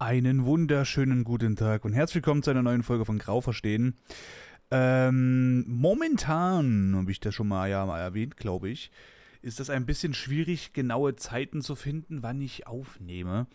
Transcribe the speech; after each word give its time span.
Einen 0.00 0.46
wunderschönen 0.46 1.24
guten 1.24 1.56
Tag 1.56 1.84
und 1.84 1.92
herzlich 1.92 2.14
willkommen 2.14 2.42
zu 2.42 2.50
einer 2.50 2.62
neuen 2.62 2.82
Folge 2.82 3.04
von 3.04 3.18
Grau 3.18 3.42
verstehen. 3.42 3.98
Ähm, 4.70 5.62
momentan, 5.68 6.94
habe 6.96 7.10
ich 7.10 7.20
das 7.20 7.34
schon 7.34 7.48
mal, 7.48 7.68
ja, 7.68 7.84
mal 7.84 8.00
erwähnt, 8.00 8.38
glaube 8.38 8.70
ich, 8.70 8.90
ist 9.42 9.60
es 9.60 9.68
ein 9.68 9.84
bisschen 9.84 10.14
schwierig, 10.14 10.72
genaue 10.72 11.16
Zeiten 11.16 11.60
zu 11.60 11.74
finden, 11.74 12.22
wann 12.22 12.40
ich 12.40 12.66
aufnehme. 12.66 13.46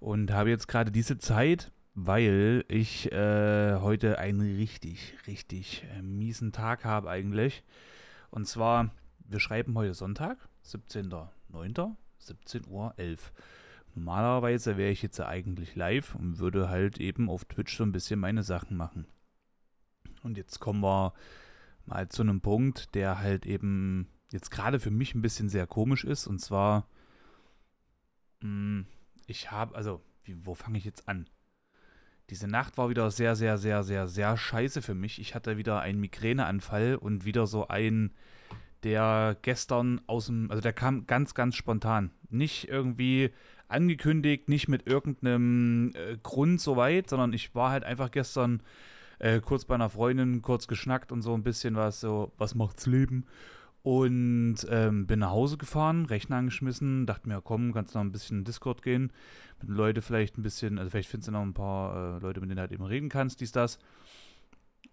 Und 0.00 0.32
habe 0.32 0.50
jetzt 0.50 0.66
gerade 0.66 0.90
diese 0.90 1.18
Zeit, 1.18 1.70
weil 1.94 2.64
ich 2.66 3.12
äh, 3.12 3.76
heute 3.76 4.18
einen 4.18 4.56
richtig, 4.56 5.14
richtig 5.28 5.86
äh, 5.96 6.02
miesen 6.02 6.50
Tag 6.50 6.84
habe 6.84 7.08
eigentlich. 7.08 7.62
Und 8.30 8.48
zwar, 8.48 8.90
wir 9.28 9.38
schreiben 9.38 9.76
heute 9.76 9.94
Sonntag, 9.94 10.38
17.09., 10.66 11.94
17.11 12.20 12.66
Uhr. 12.66 12.94
Normalerweise 13.98 14.76
wäre 14.76 14.92
ich 14.92 15.02
jetzt 15.02 15.20
eigentlich 15.20 15.74
live 15.74 16.14
und 16.14 16.38
würde 16.38 16.68
halt 16.68 16.98
eben 16.98 17.28
auf 17.28 17.44
Twitch 17.44 17.76
so 17.76 17.82
ein 17.82 17.90
bisschen 17.90 18.20
meine 18.20 18.44
Sachen 18.44 18.76
machen. 18.76 19.08
Und 20.22 20.36
jetzt 20.36 20.60
kommen 20.60 20.80
wir 20.82 21.12
mal 21.84 22.08
zu 22.08 22.22
einem 22.22 22.40
Punkt, 22.40 22.94
der 22.94 23.18
halt 23.18 23.44
eben 23.44 24.06
jetzt 24.30 24.50
gerade 24.50 24.78
für 24.78 24.92
mich 24.92 25.16
ein 25.16 25.20
bisschen 25.20 25.48
sehr 25.48 25.66
komisch 25.66 26.04
ist. 26.04 26.28
Und 26.28 26.38
zwar, 26.38 26.86
hm, 28.40 28.86
ich 29.26 29.50
habe, 29.50 29.74
also, 29.74 30.00
wie, 30.22 30.46
wo 30.46 30.54
fange 30.54 30.78
ich 30.78 30.84
jetzt 30.84 31.08
an? 31.08 31.28
Diese 32.30 32.46
Nacht 32.46 32.78
war 32.78 32.90
wieder 32.90 33.10
sehr, 33.10 33.34
sehr, 33.34 33.58
sehr, 33.58 33.82
sehr, 33.82 34.06
sehr 34.06 34.36
scheiße 34.36 34.80
für 34.80 34.94
mich. 34.94 35.20
Ich 35.20 35.34
hatte 35.34 35.56
wieder 35.56 35.80
einen 35.80 35.98
Migräneanfall 35.98 36.94
und 36.94 37.24
wieder 37.24 37.48
so 37.48 37.66
ein, 37.66 38.14
der 38.84 39.36
gestern 39.42 40.00
aus 40.06 40.26
dem, 40.26 40.52
also 40.52 40.60
der 40.60 40.72
kam 40.72 41.06
ganz, 41.06 41.34
ganz 41.34 41.56
spontan. 41.56 42.12
Nicht 42.28 42.68
irgendwie 42.68 43.32
angekündigt, 43.68 44.48
nicht 44.48 44.68
mit 44.68 44.86
irgendeinem 44.86 45.92
äh, 45.94 46.16
Grund 46.22 46.60
soweit, 46.60 47.08
sondern 47.08 47.32
ich 47.32 47.54
war 47.54 47.70
halt 47.70 47.84
einfach 47.84 48.10
gestern 48.10 48.62
äh, 49.18 49.40
kurz 49.40 49.64
bei 49.64 49.74
einer 49.74 49.90
Freundin, 49.90 50.42
kurz 50.42 50.66
geschnackt 50.68 51.12
und 51.12 51.22
so 51.22 51.34
ein 51.34 51.42
bisschen 51.42 51.76
was, 51.76 52.00
so, 52.00 52.32
was 52.38 52.54
macht's 52.54 52.86
Leben? 52.86 53.26
Und 53.82 54.56
ähm, 54.68 55.06
bin 55.06 55.20
nach 55.20 55.30
Hause 55.30 55.56
gefahren, 55.56 56.06
Rechner 56.06 56.36
angeschmissen, 56.36 57.06
dachte 57.06 57.28
mir, 57.28 57.40
komm, 57.40 57.72
kannst 57.72 57.94
noch 57.94 58.02
ein 58.02 58.12
bisschen 58.12 58.38
in 58.38 58.44
Discord 58.44 58.82
gehen, 58.82 59.12
mit 59.60 59.70
Leuten 59.70 60.02
vielleicht 60.02 60.36
ein 60.36 60.42
bisschen, 60.42 60.78
also 60.78 60.90
vielleicht 60.90 61.08
findest 61.08 61.28
du 61.28 61.32
noch 61.32 61.42
ein 61.42 61.54
paar 61.54 62.16
äh, 62.16 62.18
Leute, 62.18 62.40
mit 62.40 62.50
denen 62.50 62.56
du 62.56 62.62
halt 62.62 62.72
eben 62.72 62.84
reden 62.84 63.08
kannst, 63.08 63.40
dies, 63.40 63.52
das. 63.52 63.78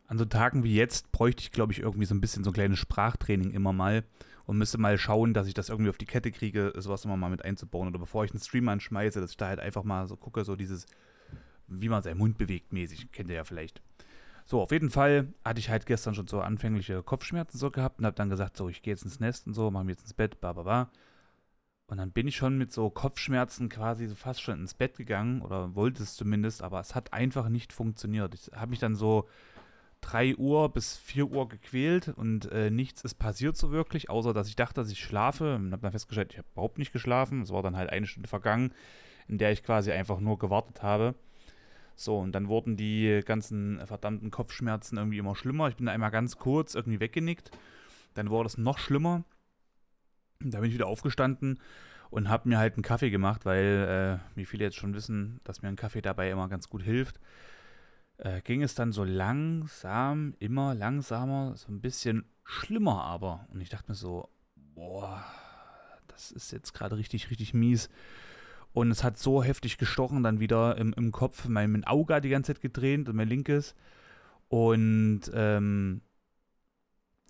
an 0.08 0.18
so 0.18 0.26
Tagen 0.26 0.64
wie 0.64 0.76
jetzt 0.76 1.12
bräuchte 1.12 1.42
ich, 1.42 1.52
glaube 1.52 1.72
ich, 1.72 1.80
irgendwie 1.80 2.06
so 2.06 2.14
ein 2.14 2.22
bisschen 2.22 2.44
so 2.44 2.50
ein 2.50 2.54
kleines 2.54 2.80
Sprachtraining 2.80 3.52
immer 3.52 3.72
mal 3.72 4.04
und 4.46 4.58
müsste 4.58 4.78
mal 4.78 4.98
schauen, 4.98 5.34
dass 5.34 5.48
ich 5.48 5.54
das 5.54 5.70
irgendwie 5.70 5.90
auf 5.90 5.98
die 5.98 6.06
Kette 6.06 6.32
kriege, 6.32 6.74
sowas 6.76 7.06
immer 7.06 7.18
mal 7.18 7.30
mit 7.30 7.46
einzubauen. 7.46 7.88
Oder 7.88 8.00
bevor 8.00 8.26
ich 8.26 8.32
einen 8.32 8.42
Stream 8.42 8.68
anschmeiße, 8.68 9.22
dass 9.22 9.32
ich 9.32 9.38
da 9.38 9.48
halt 9.48 9.60
einfach 9.60 9.84
mal 9.84 10.08
so 10.08 10.18
gucke, 10.18 10.44
so 10.44 10.58
dieses, 10.58 10.86
wie 11.68 11.90
man 11.90 12.04
seinen 12.04 12.18
Mund 12.18 12.38
bewegt 12.38 12.74
mäßig. 12.74 13.12
Kennt 13.12 13.30
ihr 13.30 13.38
ja 13.38 13.44
vielleicht. 13.46 13.82
So, 14.50 14.62
auf 14.62 14.72
jeden 14.72 14.90
Fall 14.90 15.34
hatte 15.44 15.60
ich 15.60 15.70
halt 15.70 15.86
gestern 15.86 16.16
schon 16.16 16.28
so 16.28 16.40
anfängliche 16.40 17.04
Kopfschmerzen 17.04 17.58
so 17.58 17.70
gehabt 17.70 18.00
und 18.00 18.06
habe 18.06 18.16
dann 18.16 18.30
gesagt, 18.30 18.56
so, 18.56 18.70
ich 18.70 18.82
gehe 18.82 18.94
jetzt 18.94 19.04
ins 19.04 19.20
Nest 19.20 19.46
und 19.46 19.54
so, 19.54 19.70
mache 19.72 19.84
mir 19.84 19.92
jetzt 19.92 20.04
ins 20.04 20.14
Bett, 20.14 20.40
bla 20.40 20.54
bla 20.54 20.64
bla. 20.64 20.90
Und 21.88 21.98
dann 21.98 22.12
bin 22.12 22.30
ich 22.30 22.38
schon 22.38 22.58
mit 22.58 22.72
so 22.72 22.90
Kopfschmerzen 22.90 23.68
quasi 23.68 24.08
so 24.08 24.16
fast 24.16 24.42
schon 24.42 24.62
ins 24.62 24.74
Bett 24.74 24.96
gegangen 24.96 25.42
oder 25.42 25.76
wollte 25.76 26.02
es 26.02 26.16
zumindest, 26.16 26.62
aber 26.62 26.80
es 26.80 26.96
hat 26.96 27.12
einfach 27.12 27.50
nicht 27.50 27.74
funktioniert. 27.74 28.36
Ich 28.36 28.50
habe 28.56 28.70
mich 28.70 28.80
dann 28.80 28.96
so 28.96 29.28
3 30.00 30.38
Uhr 30.38 30.70
bis 30.72 30.96
4 30.96 31.28
Uhr 31.28 31.50
gequält 31.50 32.08
und 32.08 32.50
äh, 32.52 32.70
nichts 32.70 33.02
ist 33.04 33.16
passiert 33.16 33.58
so 33.58 33.72
wirklich, 33.72 34.10
außer 34.10 34.34
dass 34.34 34.48
ich 34.48 34.56
dachte, 34.56 34.76
dass 34.76 34.92
ich 34.92 35.04
schlafe. 35.04 35.56
Und 35.56 35.74
habe 35.74 35.82
dann 35.82 35.92
festgestellt, 35.92 36.32
ich 36.32 36.38
habe 36.38 36.48
überhaupt 36.54 36.78
nicht 36.78 36.94
geschlafen. 36.94 37.42
Es 37.42 37.52
war 37.52 37.64
dann 37.64 37.76
halt 37.76 37.90
eine 37.90 38.08
Stunde 38.08 38.30
vergangen, 38.30 38.74
in 39.28 39.40
der 39.40 39.52
ich 39.52 39.62
quasi 39.64 39.92
einfach 39.92 40.22
nur 40.22 40.38
gewartet 40.38 40.84
habe. 40.84 41.16
So, 42.00 42.20
und 42.20 42.32
dann 42.34 42.48
wurden 42.48 42.78
die 42.78 43.22
ganzen 43.26 43.86
verdammten 43.86 44.30
Kopfschmerzen 44.30 44.98
irgendwie 44.98 45.18
immer 45.18 45.36
schlimmer. 45.36 45.68
Ich 45.68 45.78
bin 45.78 45.88
da 45.88 45.92
einmal 45.92 46.12
ganz 46.12 46.38
kurz 46.38 46.76
irgendwie 46.76 47.00
weggenickt. 47.00 47.50
Dann 48.14 48.30
wurde 48.30 48.48
es 48.48 48.58
noch 48.60 48.78
schlimmer. 48.78 49.24
Da 50.40 50.60
bin 50.60 50.70
ich 50.70 50.76
wieder 50.76 50.86
aufgestanden 50.86 51.60
und 52.12 52.30
habe 52.30 52.50
mir 52.50 52.60
halt 52.60 52.76
einen 52.76 52.84
Kaffee 52.84 53.10
gemacht, 53.10 53.46
weil, 53.46 54.22
äh, 54.22 54.38
wie 54.38 54.46
viele 54.46 54.64
jetzt 54.64 54.78
schon 54.78 54.94
wissen, 54.94 55.42
dass 55.44 55.64
mir 55.64 55.70
ein 55.70 55.76
Kaffee 55.76 56.04
dabei 56.04 56.30
immer 56.30 56.48
ganz 56.50 56.70
gut 56.70 56.84
hilft. 56.84 57.20
Äh, 58.18 58.42
ging 58.42 58.62
es 58.62 58.76
dann 58.76 58.92
so 58.92 59.04
langsam, 59.04 60.36
immer 60.38 60.76
langsamer, 60.76 61.56
so 61.58 61.72
ein 61.72 61.82
bisschen 61.82 62.26
schlimmer 62.44 63.06
aber. 63.06 63.48
Und 63.52 63.60
ich 63.60 63.70
dachte 63.70 63.92
mir 63.92 63.96
so, 63.96 64.30
boah, 64.76 65.26
das 66.08 66.32
ist 66.32 66.52
jetzt 66.52 66.74
gerade 66.74 66.96
richtig, 66.96 67.32
richtig 67.32 67.56
mies. 67.56 67.90
Und 68.74 68.92
es 68.92 69.04
hat 69.04 69.18
so 69.18 69.44
heftig 69.44 69.78
gestochen, 69.78 70.24
dann 70.24 70.40
wieder 70.40 70.78
im, 70.78 70.94
im 70.94 71.12
Kopf. 71.12 71.48
Mein, 71.48 71.72
mein 71.72 71.84
Auge 71.84 72.16
hat 72.16 72.24
die 72.24 72.30
ganze 72.30 72.54
Zeit 72.54 72.62
gedreht 72.62 73.10
und 73.10 73.16
mein 73.16 73.28
linkes. 73.28 73.76
Und 74.50 75.22
ähm, 75.34 76.02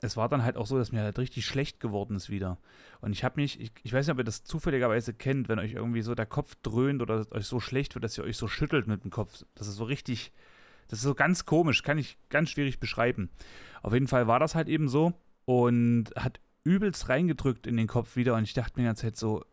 es 0.01 0.15
war 0.15 0.29
dann 0.29 0.43
halt 0.43 0.57
auch 0.57 0.67
so, 0.67 0.77
dass 0.77 0.91
mir 0.91 1.01
halt 1.01 1.17
richtig 1.17 1.45
schlecht 1.45 1.79
geworden 1.79 2.15
ist 2.15 2.29
wieder. 2.29 2.59
Und 3.01 3.13
ich 3.13 3.23
habe 3.23 3.39
mich, 3.41 3.59
ich, 3.59 3.71
ich, 3.81 3.93
weiß 3.93 4.05
nicht, 4.05 4.13
ob 4.13 4.19
ihr 4.19 4.23
das 4.23 4.43
zufälligerweise 4.43 5.13
kennt, 5.13 5.49
wenn 5.49 5.59
euch 5.59 5.73
irgendwie 5.73 6.01
so 6.01 6.13
der 6.13 6.27
Kopf 6.27 6.55
dröhnt 6.61 7.01
oder 7.01 7.25
euch 7.31 7.47
so 7.47 7.59
schlecht 7.59 7.95
wird, 7.95 8.03
dass 8.03 8.17
ihr 8.17 8.23
euch 8.23 8.37
so 8.37 8.47
schüttelt 8.47 8.87
mit 8.87 9.03
dem 9.03 9.11
Kopf. 9.11 9.43
Das 9.55 9.67
ist 9.67 9.75
so 9.75 9.85
richtig, 9.85 10.31
das 10.87 10.99
ist 10.99 11.03
so 11.03 11.15
ganz 11.15 11.45
komisch, 11.45 11.81
kann 11.81 11.97
ich 11.97 12.17
ganz 12.29 12.51
schwierig 12.51 12.79
beschreiben. 12.79 13.29
Auf 13.81 13.93
jeden 13.93 14.07
Fall 14.07 14.27
war 14.27 14.39
das 14.39 14.53
halt 14.53 14.67
eben 14.67 14.87
so 14.87 15.13
und 15.45 16.11
hat 16.15 16.39
übelst 16.63 17.09
reingedrückt 17.09 17.65
in 17.65 17.77
den 17.77 17.87
Kopf 17.87 18.15
wieder 18.15 18.35
und 18.35 18.43
ich 18.43 18.53
dachte 18.53 18.73
mir 18.75 18.83
die 18.83 18.87
ganze 18.89 19.03
Zeit 19.03 19.17
so, 19.17 19.43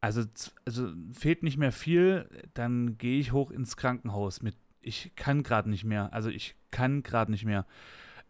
also, 0.00 0.22
also 0.64 0.92
fehlt 1.12 1.42
nicht 1.42 1.56
mehr 1.56 1.72
viel, 1.72 2.28
dann 2.54 2.98
gehe 2.98 3.18
ich 3.18 3.32
hoch 3.32 3.50
ins 3.50 3.76
Krankenhaus 3.76 4.42
mit. 4.42 4.56
Ich 4.80 5.12
kann 5.16 5.42
gerade 5.42 5.68
nicht 5.68 5.84
mehr. 5.84 6.12
Also 6.12 6.28
ich 6.30 6.54
kann 6.70 7.02
gerade 7.02 7.30
nicht 7.30 7.44
mehr. 7.44 7.66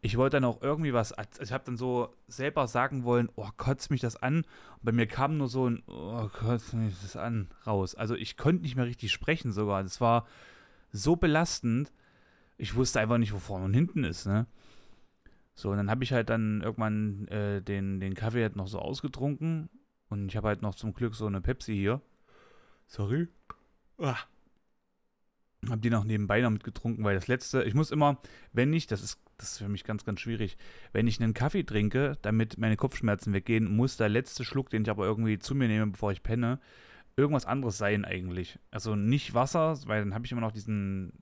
Ich 0.00 0.16
wollte 0.16 0.37
dann 0.37 0.44
auch 0.44 0.62
irgendwie 0.62 0.93
was. 0.93 1.12
Also 1.12 1.43
ich 1.43 1.53
habe 1.53 1.65
dann 1.65 1.77
so 1.77 2.15
selber 2.28 2.66
sagen 2.69 3.04
wollen, 3.04 3.28
oh, 3.34 3.49
kotzt 3.56 3.91
mich 3.91 4.00
das 4.00 4.16
an. 4.16 4.37
Und 4.37 4.82
bei 4.82 4.93
mir 4.93 5.06
kam 5.06 5.37
nur 5.37 5.49
so 5.49 5.69
ein, 5.69 5.82
oh, 5.87 6.28
kotzt 6.28 6.75
mich 6.75 6.94
das 7.03 7.16
an, 7.16 7.49
raus. 7.66 7.94
Also 7.94 8.15
ich 8.15 8.37
konnte 8.37 8.62
nicht 8.62 8.77
mehr 8.77 8.87
richtig 8.87 9.12
sprechen 9.12 9.53
sogar. 9.53 9.83
Das 9.83 10.00
war 10.00 10.27
so 10.93 11.16
belastend. 11.16 11.93
Ich 12.56 12.75
wusste 12.75 13.00
einfach 13.00 13.19
nicht, 13.19 13.34
wo 13.34 13.38
vorne 13.38 13.66
und 13.66 13.75
hinten 13.75 14.04
ist, 14.04 14.27
ne? 14.27 14.47
So, 15.54 15.71
und 15.71 15.78
dann 15.78 15.91
habe 15.91 16.04
ich 16.04 16.12
halt 16.12 16.31
dann 16.31 16.60
irgendwann 16.62 17.28
äh, 17.28 17.62
den, 17.62 17.98
den 17.98 18.15
Kaffee 18.15 18.43
halt 18.43 18.56
noch 18.56 18.69
so 18.69 18.78
ausgetrunken 18.78 19.69
und 20.09 20.28
ich 20.28 20.37
habe 20.37 20.49
halt 20.49 20.62
noch 20.62 20.75
zum 20.75 20.94
Glück 20.94 21.15
so 21.15 21.27
eine 21.27 21.41
Pepsi 21.41 21.75
hier. 21.75 22.00
Sorry. 22.86 23.28
Ah. 23.98 24.16
Hab 25.69 25.83
die 25.83 25.91
noch 25.91 26.04
nebenbei 26.04 26.41
noch 26.41 26.51
mitgetrunken, 26.51 27.04
weil 27.04 27.16
das 27.16 27.27
letzte, 27.27 27.65
ich 27.65 27.75
muss 27.75 27.91
immer, 27.91 28.21
wenn 28.53 28.72
ich, 28.72 28.86
das 28.86 29.03
ist, 29.03 29.21
das 29.39 29.53
ist 29.53 29.59
für 29.59 29.69
mich 29.69 29.84
ganz, 29.84 30.04
ganz 30.04 30.21
schwierig, 30.21 30.57
wenn 30.92 31.09
ich 31.09 31.21
einen 31.21 31.34
Kaffee 31.34 31.65
trinke, 31.65 32.16
damit 32.22 32.59
meine 32.59 32.77
Kopfschmerzen 32.77 33.33
weggehen, 33.33 33.75
muss 33.75 33.97
der 33.97 34.09
letzte 34.09 34.45
Schluck, 34.45 34.71
den 34.71 34.83
ich 34.83 34.91
aber 34.91 35.04
irgendwie 35.04 35.39
zu 35.39 35.54
mir 35.54 35.66
nehme, 35.66 35.89
bevor 35.89 36.13
ich 36.13 36.22
penne, 36.22 36.60
irgendwas 37.16 37.47
anderes 37.47 37.78
sein 37.78 38.04
eigentlich. 38.04 38.59
Also 38.71 38.95
nicht 38.95 39.34
Wasser, 39.34 39.78
weil 39.86 40.03
dann 40.04 40.15
habe 40.15 40.25
ich 40.25 40.33
immer 40.33 40.41
noch 40.41 40.53
diesen 40.53 41.13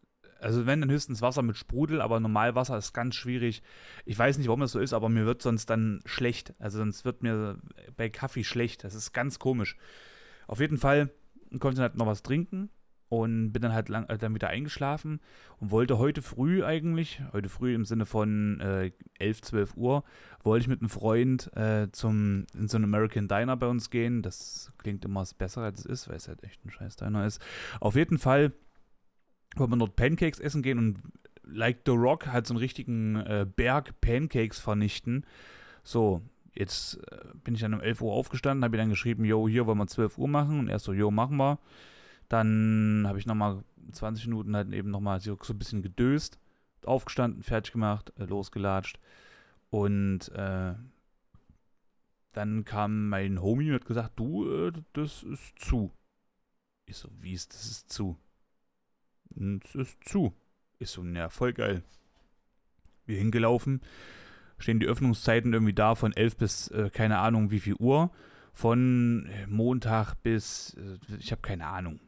also 0.45 0.67
wenn 0.67 0.81
dann 0.81 0.91
höchstens 0.91 1.23
Wasser 1.23 1.43
mit 1.43 1.57
Sprudel, 1.57 2.03
aber 2.03 2.21
Normalwasser 2.21 2.77
ist 2.77 2.93
ganz 2.93 3.15
schwierig. 3.15 3.63
Ich 4.05 4.19
weiß 4.19 4.37
nicht, 4.37 4.49
warum 4.49 4.61
das 4.61 4.73
so 4.73 4.79
ist, 4.79 4.93
aber 4.93 5.09
mir 5.09 5.25
wird 5.25 5.41
sonst 5.41 5.71
dann 5.71 6.01
schlecht. 6.05 6.55
Also 6.59 6.79
sonst 6.79 7.07
wird 7.07 7.23
mir 7.23 7.59
bei 7.97 8.11
Kaffee 8.11 8.45
schlecht. 8.45 8.85
Das 8.85 8.95
ist 8.95 9.13
ganz 9.13 9.39
komisch. 9.39 9.77
Auf 10.47 10.61
jeden 10.61 10.77
Fall 10.77 11.11
konnte 11.61 11.77
ich 11.77 11.81
halt 11.81 11.97
noch 11.97 12.07
was 12.07 12.23
trinken. 12.23 12.69
und 13.09 13.53
bin 13.53 13.63
dann 13.63 13.73
halt 13.73 13.89
lang, 13.89 14.09
äh, 14.09 14.19
dann 14.19 14.35
wieder 14.35 14.49
eingeschlafen 14.49 15.21
und 15.61 15.71
wollte 15.71 15.99
heute 15.99 16.21
früh 16.21 16.65
eigentlich, 16.65 17.23
heute 17.33 17.49
früh 17.49 17.75
im 17.75 17.85
Sinne 17.85 18.07
von 18.07 18.61
äh, 18.61 18.91
11, 19.19 19.43
12 19.43 19.77
Uhr, 19.77 20.05
wollte 20.43 20.63
ich 20.63 20.69
mit 20.69 20.81
einem 20.81 20.89
Freund 20.89 21.55
äh, 21.57 21.89
zum, 21.93 22.47
in 22.55 22.67
so 22.67 22.77
einen 22.77 22.85
American 22.85 23.29
Diner 23.29 23.57
bei 23.57 23.69
uns 23.69 23.91
gehen. 23.91 24.23
Das 24.23 24.73
klingt 24.79 25.05
immer 25.05 25.25
besser, 25.39 25.63
als 25.63 25.81
es 25.81 25.87
ist, 25.87 26.09
weil 26.09 26.17
es 26.17 26.29
halt 26.29 26.43
echt 26.43 26.65
ein 26.65 26.71
scheiß 26.71 26.97
Diner 26.97 27.25
ist. 27.25 27.41
Auf 27.79 27.95
jeden 27.95 28.19
Fall 28.19 28.53
wollen 29.57 29.71
wir 29.71 29.77
dort 29.77 29.97
Pancakes 29.97 30.41
essen 30.41 30.63
gehen 30.63 30.79
und 30.79 30.99
like 31.47 31.81
The 31.87 31.93
Rock 31.93 32.27
halt 32.27 32.47
so 32.47 32.55
einen 32.55 32.59
richtigen 32.59 33.17
äh, 33.17 33.47
Berg 33.49 34.01
Pancakes 34.01 34.59
vernichten. 34.59 35.25
So, 35.83 36.23
jetzt 36.55 36.99
äh, 37.11 37.19
bin 37.43 37.55
ich 37.55 37.61
dann 37.61 37.75
um 37.75 37.81
11 37.81 38.01
Uhr 38.01 38.13
aufgestanden, 38.13 38.65
habe 38.65 38.77
ich 38.77 38.81
dann 38.81 38.91
geschrieben, 38.91 39.25
yo, 39.25 39.49
hier 39.49 39.67
wollen 39.67 39.79
wir 39.79 39.87
12 39.87 40.19
Uhr 40.19 40.29
machen. 40.29 40.61
Und 40.61 40.69
er 40.69 40.79
so, 40.79 40.93
yo, 40.93 41.11
machen 41.11 41.37
wir. 41.37 41.59
Dann 42.29 43.05
habe 43.07 43.19
ich 43.19 43.27
nochmal 43.27 43.63
20 43.93 44.27
Minuten 44.27 44.57
halt 44.57 44.73
eben 44.73 44.91
nochmal 44.91 45.21
so, 45.21 45.37
ein 45.37 45.59
bisschen 45.59 45.83
gedöst, 45.83 46.39
aufgestanden, 46.85 47.43
fertig 47.43 47.73
gemacht, 47.73 48.13
äh, 48.19 48.25
losgelatscht. 48.25 48.99
Und 49.71 50.29
äh, 50.31 50.75
dann 52.33 52.65
kam 52.65 53.09
mein 53.09 53.41
Homie 53.41 53.69
und 53.69 53.75
hat 53.75 53.85
gesagt, 53.85 54.19
du, 54.19 54.71
das 54.93 55.23
ist 55.23 55.59
zu. 55.59 55.93
Ich 56.87 56.97
so, 56.97 57.09
wie 57.21 57.33
ist 57.33 57.55
das 57.55 57.67
ist 57.67 57.93
zu? 57.93 58.17
Es 59.37 59.75
ist 59.75 60.05
zu. 60.05 60.33
Ich 60.79 60.91
so, 60.91 61.03
na, 61.03 61.29
voll 61.29 61.53
geil. 61.53 61.83
Wir 63.07 63.19
hingelaufen, 63.19 63.81
stehen 64.59 64.81
die 64.81 64.87
Öffnungszeiten 64.87 65.53
irgendwie 65.53 65.75
da 65.75 65.95
von 65.95 66.13
11 66.13 66.37
bis 66.37 66.69
äh, 66.69 66.91
keine 66.91 67.19
Ahnung 67.19 67.51
wie 67.51 67.61
viel 67.61 67.75
Uhr. 67.75 68.11
Von 68.53 69.27
äh, 69.27 69.47
Montag 69.47 70.15
bis, 70.23 70.75
äh, 70.75 70.99
ich 71.19 71.33
habe 71.33 71.43
keine 71.43 71.67
Ahnung. 71.67 72.01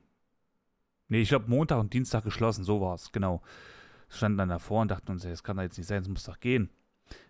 Nee, 1.08 1.20
ich 1.20 1.28
glaube 1.28 1.50
Montag 1.50 1.78
und 1.78 1.92
Dienstag 1.92 2.24
geschlossen, 2.24 2.64
so 2.64 2.80
war 2.80 2.94
es, 2.94 3.12
genau. 3.12 3.42
Standen 4.08 4.38
dann 4.38 4.48
davor 4.48 4.82
und 4.82 4.90
dachten 4.90 5.10
uns, 5.10 5.22
das 5.22 5.42
kann 5.42 5.56
doch 5.56 5.64
jetzt 5.64 5.78
nicht 5.78 5.86
sein, 5.86 6.02
es 6.02 6.08
muss 6.08 6.24
doch 6.24 6.40
gehen. 6.40 6.70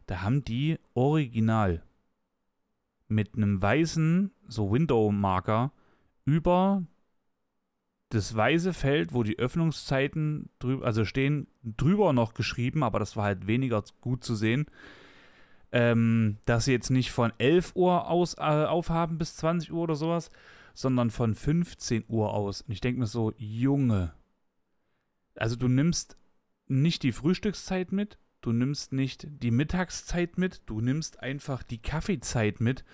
Da 0.07 0.23
haben 0.23 0.45
die 0.45 0.79
original 0.95 1.83
mit 3.09 3.35
einem 3.35 3.61
weißen, 3.61 4.33
so 4.49 4.71
Window-Marker 4.71 5.73
über 6.25 6.83
das 8.11 8.35
weiße 8.35 8.73
Feld, 8.73 9.12
wo 9.12 9.23
die 9.23 9.38
Öffnungszeiten 9.38 10.49
drüber, 10.58 10.87
also 10.87 11.05
stehen, 11.05 11.49
drüber 11.62 12.12
noch 12.12 12.35
geschrieben, 12.35 12.82
aber 12.82 12.99
das 12.99 13.17
war 13.17 13.25
halt 13.25 13.47
weniger 13.47 13.82
gut 14.00 14.23
zu 14.23 14.35
sehen, 14.37 14.67
ähm, 15.73 16.38
dass 16.47 16.67
sie 16.67 16.73
jetzt 16.73 16.91
nicht 16.91 17.11
von 17.11 17.32
11 17.38 17.73
Uhr 17.75 18.08
aus 18.08 18.35
äh, 18.35 18.41
aufhaben 18.43 19.19
bis 19.19 19.37
20 19.37 19.73
Uhr 19.73 19.82
oder 19.82 19.97
sowas, 19.97 20.31
sondern 20.75 21.11
von 21.11 21.35
15 21.35 22.05
Uhr 22.08 22.32
aus. 22.32 22.62
Und 22.62 22.73
ich 22.73 22.81
denke 22.81 23.00
mir 23.00 23.06
so, 23.06 23.32
Junge, 23.38 24.12
also 25.35 25.56
du 25.56 25.69
nimmst 25.69 26.17
nicht 26.69 27.02
die 27.02 27.12
Frühstückszeit 27.12 27.91
mit, 27.91 28.19
du 28.41 28.52
nimmst 28.52 28.93
nicht 28.93 29.26
die 29.29 29.50
Mittagszeit 29.50 30.38
mit, 30.38 30.62
du 30.67 30.81
nimmst 30.81 31.20
einfach 31.20 31.64
die 31.64 31.79
Kaffeezeit 31.79 32.61
mit 32.61 32.85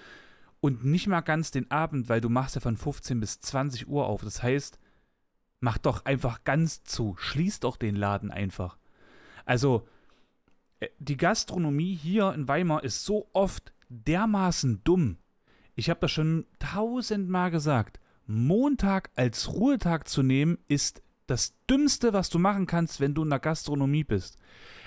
und 0.61 0.85
nicht 0.85 1.07
mal 1.07 1.21
ganz 1.21 1.51
den 1.51 1.71
Abend, 1.71 2.09
weil 2.09 2.21
du 2.21 2.31
machst 2.31 2.55
ja 2.55 2.61
von 2.61 2.77
15 2.77 3.21
bis 3.21 3.41
20 3.41 3.89
Uhr 3.89 4.07
auf. 4.07 4.23
Das 4.23 4.43
heißt, 4.43 4.79
mach 5.63 5.79
doch 5.79 6.05
einfach 6.05 6.43
ganz 6.43 6.83
zu, 6.83 7.15
schließ 7.19 7.61
doch 7.61 7.77
den 7.77 7.95
Laden 7.95 8.33
einfach. 8.33 8.77
Also, 9.45 9.87
äh, 10.81 10.89
die 10.99 11.17
Gastronomie 11.17 11.95
hier 11.95 12.35
in 12.35 12.49
Weimar 12.49 12.83
ist 12.83 13.05
so 13.05 13.29
oft 13.33 13.73
dermaßen 13.89 14.83
dumm. 14.83 15.19
Ich 15.77 15.89
habe 15.89 16.01
das 16.01 16.11
schon 16.11 16.47
tausendmal 16.59 17.53
gesagt. 17.53 18.01
Montag 18.27 19.11
als 19.15 19.53
Ruhetag 19.53 20.09
zu 20.09 20.25
nehmen, 20.25 20.59
ist 20.67 21.03
das 21.33 21.55
Dümmste, 21.69 22.13
was 22.13 22.29
du 22.29 22.39
machen 22.39 22.67
kannst, 22.67 23.01
wenn 23.01 23.15
du 23.15 23.23
in 23.23 23.31
der 23.31 23.39
Gastronomie 23.39 24.05
bist. 24.05 24.39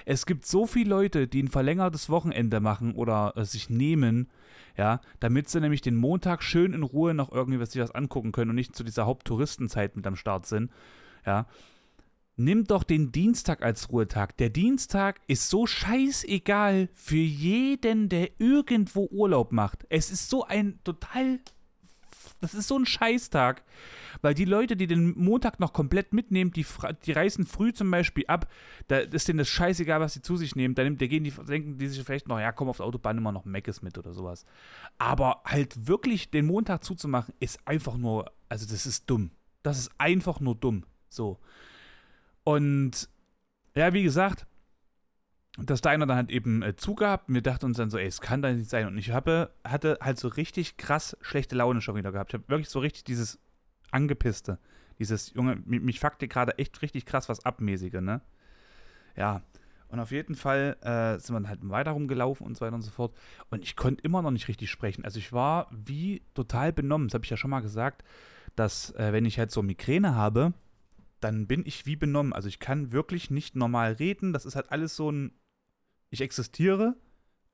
Es 0.06 0.27
gibt 0.27 0.45
so 0.45 0.68
viele 0.68 0.92
Leute, 0.92 1.27
die 1.27 1.42
ein 1.42 1.47
verlängertes 1.47 2.09
Wochenende 2.09 2.59
machen 2.59 2.94
oder 2.94 3.33
äh, 3.36 3.44
sich 3.45 3.71
nehmen, 3.71 4.30
ja, 4.77 5.01
damit 5.19 5.50
sie 5.50 5.59
nämlich 5.59 5.81
den 5.81 5.95
Montag 5.95 6.44
schön 6.44 6.74
in 6.74 6.83
Ruhe 6.83 7.15
noch 7.15 7.31
irgendwie 7.31 7.59
was 7.59 7.71
sich 7.71 7.81
was 7.81 7.95
angucken 7.95 8.31
können 8.31 8.51
und 8.51 8.57
nicht 8.57 8.75
zu 8.75 8.83
dieser 8.83 9.07
Haupttouristenzeit 9.07 9.95
mit 9.95 10.06
am 10.06 10.15
Start 10.15 10.45
sind, 10.45 10.71
ja. 11.25 11.47
Nimm 12.38 12.65
doch 12.65 12.83
den 12.83 13.13
Dienstag 13.13 13.63
als 13.63 13.89
Ruhetag. 13.89 14.36
Der 14.38 14.50
Dienstag 14.50 15.21
ist 15.25 15.50
so 15.50 15.65
scheißegal 15.65 16.89
für 16.94 17.15
jeden, 17.15 18.09
der 18.09 18.30
irgendwo 18.42 19.07
Urlaub 19.09 19.53
macht. 19.53 19.86
Es 19.89 20.12
ist 20.12 20.30
so 20.30 20.44
ein 20.44 20.80
total. 20.83 21.39
Das 22.42 22.54
ist 22.54 22.68
so 22.68 22.78
ein 22.78 22.86
Scheißtag. 22.86 23.64
Weil 24.22 24.34
die 24.34 24.46
Leute, 24.46 24.76
die 24.76 24.88
den 24.88 25.18
Montag 25.18 25.60
noch 25.60 25.74
komplett 25.74 26.14
mitnehmen, 26.14 26.52
die, 26.52 26.66
die 27.06 27.12
reisen 27.12 27.46
früh 27.46 27.74
zum 27.74 27.92
Beispiel 27.92 28.26
ab, 28.28 28.52
da 28.88 29.00
ist 29.00 29.28
denen 29.28 29.40
das 29.40 29.50
scheißegal, 29.50 30.00
was 30.00 30.14
sie 30.14 30.22
zu 30.22 30.38
sich 30.38 30.56
nehmen. 30.56 30.76
Da, 30.76 30.84
nimmt, 30.84 31.02
da 31.02 31.08
gehen 31.08 31.24
die, 31.24 31.32
denken 31.32 31.78
die 31.78 31.88
sich 31.88 32.04
vielleicht 32.04 32.28
noch, 32.28 32.40
ja, 32.40 32.52
komm 32.52 32.70
auf 32.70 32.78
der 32.78 32.86
Autobahn 32.86 33.18
immer 33.18 33.32
noch 33.32 33.46
Meckes 33.46 33.82
mit 33.82 33.98
oder 33.98 34.14
sowas. 34.14 34.46
Aber 34.98 35.42
halt 35.46 35.88
wirklich 35.88 36.32
den 36.32 36.46
Montag 36.46 36.84
zuzumachen, 36.84 37.34
ist 37.40 37.60
einfach 37.66 37.98
nur, 37.98 38.32
also 38.50 38.66
das 38.66 38.86
ist 38.86 39.10
dumm. 39.10 39.31
Das 39.64 39.78
ist 39.78 39.92
einfach 39.98 40.40
nur 40.40 40.56
dumm. 40.56 40.86
So. 41.10 41.40
Und 42.44 43.10
ja, 43.76 43.94
wie 43.94 44.04
gesagt, 44.04 44.46
das 45.57 45.81
Diner 45.81 46.06
dann 46.06 46.18
halt 46.18 46.31
eben 46.31 46.62
äh, 46.62 46.75
zugehabt. 46.75 47.25
Wir 47.28 47.42
dachten 47.42 47.66
uns 47.66 47.78
dann 47.78 47.90
so, 47.90 47.98
ey, 47.98 48.07
es 48.07 48.19
kann 48.19 48.42
da 48.42 48.52
nicht 48.52 48.69
sein. 48.69 48.88
Und 48.88 48.98
ich 48.98 49.12
habe, 49.12 49.52
hatte 49.63 49.98
halt 50.02 50.19
so 50.19 50.28
richtig 50.28 50.78
krass 50.78 51.18
schlechte 51.22 51.56
Laune 51.56 51.81
schon 51.81 51.96
wieder 51.96 52.12
gehabt. 52.12 52.31
Ich 52.31 52.34
habe 52.34 52.50
wirklich 52.50 52.69
so 52.69 52.80
richtig 52.80 53.06
dieses 53.06 53.40
Angepisste. 53.92 54.60
Dieses, 55.00 55.34
Junge, 55.34 55.57
mich, 55.66 55.81
mich 55.81 56.00
fuckte 56.00 56.28
gerade 56.28 56.57
echt 56.57 56.81
richtig 56.81 57.06
krass 57.06 57.30
was 57.30 57.46
abmäßige, 57.46 58.02
ne? 58.02 58.22
Ja. 59.16 59.44
Und 59.88 60.00
auf 60.00 60.12
jeden 60.12 60.36
Fall 60.36 60.78
äh, 60.81 61.19
sind 61.19 61.36
wir 61.36 61.40
dann 61.40 61.48
halt 61.48 61.69
weiter 61.69 61.92
rumgelaufen 61.92 62.46
und 62.46 62.57
so 62.57 62.66
weiter 62.66 62.75
und 62.75 62.81
so 62.81 62.92
fort. 62.92 63.16
Und 63.50 63.63
ich 63.63 63.75
konnte 63.75 64.02
immer 64.04 64.22
noch 64.22 64.31
nicht 64.31 64.48
richtig 64.48 64.69
sprechen. 64.69 65.06
Also 65.06 65.19
ich 65.19 65.31
war 65.31 65.69
wie 65.72 66.24
total 66.34 66.74
benommen. 66.74 67.07
Das 67.07 67.13
habe 67.13 67.24
ich 67.24 67.30
ja 67.30 67.38
schon 67.38 67.52
mal 67.52 67.62
gesagt, 67.62 68.04
dass 68.56 68.92
äh, 68.96 69.13
wenn 69.13 69.25
ich 69.25 69.40
halt 69.40 69.52
so 69.52 69.62
Migräne 69.62 70.16
habe, 70.16 70.54
dann 71.22 71.48
bin 71.48 71.63
ich 71.66 71.86
wie 71.86 71.96
benommen. 71.96 72.34
Also 72.34 72.50
ich 72.50 72.60
kann 72.60 72.92
wirklich 72.92 73.30
nicht 73.30 73.56
normal 73.56 73.94
reden. 73.94 74.34
Das 74.34 74.46
ist 74.46 74.56
halt 74.56 74.72
alles 74.72 74.96
so 74.96 75.12
ein, 75.12 75.31
ich 76.16 76.22
existiere 76.22 76.96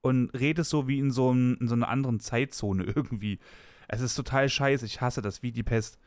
und 0.02 0.30
rede 0.30 0.64
so 0.64 0.88
wie 0.88 1.00
in 1.00 1.12
so, 1.12 1.32
ein, 1.32 1.58
in 1.58 1.68
so 1.68 1.76
einer 1.76 1.90
anderen 1.90 2.20
Zeitzone 2.20 2.84
irgendwie. 2.96 3.40
Es 3.88 4.02
ist 4.02 4.16
total 4.16 4.50
scheiße. 4.50 4.86
Ich 4.86 5.02
hasse 5.02 5.22
das 5.22 5.44
wie 5.44 5.52
die 5.52 5.64
Pest. 5.64 6.00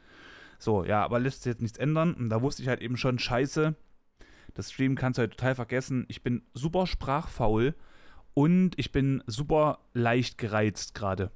So, 0.58 0.84
ja, 0.84 1.04
aber 1.04 1.20
lässt 1.20 1.42
sich 1.42 1.52
jetzt 1.52 1.62
nichts 1.62 1.78
ändern. 1.78 2.14
Und 2.14 2.30
da 2.30 2.40
wusste 2.40 2.62
ich 2.62 2.68
halt 2.68 2.80
eben 2.80 2.96
schon, 2.96 3.18
scheiße, 3.18 3.74
das 4.54 4.72
Stream 4.72 4.94
kannst 4.94 5.18
du 5.18 5.22
halt 5.22 5.32
total 5.32 5.54
vergessen. 5.54 6.06
Ich 6.08 6.22
bin 6.22 6.42
super 6.54 6.86
sprachfaul 6.86 7.74
und 8.32 8.78
ich 8.78 8.92
bin 8.92 9.22
super 9.26 9.80
leicht 9.92 10.38
gereizt 10.38 10.94
gerade. 10.94 11.30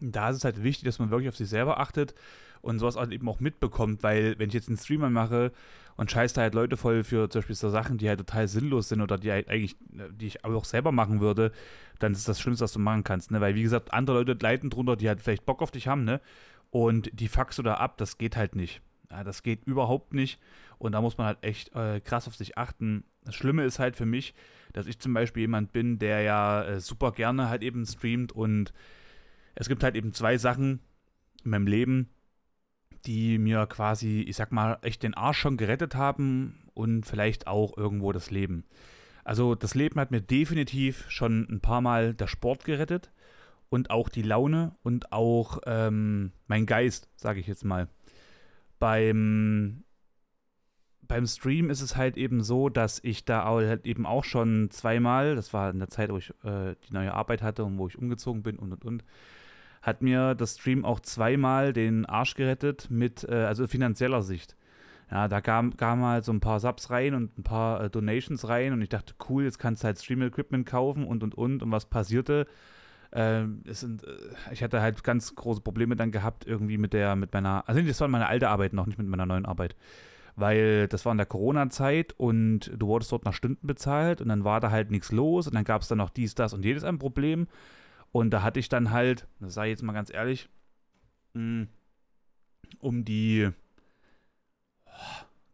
Da 0.00 0.30
ist 0.30 0.38
es 0.38 0.44
halt 0.44 0.62
wichtig, 0.62 0.84
dass 0.84 0.98
man 0.98 1.10
wirklich 1.10 1.28
auf 1.28 1.36
sich 1.36 1.48
selber 1.48 1.78
achtet 1.78 2.14
und 2.62 2.78
sowas 2.78 2.96
halt 2.96 3.12
eben 3.12 3.28
auch 3.28 3.40
mitbekommt, 3.40 4.02
weil 4.02 4.38
wenn 4.38 4.48
ich 4.48 4.54
jetzt 4.54 4.68
einen 4.68 4.76
Streamer 4.76 5.10
mache 5.10 5.52
und 5.96 6.10
scheiß 6.10 6.32
da 6.32 6.42
halt 6.42 6.54
Leute 6.54 6.76
voll 6.76 7.04
für 7.04 7.28
zum 7.28 7.40
Beispiel 7.40 7.56
so 7.56 7.70
Sachen, 7.70 7.98
die 7.98 8.08
halt 8.08 8.18
total 8.18 8.48
sinnlos 8.48 8.88
sind 8.88 9.00
oder 9.00 9.18
die 9.18 9.30
halt 9.30 9.48
eigentlich, 9.48 9.76
die 10.12 10.26
ich 10.26 10.44
auch 10.44 10.64
selber 10.64 10.92
machen 10.92 11.20
würde, 11.20 11.52
dann 11.98 12.12
ist 12.12 12.28
das 12.28 12.40
Schlimmste, 12.40 12.64
was 12.64 12.72
du 12.72 12.78
machen 12.78 13.04
kannst, 13.04 13.30
ne? 13.30 13.40
Weil 13.40 13.54
wie 13.54 13.62
gesagt, 13.62 13.92
andere 13.92 14.18
Leute 14.18 14.36
leiden 14.40 14.70
drunter, 14.70 14.96
die 14.96 15.08
halt 15.08 15.20
vielleicht 15.20 15.46
Bock 15.46 15.62
auf 15.62 15.70
dich 15.70 15.88
haben, 15.88 16.04
ne? 16.04 16.20
Und 16.70 17.10
die 17.18 17.28
fuckst 17.28 17.58
du 17.58 17.62
da 17.62 17.74
ab, 17.74 17.96
das 17.98 18.18
geht 18.18 18.36
halt 18.36 18.54
nicht. 18.54 18.80
Ja, 19.10 19.24
das 19.24 19.42
geht 19.42 19.66
überhaupt 19.66 20.14
nicht. 20.14 20.38
Und 20.78 20.92
da 20.92 21.00
muss 21.00 21.18
man 21.18 21.26
halt 21.26 21.38
echt 21.42 21.74
äh, 21.74 22.00
krass 22.00 22.28
auf 22.28 22.36
sich 22.36 22.56
achten. 22.56 23.04
Das 23.24 23.34
Schlimme 23.34 23.64
ist 23.64 23.78
halt 23.78 23.96
für 23.96 24.06
mich, 24.06 24.34
dass 24.72 24.86
ich 24.86 24.98
zum 24.98 25.12
Beispiel 25.12 25.42
jemand 25.42 25.72
bin, 25.72 25.98
der 25.98 26.22
ja 26.22 26.62
äh, 26.62 26.80
super 26.80 27.12
gerne 27.12 27.48
halt 27.48 27.62
eben 27.62 27.84
streamt 27.84 28.32
und 28.32 28.72
es 29.54 29.68
gibt 29.68 29.82
halt 29.82 29.96
eben 29.96 30.14
zwei 30.14 30.38
Sachen 30.38 30.80
in 31.44 31.50
meinem 31.50 31.66
Leben, 31.66 32.08
die 33.06 33.38
mir 33.38 33.66
quasi, 33.66 34.20
ich 34.20 34.36
sag 34.36 34.52
mal, 34.52 34.78
echt 34.82 35.02
den 35.02 35.14
Arsch 35.14 35.38
schon 35.38 35.56
gerettet 35.56 35.94
haben 35.94 36.62
und 36.74 37.06
vielleicht 37.06 37.46
auch 37.46 37.76
irgendwo 37.76 38.12
das 38.12 38.30
Leben. 38.30 38.64
Also 39.24 39.54
das 39.54 39.74
Leben 39.74 40.00
hat 40.00 40.10
mir 40.10 40.20
definitiv 40.20 41.04
schon 41.08 41.46
ein 41.50 41.60
paar 41.60 41.80
Mal 41.80 42.14
der 42.14 42.26
Sport 42.26 42.64
gerettet 42.64 43.10
und 43.68 43.90
auch 43.90 44.08
die 44.08 44.22
Laune 44.22 44.74
und 44.82 45.12
auch 45.12 45.58
ähm, 45.66 46.32
mein 46.46 46.66
Geist, 46.66 47.08
sage 47.16 47.40
ich 47.40 47.46
jetzt 47.46 47.64
mal. 47.64 47.88
Beim, 48.78 49.84
beim 51.02 51.26
Stream 51.26 51.70
ist 51.70 51.80
es 51.80 51.96
halt 51.96 52.16
eben 52.16 52.42
so, 52.42 52.68
dass 52.68 52.98
ich 53.04 53.24
da 53.24 53.44
halt 53.44 53.86
eben 53.86 54.06
auch 54.06 54.24
schon 54.24 54.70
zweimal, 54.70 55.36
das 55.36 55.52
war 55.52 55.70
in 55.70 55.78
der 55.78 55.88
Zeit, 55.88 56.10
wo 56.10 56.16
ich 56.16 56.30
äh, 56.42 56.74
die 56.88 56.92
neue 56.92 57.14
Arbeit 57.14 57.42
hatte 57.42 57.64
und 57.64 57.78
wo 57.78 57.86
ich 57.86 57.98
umgezogen 57.98 58.42
bin 58.42 58.58
und 58.58 58.72
und 58.72 58.84
und, 58.84 59.04
hat 59.82 60.02
mir 60.02 60.34
das 60.34 60.56
Stream 60.58 60.84
auch 60.84 61.00
zweimal 61.00 61.72
den 61.72 62.06
Arsch 62.06 62.34
gerettet 62.34 62.88
mit, 62.90 63.24
äh, 63.24 63.34
also 63.34 63.66
finanzieller 63.66 64.22
Sicht. 64.22 64.56
Ja, 65.10 65.26
da 65.26 65.40
kamen 65.40 65.76
kam 65.76 66.04
halt 66.04 66.24
so 66.24 66.32
ein 66.32 66.40
paar 66.40 66.60
Subs 66.60 66.90
rein 66.90 67.14
und 67.14 67.36
ein 67.36 67.42
paar 67.42 67.82
äh, 67.82 67.90
Donations 67.90 68.48
rein 68.48 68.72
und 68.72 68.82
ich 68.82 68.88
dachte, 68.88 69.14
cool, 69.28 69.44
jetzt 69.44 69.58
kannst 69.58 69.82
du 69.82 69.86
halt 69.86 69.98
Stream-Equipment 69.98 70.66
kaufen 70.66 71.04
und 71.04 71.24
und 71.24 71.34
und. 71.34 71.62
Und 71.62 71.72
was 71.72 71.86
passierte? 71.86 72.46
Ähm, 73.12 73.62
sind, 73.66 74.04
äh, 74.04 74.08
ich 74.52 74.62
hatte 74.62 74.80
halt 74.80 75.02
ganz 75.02 75.34
große 75.34 75.62
Probleme 75.62 75.96
dann 75.96 76.12
gehabt, 76.12 76.46
irgendwie 76.46 76.78
mit 76.78 76.92
der, 76.92 77.16
mit 77.16 77.32
meiner, 77.32 77.68
also 77.68 77.80
das 77.80 78.00
war 78.00 78.06
meine 78.06 78.28
alte 78.28 78.48
Arbeit 78.48 78.72
noch, 78.72 78.86
nicht 78.86 78.98
mit 78.98 79.08
meiner 79.08 79.26
neuen 79.26 79.46
Arbeit. 79.46 79.74
Weil 80.36 80.86
das 80.86 81.04
war 81.04 81.12
in 81.12 81.18
der 81.18 81.26
Corona-Zeit 81.26 82.14
und 82.16 82.70
du 82.76 82.86
wurdest 82.86 83.10
dort 83.10 83.24
nach 83.24 83.34
Stunden 83.34 83.66
bezahlt 83.66 84.20
und 84.20 84.28
dann 84.28 84.44
war 84.44 84.60
da 84.60 84.70
halt 84.70 84.92
nichts 84.92 85.10
los 85.10 85.48
und 85.48 85.56
dann 85.56 85.64
gab 85.64 85.82
es 85.82 85.88
dann 85.88 85.98
noch 85.98 86.10
dies, 86.10 86.36
das 86.36 86.54
und 86.54 86.64
jedes 86.64 86.84
ein 86.84 86.98
Problem. 86.98 87.48
Und 88.12 88.30
da 88.30 88.42
hatte 88.42 88.60
ich 88.60 88.68
dann 88.68 88.90
halt, 88.90 89.26
das 89.38 89.56
ich 89.56 89.64
jetzt 89.64 89.82
mal 89.82 89.92
ganz 89.92 90.12
ehrlich, 90.12 90.48
hm, 91.34 91.68
um 92.78 93.04
die, 93.04 93.50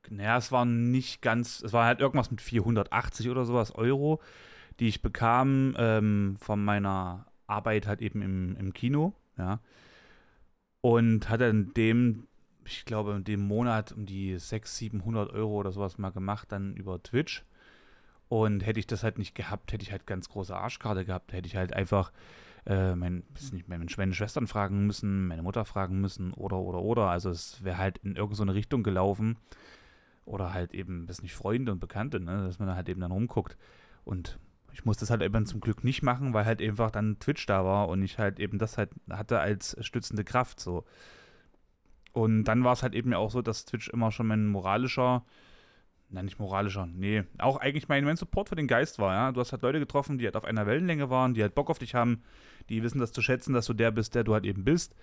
naja, 0.08 0.36
es 0.38 0.52
war 0.52 0.64
nicht 0.64 1.22
ganz, 1.22 1.62
es 1.62 1.72
war 1.72 1.84
halt 1.86 2.00
irgendwas 2.00 2.30
mit 2.30 2.40
480 2.40 3.28
oder 3.28 3.44
sowas 3.44 3.72
Euro, 3.75 4.20
die 4.80 4.88
ich 4.88 5.02
bekam 5.02 5.75
ähm, 5.78 6.36
von 6.40 6.64
meiner 6.64 7.26
Arbeit 7.46 7.86
halt 7.86 8.00
eben 8.00 8.22
im, 8.22 8.56
im 8.56 8.72
Kino, 8.72 9.14
ja. 9.38 9.60
Und 10.80 11.28
hatte 11.28 11.46
in 11.46 11.75
dem, 11.75 12.28
ich 12.64 12.84
glaube, 12.84 13.14
in 13.14 13.25
dem 13.25 13.40
Monat 13.40 13.92
um 13.92 14.06
die 14.06 14.38
600, 14.38 14.68
700 14.68 15.30
Euro 15.32 15.56
oder 15.56 15.72
sowas 15.72 15.98
mal 15.98 16.10
gemacht, 16.10 16.52
dann 16.52 16.76
über 16.76 17.02
Twitch. 17.02 17.44
Und 18.28 18.64
hätte 18.64 18.80
ich 18.80 18.86
das 18.86 19.02
halt 19.02 19.18
nicht 19.18 19.34
gehabt, 19.34 19.72
hätte 19.72 19.82
ich 19.84 19.92
halt 19.92 20.06
ganz 20.06 20.28
große 20.28 20.56
Arschkarte 20.56 21.04
gehabt, 21.04 21.32
hätte 21.32 21.46
ich 21.46 21.56
halt 21.56 21.72
einfach 21.72 22.12
äh, 22.66 22.94
mein, 22.96 23.23
nicht, 23.52 23.68
meine 23.68 24.14
Schwestern 24.14 24.46
fragen 24.46 24.87
müssen, 24.87 25.28
meine 25.28 25.42
Mutter 25.42 25.64
fragen 25.64 26.00
müssen 26.00 26.32
oder, 26.32 26.58
oder, 26.58 26.80
oder. 26.80 27.08
Also 27.08 27.30
es 27.30 27.62
wäre 27.64 27.78
halt 27.78 27.99
in 27.99 28.16
irgendeine 28.16 28.54
Richtung 28.54 28.82
gelaufen. 28.82 29.38
Oder 30.25 30.52
halt 30.52 30.75
eben, 30.75 31.06
das 31.06 31.23
nicht 31.23 31.35
Freunde 31.35 31.70
und 31.70 31.78
Bekannte, 31.78 32.18
ne? 32.18 32.44
dass 32.44 32.58
man 32.58 32.75
halt 32.75 32.88
eben 32.88 33.00
dann 33.00 33.12
rumguckt. 33.12 33.56
Und 34.04 34.40
ich 34.73 34.85
musste 34.85 35.02
das 35.02 35.11
halt 35.11 35.23
eben 35.23 35.46
zum 35.46 35.61
Glück 35.61 35.85
nicht 35.85 36.02
machen, 36.02 36.35
weil 36.35 36.44
halt 36.44 36.61
einfach 36.61 36.90
dann 36.90 37.18
Twitch 37.20 37.46
da 37.46 37.64
war 37.64 37.88
und 37.88 38.02
ich 38.02 38.18
halt 38.18 38.40
eben 38.40 38.58
das 38.58 38.76
halt 38.76 38.90
hatte 39.08 39.38
als 39.38 39.76
stützende 39.80 40.25
Kraft 40.25 40.58
so. 40.58 40.85
Und 42.12 42.44
dann 42.44 42.64
war 42.64 42.73
es 42.73 42.82
halt 42.82 42.94
eben 42.94 43.14
auch 43.14 43.30
so, 43.30 43.40
dass 43.40 43.66
Twitch 43.66 43.88
immer 43.88 44.11
schon 44.11 44.26
mein 44.26 44.46
moralischer, 44.49 45.25
nein, 46.08 46.25
nicht 46.25 46.38
moralischer, 46.38 46.86
nee, 46.86 47.25
auch 47.38 47.56
eigentlich 47.58 47.88
mein, 47.88 48.04
mein 48.04 48.16
Support 48.16 48.48
für 48.48 48.56
den 48.56 48.68
Geist 48.68 48.98
war, 48.98 49.14
ja. 49.14 49.32
Du 49.32 49.40
hast 49.40 49.52
halt 49.52 49.62
Leute 49.62 49.78
getroffen, 49.78 50.18
die 50.18 50.25
halt 50.25 50.36
auf 50.36 50.44
einer 50.44 50.66
Wellenlänge 50.66 51.10
waren, 51.10 51.34
die 51.34 51.42
halt 51.42 51.54
Bock 51.54 51.70
auf 51.70 51.78
dich 51.78 51.94
haben, 51.94 52.22
die 52.68 52.82
wissen 52.82 52.98
das 52.98 53.12
zu 53.12 53.22
schätzen, 53.22 53.52
dass 53.52 53.66
du 53.66 53.75
der 53.75 53.90
bist, 53.90 54.14
der 54.14 54.25
du 54.25 54.34
halt 54.34 54.44
eben 54.46 54.64
bist. 54.64 54.94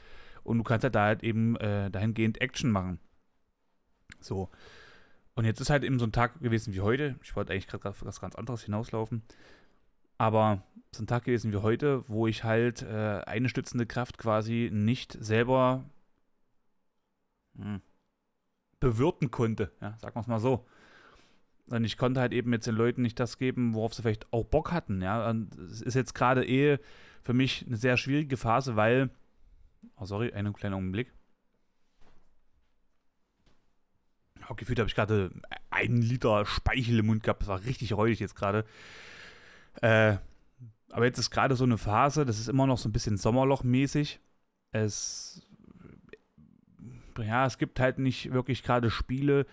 Und 0.43 0.57
du 0.57 0.63
kannst 0.63 0.83
halt 0.83 0.95
da 0.95 1.05
halt 1.05 1.23
eben 1.23 1.55
äh, 1.57 1.89
dahingehend 1.89 2.41
Action 2.41 2.71
machen. 2.71 2.99
So. 4.19 4.49
Und 5.35 5.45
jetzt 5.45 5.61
ist 5.61 5.69
halt 5.69 5.83
eben 5.83 5.99
so 5.99 6.05
ein 6.05 6.11
Tag 6.11 6.39
gewesen 6.41 6.73
wie 6.73 6.81
heute. 6.81 7.15
Ich 7.23 7.35
wollte 7.35 7.53
eigentlich 7.53 7.67
gerade 7.67 7.95
was 8.01 8.21
ganz 8.21 8.35
anderes 8.35 8.63
hinauslaufen. 8.63 9.23
Aber 10.17 10.63
so 10.91 11.03
ein 11.03 11.07
Tag 11.07 11.23
gewesen 11.23 11.51
wie 11.51 11.57
heute, 11.57 12.07
wo 12.07 12.27
ich 12.27 12.43
halt 12.43 12.83
äh, 12.83 13.21
eine 13.25 13.49
stützende 13.49 13.85
Kraft 13.85 14.17
quasi 14.17 14.69
nicht 14.71 15.17
selber 15.19 15.83
hm, 17.57 17.81
bewirten 18.79 19.31
konnte. 19.31 19.71
Ja, 19.81 19.97
sagen 19.97 20.15
wir 20.15 20.21
es 20.21 20.27
mal 20.27 20.39
so. 20.39 20.65
Und 21.73 21.85
ich 21.85 21.97
konnte 21.97 22.19
halt 22.19 22.33
eben 22.33 22.53
jetzt 22.53 22.67
den 22.67 22.75
Leuten 22.75 23.01
nicht 23.01 23.19
das 23.19 23.39
geben, 23.39 23.73
worauf 23.73 23.95
sie 23.95 24.03
vielleicht 24.03 24.31
auch 24.31 24.45
Bock 24.45 24.71
hatten. 24.71 25.01
Ja, 25.01 25.27
und 25.27 25.55
es 25.57 25.81
ist 25.81 25.95
jetzt 25.95 26.13
gerade 26.13 26.45
eh 26.45 26.77
für 27.23 27.33
mich 27.33 27.65
eine 27.65 27.77
sehr 27.77 27.97
schwierige 27.97 28.37
Phase, 28.37 28.75
weil. 28.75 29.09
Oh, 29.97 30.05
sorry, 30.05 30.31
einen 30.33 30.53
kleinen 30.53 30.75
Augenblick. 30.75 31.11
Oh, 34.47 34.53
gefühlt 34.53 34.77
habe 34.77 34.87
ich 34.87 34.93
gerade 34.93 35.31
einen 35.71 36.03
Liter 36.03 36.45
Speichel 36.45 36.99
im 36.99 37.07
Mund 37.07 37.23
gehabt. 37.23 37.41
Das 37.41 37.47
war 37.47 37.63
richtig 37.63 37.93
räudig 37.93 38.19
jetzt 38.19 38.35
gerade. 38.35 38.65
Äh, 39.81 40.17
aber 40.91 41.05
jetzt 41.05 41.17
ist 41.17 41.31
gerade 41.31 41.55
so 41.55 41.63
eine 41.63 41.79
Phase, 41.79 42.23
das 42.23 42.39
ist 42.39 42.49
immer 42.49 42.67
noch 42.67 42.77
so 42.77 42.87
ein 42.87 42.93
bisschen 42.93 43.17
Sommerloch-mäßig. 43.17 44.19
Es. 44.73 45.41
Ja, 47.17 47.47
es 47.47 47.57
gibt 47.57 47.79
halt 47.79 47.97
nicht 47.97 48.31
wirklich 48.31 48.61
gerade 48.61 48.91
Spiele, 48.91 49.47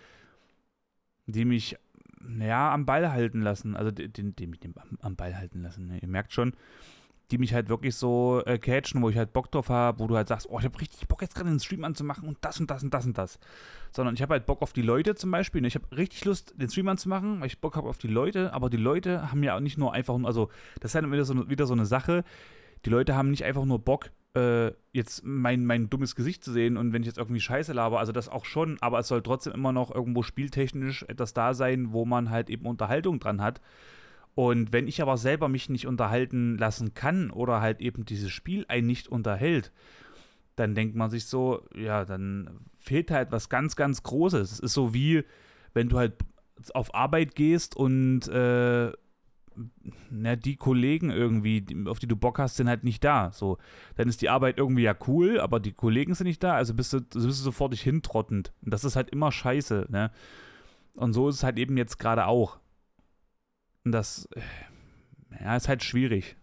die 1.26 1.46
mich 1.46 1.78
ja, 2.38 2.72
am 2.72 2.86
Ball 2.86 3.10
halten 3.10 3.40
lassen. 3.40 3.76
Also 3.76 3.90
die, 3.90 4.08
die, 4.08 4.32
die 4.32 4.46
mich 4.46 4.60
am 5.00 5.16
Ball 5.16 5.36
halten 5.36 5.62
lassen. 5.62 5.88
Ne? 5.88 5.98
Ihr 6.00 6.08
merkt 6.08 6.32
schon, 6.32 6.52
die 7.30 7.38
mich 7.38 7.54
halt 7.54 7.68
wirklich 7.68 7.94
so 7.94 8.42
äh, 8.44 8.58
catchen, 8.58 9.02
wo 9.02 9.08
ich 9.08 9.16
halt 9.16 9.32
Bock 9.32 9.50
drauf 9.50 9.68
habe, 9.68 10.00
wo 10.00 10.06
du 10.06 10.16
halt 10.16 10.28
sagst, 10.28 10.48
oh, 10.50 10.58
ich 10.58 10.64
habe 10.64 10.80
richtig 10.80 11.06
Bock 11.06 11.22
jetzt 11.22 11.34
gerade 11.34 11.48
einen 11.48 11.60
Stream 11.60 11.84
anzumachen 11.84 12.28
und 12.28 12.38
das 12.40 12.58
und 12.58 12.70
das 12.70 12.82
und 12.82 12.92
das 12.92 13.06
und 13.06 13.16
das. 13.16 13.38
Sondern 13.92 14.14
ich 14.14 14.22
habe 14.22 14.32
halt 14.34 14.46
Bock 14.46 14.62
auf 14.62 14.72
die 14.72 14.82
Leute 14.82 15.14
zum 15.14 15.30
Beispiel. 15.30 15.60
Ne? 15.60 15.68
Ich 15.68 15.76
habe 15.76 15.96
richtig 15.96 16.24
Lust, 16.24 16.54
den 16.56 16.68
Stream 16.68 16.88
anzumachen, 16.88 17.40
weil 17.40 17.46
ich 17.46 17.60
Bock 17.60 17.76
habe 17.76 17.88
auf 17.88 17.98
die 17.98 18.08
Leute, 18.08 18.52
aber 18.52 18.68
die 18.68 18.76
Leute 18.76 19.30
haben 19.30 19.42
ja 19.42 19.56
auch 19.56 19.60
nicht 19.60 19.78
nur 19.78 19.92
einfach, 19.92 20.18
also 20.24 20.50
das 20.80 20.90
ist 20.90 20.94
halt 20.96 21.10
wieder 21.10 21.24
so, 21.24 21.48
wieder 21.48 21.66
so 21.66 21.74
eine 21.74 21.86
Sache, 21.86 22.24
die 22.84 22.90
Leute 22.90 23.14
haben 23.14 23.30
nicht 23.30 23.44
einfach 23.44 23.64
nur 23.64 23.78
Bock, 23.78 24.10
äh, 24.34 24.72
jetzt 24.92 25.24
mein, 25.24 25.64
mein 25.66 25.90
dummes 25.90 26.14
Gesicht 26.14 26.44
zu 26.44 26.52
sehen 26.52 26.76
und 26.76 26.92
wenn 26.92 27.02
ich 27.02 27.06
jetzt 27.06 27.18
irgendwie 27.18 27.40
Scheiße 27.40 27.72
laber, 27.72 27.98
also 27.98 28.12
das 28.12 28.28
auch 28.28 28.44
schon, 28.44 28.78
aber 28.80 29.00
es 29.00 29.08
soll 29.08 29.22
trotzdem 29.22 29.52
immer 29.52 29.72
noch 29.72 29.94
irgendwo 29.94 30.22
spieltechnisch 30.22 31.04
etwas 31.08 31.32
da 31.32 31.54
sein, 31.54 31.92
wo 31.92 32.04
man 32.04 32.30
halt 32.30 32.50
eben 32.50 32.66
Unterhaltung 32.66 33.18
dran 33.18 33.42
hat. 33.42 33.60
Und 34.34 34.72
wenn 34.72 34.86
ich 34.86 35.02
aber 35.02 35.16
selber 35.16 35.48
mich 35.48 35.68
nicht 35.68 35.86
unterhalten 35.86 36.56
lassen 36.56 36.94
kann 36.94 37.30
oder 37.30 37.60
halt 37.60 37.80
eben 37.80 38.04
dieses 38.04 38.30
Spiel 38.30 38.64
einen 38.68 38.86
nicht 38.86 39.08
unterhält, 39.08 39.72
dann 40.56 40.74
denkt 40.74 40.94
man 40.94 41.10
sich 41.10 41.26
so, 41.26 41.66
ja, 41.74 42.04
dann 42.04 42.60
fehlt 42.78 43.10
halt 43.10 43.32
was 43.32 43.48
ganz, 43.48 43.76
ganz 43.76 44.02
Großes. 44.02 44.52
Es 44.52 44.60
ist 44.60 44.74
so 44.74 44.94
wie, 44.94 45.24
wenn 45.74 45.88
du 45.88 45.98
halt 45.98 46.14
auf 46.74 46.94
Arbeit 46.94 47.34
gehst 47.34 47.76
und 47.76 48.28
äh, 48.28 48.92
na, 50.10 50.36
die 50.36 50.56
Kollegen 50.56 51.10
irgendwie, 51.10 51.64
auf 51.86 51.98
die 51.98 52.06
du 52.06 52.16
Bock 52.16 52.38
hast, 52.38 52.56
sind 52.56 52.68
halt 52.68 52.84
nicht 52.84 53.04
da. 53.04 53.30
So, 53.32 53.58
dann 53.96 54.08
ist 54.08 54.22
die 54.22 54.28
Arbeit 54.28 54.58
irgendwie 54.58 54.82
ja 54.82 54.94
cool, 55.06 55.40
aber 55.40 55.60
die 55.60 55.72
Kollegen 55.72 56.14
sind 56.14 56.26
nicht 56.26 56.42
da, 56.42 56.54
also 56.54 56.74
bist 56.74 56.92
du, 56.92 57.00
bist 57.00 57.14
du 57.14 57.30
sofort 57.30 57.72
dich 57.72 57.82
hintrottend. 57.82 58.52
Und 58.62 58.72
das 58.72 58.84
ist 58.84 58.96
halt 58.96 59.10
immer 59.10 59.32
scheiße, 59.32 59.86
ne? 59.90 60.10
Und 60.96 61.12
so 61.12 61.28
ist 61.28 61.36
es 61.36 61.42
halt 61.44 61.58
eben 61.58 61.76
jetzt 61.76 61.98
gerade 61.98 62.26
auch. 62.26 62.58
Und 63.84 63.92
das, 63.92 64.28
ja, 65.40 65.56
ist 65.56 65.68
halt 65.68 65.82
schwierig. 65.82 66.36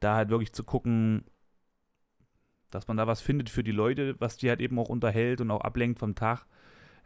Da 0.00 0.16
halt 0.16 0.30
wirklich 0.30 0.52
zu 0.52 0.64
gucken, 0.64 1.24
dass 2.70 2.88
man 2.88 2.96
da 2.96 3.06
was 3.06 3.20
findet 3.20 3.50
für 3.50 3.64
die 3.64 3.72
Leute, 3.72 4.16
was 4.18 4.36
die 4.36 4.48
halt 4.48 4.60
eben 4.60 4.78
auch 4.78 4.88
unterhält 4.88 5.40
und 5.40 5.50
auch 5.50 5.60
ablenkt 5.60 5.98
vom 5.98 6.14
Tag. 6.14 6.46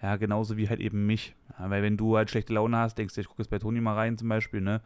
Ja, 0.03 0.17
genauso 0.17 0.57
wie 0.57 0.69
halt 0.69 0.81
eben 0.81 1.07
mich. 1.07 1.35
Ja, 1.59 1.71
weil 1.71 1.83
wenn 1.83 1.97
du 1.97 2.17
halt 2.17 2.31
schlechte 2.31 2.53
Laune 2.53 2.77
hast, 2.77 2.99
denkst 2.99 3.15
du, 3.15 3.21
ich 3.21 3.29
gucke 3.29 3.43
jetzt 3.43 3.51
bei 3.51 3.59
Toni 3.59 3.81
mal 3.81 3.95
rein 3.95 4.19
zum 4.19 4.29
Beispiel, 4.29 4.61
ne? 4.61 4.83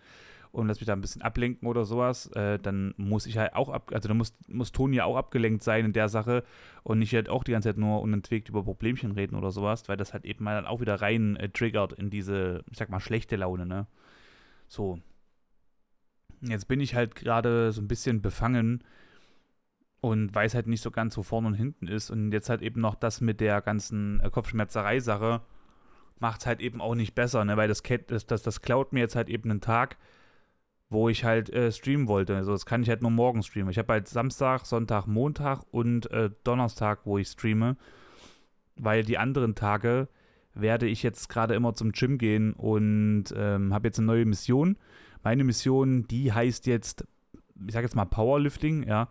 Und 0.53 0.67
lass 0.67 0.81
mich 0.81 0.87
da 0.87 0.95
ein 0.95 1.01
bisschen 1.01 1.23
ablenken 1.23 1.69
oder 1.69 1.85
sowas, 1.85 2.27
äh, 2.33 2.59
dann 2.59 2.93
muss 2.97 3.27
ich 3.27 3.39
halt 3.39 3.55
auch 3.55 3.69
ab, 3.69 3.93
also 3.95 4.09
dann 4.09 4.17
muss, 4.17 4.37
muss 4.49 4.73
Toni 4.73 4.97
ja 4.97 5.05
auch 5.05 5.17
abgelenkt 5.17 5.63
sein 5.63 5.85
in 5.85 5.93
der 5.93 6.09
Sache 6.09 6.43
und 6.83 6.99
nicht 6.99 7.15
halt 7.15 7.29
auch 7.29 7.45
die 7.45 7.53
ganze 7.53 7.69
Zeit 7.69 7.79
nur 7.79 8.01
unentwegt 8.01 8.49
über 8.49 8.65
Problemchen 8.65 9.13
reden 9.13 9.37
oder 9.37 9.53
sowas, 9.53 9.89
weil 9.89 9.97
das 9.97 10.13
halt 10.13 10.25
eben 10.25 10.43
mal 10.43 10.57
dann 10.57 10.67
auch 10.67 10.81
wieder 10.81 11.01
rein 11.01 11.37
äh, 11.37 11.51
triggert 11.51 11.93
in 11.93 12.11
diese, 12.11 12.65
ich 12.69 12.79
sag 12.79 12.91
mal, 12.91 12.99
schlechte 12.99 13.37
Laune, 13.37 13.65
ne? 13.65 13.87
So. 14.67 14.99
Jetzt 16.41 16.67
bin 16.69 16.81
ich 16.81 16.95
halt 16.95 17.15
gerade 17.15 17.71
so 17.71 17.81
ein 17.81 17.89
bisschen 17.89 18.23
befangen 18.23 18.83
und 20.01 20.35
weiß 20.35 20.55
halt 20.55 20.67
nicht 20.67 20.81
so 20.81 20.91
ganz, 20.91 21.17
wo 21.17 21.23
vorne 21.23 21.49
und 21.49 21.55
hinten 21.55 21.87
ist. 21.87 22.11
Und 22.11 22.33
jetzt 22.33 22.49
halt 22.49 22.63
eben 22.63 22.81
noch 22.81 22.95
das 22.95 23.21
mit 23.21 23.41
der 23.41 23.61
ganzen 23.61 24.21
äh, 24.21 24.31
Kopfschmerzerei-Sache 24.31 25.43
macht 26.19 26.41
es 26.41 26.47
halt 26.47 26.61
eben 26.61 26.81
auch 26.81 26.95
nicht 26.95 27.15
besser, 27.15 27.45
ne? 27.45 27.57
weil 27.57 27.69
das, 27.69 27.83
das, 28.07 28.27
das, 28.27 28.43
das 28.43 28.63
klaut 28.63 28.93
mir 28.93 29.01
jetzt 29.01 29.17
halt 29.17 29.29
eben 29.29 29.51
einen 29.51 29.61
Tag, 29.61 29.97
wo 30.91 31.09
ich 31.09 31.25
halt 31.25 31.51
äh, 31.51 31.71
streamen 31.71 32.09
wollte. 32.09 32.37
Also 32.37 32.53
das 32.53 32.67
kann 32.67 32.83
ich 32.83 32.89
halt 32.89 33.01
nur 33.01 33.13
morgen 33.13 33.43
streamen. 33.43 33.71
Ich 33.71 33.79
habe 33.79 33.93
halt 33.93 34.09
Samstag, 34.09 34.67
Sonntag, 34.67 35.07
Montag 35.07 35.63
und 35.71 36.11
äh, 36.11 36.31
Donnerstag, 36.43 37.01
wo 37.05 37.17
ich 37.17 37.29
streame, 37.29 37.77
weil 38.77 39.05
die 39.05 39.17
anderen 39.17 39.55
Tage 39.55 40.09
werde 40.53 40.87
ich 40.87 41.05
jetzt 41.05 41.29
gerade 41.29 41.55
immer 41.55 41.75
zum 41.75 41.93
Gym 41.93 42.19
gehen 42.19 42.53
und 42.55 43.27
ähm, 43.37 43.73
habe 43.73 43.89
jetzt 43.89 43.99
eine 43.99 44.07
neue 44.07 44.27
Mission. 44.27 44.77
Meine 45.23 45.45
Mission, 45.45 46.09
die 46.09 46.33
heißt 46.33 46.67
jetzt, 46.67 47.07
ich 47.67 47.73
sage 47.73 47.87
jetzt 47.87 47.95
mal 47.95 48.05
Powerlifting, 48.05 48.83
ja. 48.87 49.09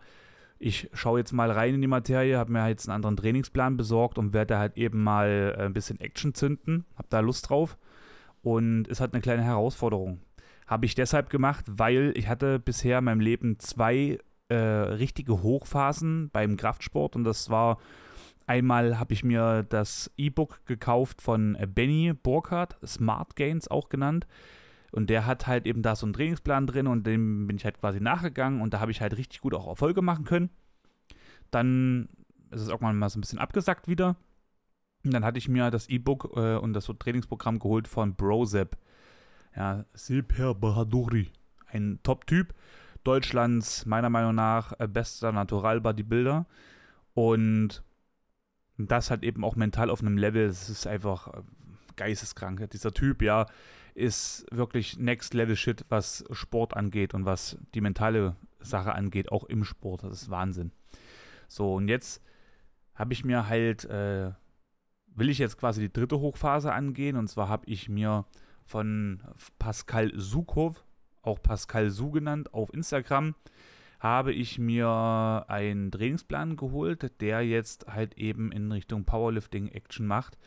Ich 0.62 0.90
schaue 0.92 1.20
jetzt 1.20 1.32
mal 1.32 1.50
rein 1.50 1.76
in 1.76 1.80
die 1.80 1.86
Materie, 1.86 2.36
habe 2.36 2.52
mir 2.52 2.68
jetzt 2.68 2.86
einen 2.86 2.96
anderen 2.96 3.16
Trainingsplan 3.16 3.78
besorgt 3.78 4.18
und 4.18 4.34
werde 4.34 4.58
halt 4.58 4.76
eben 4.76 5.02
mal 5.02 5.56
äh, 5.56 5.62
ein 5.62 5.72
bisschen 5.72 5.98
Action 6.00 6.34
zünden. 6.34 6.84
Habe 6.96 7.08
da 7.08 7.20
Lust 7.20 7.48
drauf. 7.48 7.78
Und 8.42 8.86
es 8.88 9.00
hat 9.00 9.14
eine 9.14 9.22
kleine 9.22 9.42
Herausforderung. 9.42 10.20
Habe 10.70 10.86
ich 10.86 10.94
deshalb 10.94 11.28
gemacht, 11.28 11.66
weil 11.68 12.12
ich 12.14 12.28
hatte 12.28 12.58
bisher 12.58 12.98
in 13.00 13.04
meinem 13.04 13.20
Leben 13.20 13.58
zwei 13.58 14.18
äh, 14.48 14.54
richtige 14.54 15.42
Hochphasen 15.42 16.30
beim 16.30 16.56
Kraftsport 16.56 17.16
und 17.16 17.24
das 17.24 17.50
war 17.50 17.78
Einmal 18.50 18.98
habe 18.98 19.12
ich 19.12 19.22
mir 19.22 19.62
das 19.62 20.10
E-Book 20.16 20.66
gekauft 20.66 21.22
von 21.22 21.54
äh, 21.54 21.68
Benny 21.68 22.12
Burkhardt, 22.20 22.76
Smart 22.84 23.36
Gains 23.36 23.68
auch 23.68 23.88
genannt. 23.88 24.26
Und 24.90 25.08
der 25.08 25.24
hat 25.24 25.46
halt 25.46 25.66
eben 25.66 25.82
da 25.82 25.94
so 25.94 26.04
einen 26.04 26.14
Trainingsplan 26.14 26.66
drin 26.66 26.88
und 26.88 27.06
dem 27.06 27.46
bin 27.46 27.56
ich 27.56 27.64
halt 27.64 27.78
quasi 27.78 28.00
nachgegangen 28.00 28.60
und 28.60 28.74
da 28.74 28.80
habe 28.80 28.90
ich 28.90 29.00
halt 29.00 29.16
richtig 29.16 29.40
gut 29.40 29.54
auch 29.54 29.68
Erfolge 29.68 30.02
machen 30.02 30.24
können. 30.24 30.50
Dann 31.52 32.08
ist 32.50 32.62
es 32.62 32.68
irgendwann 32.68 32.98
mal 32.98 33.08
so 33.08 33.18
ein 33.18 33.20
bisschen 33.20 33.38
abgesackt 33.38 33.86
wieder. 33.86 34.16
Und 35.04 35.14
dann 35.14 35.24
hatte 35.24 35.38
ich 35.38 35.48
mir 35.48 35.70
das 35.70 35.88
E-Book 35.88 36.32
äh, 36.34 36.56
und 36.56 36.72
das 36.72 36.86
so 36.86 36.92
Trainingsprogramm 36.92 37.60
geholt 37.60 37.86
von 37.86 38.16
Brozep. 38.16 38.76
Ja, 39.56 39.84
Silper 39.94 40.54
Bahaduri. 40.54 41.30
Ein 41.66 41.98
Top-Typ. 42.02 42.54
Deutschlands, 43.04 43.86
meiner 43.86 44.10
Meinung 44.10 44.34
nach, 44.34 44.78
äh, 44.78 44.86
bester 44.86 45.32
Natural-Bodybuilder. 45.32 46.46
Und 47.14 47.82
das 48.76 49.10
halt 49.10 49.22
eben 49.22 49.44
auch 49.44 49.56
mental 49.56 49.90
auf 49.90 50.00
einem 50.00 50.18
Level, 50.18 50.48
das 50.48 50.68
ist 50.68 50.86
einfach 50.86 51.28
äh, 51.28 51.42
geisteskrank. 51.96 52.68
Dieser 52.70 52.92
Typ, 52.92 53.22
ja, 53.22 53.46
ist 53.94 54.46
wirklich 54.50 54.98
Next 54.98 55.34
Level 55.34 55.56
Shit, 55.56 55.84
was 55.88 56.24
Sport 56.30 56.76
angeht 56.76 57.14
und 57.14 57.24
was 57.24 57.58
die 57.74 57.80
mentale 57.80 58.36
Sache 58.60 58.94
angeht, 58.94 59.32
auch 59.32 59.44
im 59.44 59.64
Sport. 59.64 60.04
Das 60.04 60.22
ist 60.22 60.30
Wahnsinn. 60.30 60.72
So, 61.48 61.74
und 61.74 61.88
jetzt 61.88 62.22
habe 62.94 63.12
ich 63.12 63.24
mir 63.24 63.48
halt, 63.48 63.84
äh, 63.86 64.32
will 65.14 65.28
ich 65.28 65.38
jetzt 65.38 65.58
quasi 65.58 65.80
die 65.80 65.92
dritte 65.92 66.20
Hochphase 66.20 66.72
angehen. 66.72 67.16
Und 67.16 67.28
zwar 67.28 67.48
habe 67.48 67.66
ich 67.66 67.88
mir 67.88 68.24
von 68.70 69.20
Pascal 69.58 70.12
Sukow, 70.14 70.80
auch 71.22 71.42
Pascal 71.42 71.90
Su 71.90 72.12
genannt, 72.12 72.54
auf 72.54 72.72
Instagram, 72.72 73.34
habe 73.98 74.32
ich 74.32 74.60
mir 74.60 75.44
einen 75.48 75.90
Trainingsplan 75.90 76.56
geholt, 76.56 77.20
der 77.20 77.44
jetzt 77.44 77.88
halt 77.88 78.16
eben 78.16 78.52
in 78.52 78.70
Richtung 78.70 79.04
Powerlifting 79.04 79.68
Action 79.68 80.06
macht. 80.06 80.38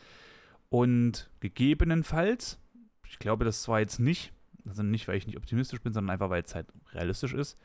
Und 0.70 1.30
gegebenenfalls, 1.40 2.58
ich 3.06 3.18
glaube 3.18 3.44
das 3.44 3.62
zwar 3.62 3.80
jetzt 3.80 4.00
nicht, 4.00 4.32
also 4.66 4.82
nicht, 4.82 5.06
weil 5.06 5.18
ich 5.18 5.26
nicht 5.26 5.36
optimistisch 5.36 5.82
bin, 5.82 5.92
sondern 5.92 6.14
einfach, 6.14 6.30
weil 6.30 6.42
es 6.42 6.54
halt 6.54 6.66
realistisch 6.94 7.34
ist, 7.34 7.58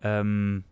ähm, 0.00 0.62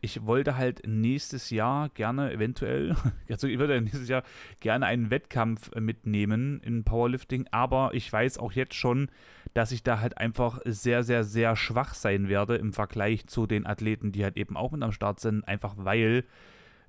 ich 0.00 0.26
wollte 0.26 0.56
halt 0.56 0.82
nächstes 0.86 1.50
Jahr 1.50 1.88
gerne 1.90 2.32
eventuell, 2.32 2.94
also 3.30 3.46
ich 3.46 3.58
würde 3.58 3.80
nächstes 3.80 4.08
Jahr 4.08 4.22
gerne 4.60 4.86
einen 4.86 5.10
Wettkampf 5.10 5.74
mitnehmen 5.74 6.60
in 6.60 6.84
Powerlifting, 6.84 7.46
aber 7.50 7.90
ich 7.94 8.12
weiß 8.12 8.38
auch 8.38 8.52
jetzt 8.52 8.74
schon, 8.74 9.10
dass 9.54 9.72
ich 9.72 9.82
da 9.82 10.00
halt 10.00 10.18
einfach 10.18 10.60
sehr, 10.64 11.02
sehr, 11.02 11.24
sehr 11.24 11.56
schwach 11.56 11.94
sein 11.94 12.28
werde 12.28 12.56
im 12.56 12.72
Vergleich 12.72 13.26
zu 13.26 13.46
den 13.46 13.66
Athleten, 13.66 14.12
die 14.12 14.22
halt 14.22 14.36
eben 14.36 14.56
auch 14.56 14.72
mit 14.72 14.82
am 14.82 14.92
Start 14.92 15.20
sind, 15.20 15.48
einfach 15.48 15.74
weil 15.78 16.24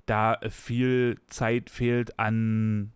da 0.04 0.38
viel 0.48 1.18
Zeit 1.28 1.70
fehlt 1.70 2.18
an 2.18 2.92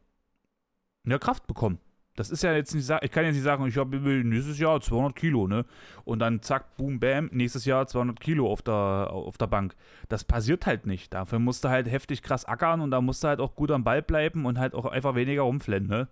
ja, 1.05 1.19
Kraft 1.19 1.47
bekommen. 1.47 1.79
Das 2.15 2.29
ist 2.31 2.43
ja 2.43 2.53
jetzt 2.53 2.75
nicht, 2.75 2.91
ich 3.01 3.11
kann 3.11 3.25
jetzt 3.25 3.35
nicht 3.35 3.43
sagen, 3.45 3.67
ich 3.67 3.77
habe 3.79 3.97
nächstes 3.97 4.59
Jahr 4.59 4.81
200 4.81 5.17
Kilo, 5.17 5.49
ne? 5.49 5.65
Und 6.05 6.19
dann 6.19 6.43
zack, 6.43 6.77
boom, 6.77 7.01
bam, 7.01 7.31
nächstes 7.33 7.65
Jahr 7.65 7.87
200 7.87 8.21
Kilo 8.21 8.51
auf 8.53 8.61
der, 8.61 8.75
auf 8.75 9.39
der 9.39 9.47
Bank. 9.47 9.75
Das 10.11 10.25
passiert 10.25 10.67
halt 10.67 10.85
nicht. 10.85 11.15
Dafür 11.15 11.39
musst 11.39 11.65
du 11.65 11.71
halt 11.71 11.91
heftig 11.91 12.23
krass 12.23 12.45
ackern 12.45 12.83
und 12.83 12.91
da 12.91 13.01
musst 13.01 13.25
du 13.25 13.29
halt 13.29 13.41
auch 13.41 13.55
gut 13.55 13.71
am 13.71 13.83
Ball 13.83 14.03
bleiben 14.03 14.45
und 14.45 14.59
halt 14.59 14.75
auch 14.75 14.85
einfach 14.85 15.15
weniger 15.15 15.43
rumflennen, 15.43 15.89
ne? 15.89 16.09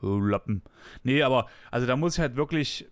Lappen. 0.00 0.62
Nee, 1.04 1.22
aber, 1.22 1.46
also 1.70 1.86
da 1.86 1.96
muss 1.96 2.14
ich 2.14 2.20
halt 2.20 2.34
wirklich 2.34 2.88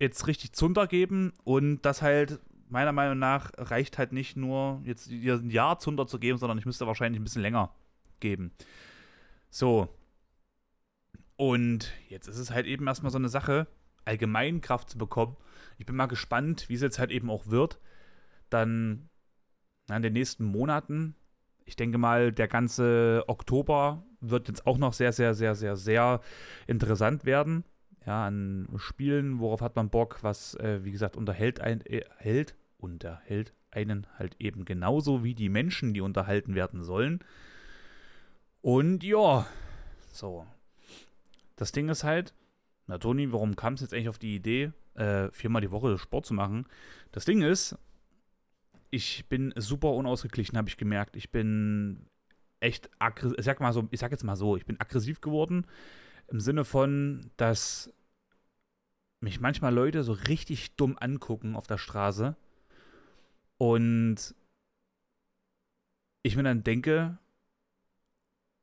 jetzt 0.00 0.26
richtig 0.26 0.52
Zunder 0.52 0.86
geben 0.86 1.32
und 1.44 1.82
das 1.82 2.02
halt, 2.02 2.40
meiner 2.68 2.92
Meinung 2.92 3.18
nach, 3.18 3.52
reicht 3.56 3.98
halt 3.98 4.12
nicht 4.12 4.36
nur, 4.36 4.80
jetzt 4.84 5.08
ein 5.08 5.50
Jahr 5.50 5.78
Zunder 5.78 6.06
zu 6.06 6.18
geben, 6.18 6.38
sondern 6.38 6.58
ich 6.58 6.66
müsste 6.66 6.86
wahrscheinlich 6.86 7.20
ein 7.20 7.24
bisschen 7.24 7.42
länger 7.42 7.70
geben. 8.18 8.50
So, 9.50 9.88
und 11.42 11.92
jetzt 12.08 12.28
ist 12.28 12.38
es 12.38 12.52
halt 12.52 12.66
eben 12.66 12.86
erstmal 12.86 13.10
so 13.10 13.18
eine 13.18 13.28
Sache, 13.28 13.66
allgemein 14.04 14.60
Kraft 14.60 14.88
zu 14.88 14.96
bekommen. 14.96 15.36
Ich 15.76 15.86
bin 15.86 15.96
mal 15.96 16.06
gespannt, 16.06 16.68
wie 16.68 16.74
es 16.74 16.82
jetzt 16.82 17.00
halt 17.00 17.10
eben 17.10 17.30
auch 17.30 17.48
wird. 17.48 17.80
Dann 18.48 19.08
in 19.90 20.02
den 20.02 20.12
nächsten 20.12 20.44
Monaten. 20.44 21.16
Ich 21.64 21.74
denke 21.74 21.98
mal, 21.98 22.30
der 22.30 22.46
ganze 22.46 23.24
Oktober 23.26 24.04
wird 24.20 24.46
jetzt 24.46 24.68
auch 24.68 24.78
noch 24.78 24.92
sehr, 24.92 25.12
sehr, 25.12 25.34
sehr, 25.34 25.56
sehr, 25.56 25.74
sehr 25.74 26.20
interessant 26.68 27.24
werden. 27.24 27.64
Ja, 28.06 28.24
an 28.24 28.68
Spielen, 28.76 29.40
worauf 29.40 29.62
hat 29.62 29.74
man 29.74 29.90
Bock, 29.90 30.22
was, 30.22 30.54
äh, 30.60 30.84
wie 30.84 30.92
gesagt, 30.92 31.16
unterhält, 31.16 31.58
ein, 31.58 31.84
äh, 31.86 32.04
hält, 32.18 32.54
unterhält 32.76 33.52
einen 33.72 34.06
halt 34.16 34.36
eben 34.38 34.64
genauso 34.64 35.24
wie 35.24 35.34
die 35.34 35.48
Menschen, 35.48 35.92
die 35.92 36.02
unterhalten 36.02 36.54
werden 36.54 36.84
sollen. 36.84 37.18
Und 38.60 39.02
ja, 39.02 39.44
so, 40.12 40.46
das 41.62 41.70
Ding 41.70 41.88
ist 41.88 42.02
halt, 42.02 42.34
na 42.88 42.98
Toni, 42.98 43.30
warum 43.30 43.54
kam 43.54 43.74
es 43.74 43.82
jetzt 43.82 43.94
eigentlich 43.94 44.08
auf 44.08 44.18
die 44.18 44.34
Idee, 44.34 44.72
äh, 44.94 45.30
viermal 45.30 45.62
die 45.62 45.70
Woche 45.70 45.96
Sport 45.96 46.26
zu 46.26 46.34
machen? 46.34 46.66
Das 47.12 47.24
Ding 47.24 47.40
ist, 47.40 47.78
ich 48.90 49.28
bin 49.28 49.54
super 49.54 49.92
unausgeglichen, 49.92 50.58
habe 50.58 50.68
ich 50.68 50.76
gemerkt. 50.76 51.14
Ich 51.14 51.30
bin 51.30 52.06
echt 52.58 52.90
aggressiv, 52.98 53.36
sag 53.44 53.60
mal 53.60 53.72
so, 53.72 53.86
ich 53.92 54.00
sag 54.00 54.10
jetzt 54.10 54.24
mal 54.24 54.34
so, 54.34 54.56
ich 54.56 54.66
bin 54.66 54.80
aggressiv 54.80 55.20
geworden 55.20 55.64
im 56.26 56.40
Sinne 56.40 56.64
von, 56.64 57.30
dass 57.36 57.94
mich 59.20 59.38
manchmal 59.38 59.72
Leute 59.72 60.02
so 60.02 60.14
richtig 60.14 60.74
dumm 60.74 60.98
angucken 60.98 61.54
auf 61.54 61.68
der 61.68 61.78
Straße 61.78 62.34
und 63.56 64.34
ich 66.24 66.34
mir 66.34 66.42
dann 66.42 66.64
denke, 66.64 67.18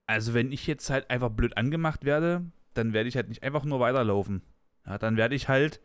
also 0.05 0.33
wenn 0.33 0.51
ich 0.51 0.67
jetzt 0.67 0.89
halt 0.89 1.09
einfach 1.09 1.29
blöd 1.29 1.55
angemacht 1.55 2.03
werde, 2.03 2.43
dann 2.79 2.93
werde 2.93 3.09
ich 3.09 3.15
halt 3.15 3.29
nicht 3.29 3.43
einfach 3.43 3.65
nur 3.65 3.79
weiterlaufen. 3.79 4.41
Ja, 4.85 4.97
dann 4.97 5.17
werde 5.17 5.35
ich 5.35 5.49
halt 5.49 5.81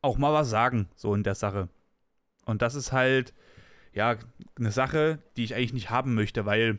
auch 0.00 0.18
mal 0.18 0.32
was 0.32 0.48
sagen, 0.48 0.88
so 0.94 1.14
in 1.14 1.24
der 1.24 1.34
Sache. 1.34 1.68
Und 2.44 2.62
das 2.62 2.74
ist 2.74 2.92
halt, 2.92 3.34
ja, 3.92 4.16
eine 4.56 4.70
Sache, 4.70 5.18
die 5.36 5.44
ich 5.44 5.54
eigentlich 5.54 5.72
nicht 5.72 5.90
haben 5.90 6.14
möchte, 6.14 6.46
weil 6.46 6.78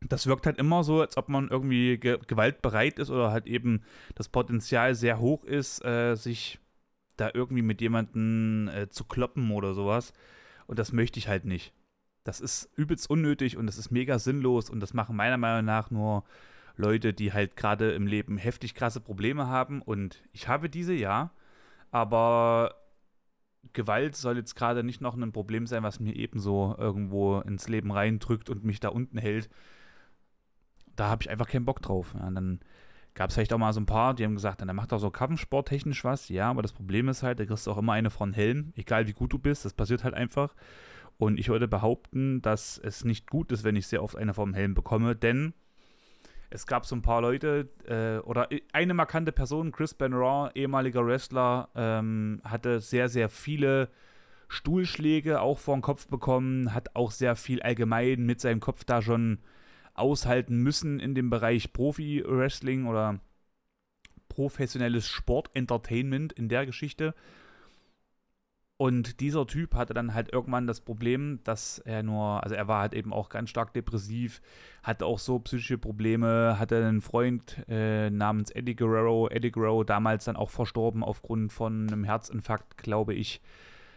das 0.00 0.26
wirkt 0.26 0.46
halt 0.46 0.58
immer 0.58 0.84
so, 0.84 1.00
als 1.00 1.16
ob 1.16 1.28
man 1.28 1.48
irgendwie 1.48 1.98
ge 1.98 2.18
gewaltbereit 2.26 2.98
ist 2.98 3.10
oder 3.10 3.30
halt 3.30 3.46
eben 3.46 3.82
das 4.14 4.28
Potenzial 4.28 4.94
sehr 4.94 5.18
hoch 5.18 5.44
ist, 5.44 5.84
äh, 5.84 6.14
sich 6.14 6.58
da 7.16 7.30
irgendwie 7.32 7.62
mit 7.62 7.80
jemandem 7.80 8.68
äh, 8.68 8.88
zu 8.88 9.04
kloppen 9.04 9.50
oder 9.50 9.74
sowas. 9.74 10.12
Und 10.66 10.78
das 10.78 10.92
möchte 10.92 11.18
ich 11.18 11.28
halt 11.28 11.44
nicht. 11.44 11.72
Das 12.24 12.40
ist 12.40 12.70
übelst 12.76 13.08
unnötig 13.10 13.56
und 13.56 13.66
das 13.66 13.76
ist 13.78 13.90
mega 13.90 14.18
sinnlos 14.18 14.70
und 14.70 14.80
das 14.80 14.94
machen 14.94 15.16
meiner 15.16 15.36
Meinung 15.36 15.66
nach 15.66 15.90
nur 15.90 16.24
Leute, 16.76 17.12
die 17.12 17.32
halt 17.32 17.56
gerade 17.56 17.92
im 17.92 18.06
Leben 18.06 18.36
heftig 18.36 18.74
krasse 18.74 19.00
Probleme 19.00 19.46
haben. 19.46 19.82
Und 19.82 20.22
ich 20.32 20.48
habe 20.48 20.68
diese, 20.68 20.94
ja. 20.94 21.30
Aber 21.90 22.74
Gewalt 23.72 24.16
soll 24.16 24.36
jetzt 24.36 24.54
gerade 24.56 24.82
nicht 24.82 25.00
noch 25.00 25.16
ein 25.16 25.32
Problem 25.32 25.66
sein, 25.66 25.82
was 25.82 26.00
mir 26.00 26.14
ebenso 26.14 26.74
irgendwo 26.78 27.40
ins 27.40 27.68
Leben 27.68 27.92
reindrückt 27.92 28.50
und 28.50 28.64
mich 28.64 28.80
da 28.80 28.88
unten 28.88 29.18
hält. 29.18 29.48
Da 30.96 31.08
habe 31.08 31.22
ich 31.22 31.30
einfach 31.30 31.48
keinen 31.48 31.64
Bock 31.64 31.80
drauf. 31.80 32.14
Ja, 32.18 32.30
dann 32.30 32.60
gab 33.14 33.30
es 33.30 33.34
vielleicht 33.34 33.52
auch 33.52 33.58
mal 33.58 33.72
so 33.72 33.80
ein 33.80 33.86
paar, 33.86 34.14
die 34.14 34.24
haben 34.24 34.34
gesagt, 34.34 34.60
dann 34.60 34.74
macht 34.74 34.92
doch 34.92 34.98
so 34.98 35.10
Kampfsport 35.10 35.68
technisch 35.68 36.04
was. 36.04 36.28
Ja, 36.28 36.50
aber 36.50 36.62
das 36.62 36.72
Problem 36.72 37.08
ist 37.08 37.22
halt, 37.22 37.38
da 37.38 37.46
kriegst 37.46 37.66
du 37.66 37.70
auch 37.70 37.78
immer 37.78 37.92
eine 37.92 38.10
von 38.10 38.32
Helm, 38.32 38.72
egal 38.76 39.06
wie 39.06 39.12
gut 39.12 39.32
du 39.32 39.38
bist. 39.38 39.64
Das 39.64 39.74
passiert 39.74 40.04
halt 40.04 40.14
einfach. 40.14 40.54
Und 41.16 41.38
ich 41.38 41.48
würde 41.48 41.68
behaupten, 41.68 42.42
dass 42.42 42.78
es 42.78 43.04
nicht 43.04 43.30
gut 43.30 43.52
ist, 43.52 43.62
wenn 43.62 43.76
ich 43.76 43.86
sehr 43.86 44.02
oft 44.02 44.16
eine 44.16 44.34
vom 44.34 44.52
Helm 44.52 44.74
bekomme, 44.74 45.14
denn 45.14 45.54
es 46.54 46.68
gab 46.68 46.86
so 46.86 46.94
ein 46.94 47.02
paar 47.02 47.20
Leute 47.20 47.68
äh, 47.88 48.24
oder 48.24 48.48
eine 48.72 48.94
markante 48.94 49.32
Person, 49.32 49.72
Chris 49.72 49.92
Benoit, 49.92 50.52
ehemaliger 50.54 51.04
Wrestler, 51.04 51.68
ähm, 51.74 52.40
hatte 52.44 52.78
sehr, 52.78 53.08
sehr 53.08 53.28
viele 53.28 53.88
Stuhlschläge 54.46 55.40
auch 55.40 55.58
vor 55.58 55.76
den 55.76 55.82
Kopf 55.82 56.06
bekommen, 56.06 56.72
hat 56.72 56.94
auch 56.94 57.10
sehr 57.10 57.34
viel 57.34 57.60
allgemein 57.60 58.24
mit 58.24 58.40
seinem 58.40 58.60
Kopf 58.60 58.84
da 58.84 59.02
schon 59.02 59.38
aushalten 59.94 60.58
müssen 60.58 61.00
in 61.00 61.16
dem 61.16 61.28
Bereich 61.28 61.72
Profi-Wrestling 61.72 62.86
oder 62.86 63.18
professionelles 64.28 65.08
Sport-Entertainment 65.08 66.32
in 66.34 66.48
der 66.48 66.66
Geschichte. 66.66 67.14
Und 68.76 69.20
dieser 69.20 69.46
Typ 69.46 69.74
hatte 69.76 69.94
dann 69.94 70.14
halt 70.14 70.32
irgendwann 70.32 70.66
das 70.66 70.80
Problem, 70.80 71.38
dass 71.44 71.78
er 71.78 72.02
nur, 72.02 72.42
also 72.42 72.56
er 72.56 72.66
war 72.66 72.80
halt 72.80 72.94
eben 72.94 73.12
auch 73.12 73.28
ganz 73.28 73.50
stark 73.50 73.72
depressiv, 73.72 74.42
hatte 74.82 75.06
auch 75.06 75.20
so 75.20 75.38
psychische 75.38 75.78
Probleme, 75.78 76.58
hatte 76.58 76.84
einen 76.84 77.00
Freund 77.00 77.64
äh, 77.68 78.10
namens 78.10 78.50
Eddie 78.50 78.74
Guerrero, 78.74 79.28
Eddie 79.28 79.52
Guerrero 79.52 79.84
damals 79.84 80.24
dann 80.24 80.34
auch 80.34 80.50
verstorben 80.50 81.04
aufgrund 81.04 81.52
von 81.52 81.88
einem 81.88 82.02
Herzinfarkt, 82.02 82.76
glaube 82.76 83.14
ich, 83.14 83.40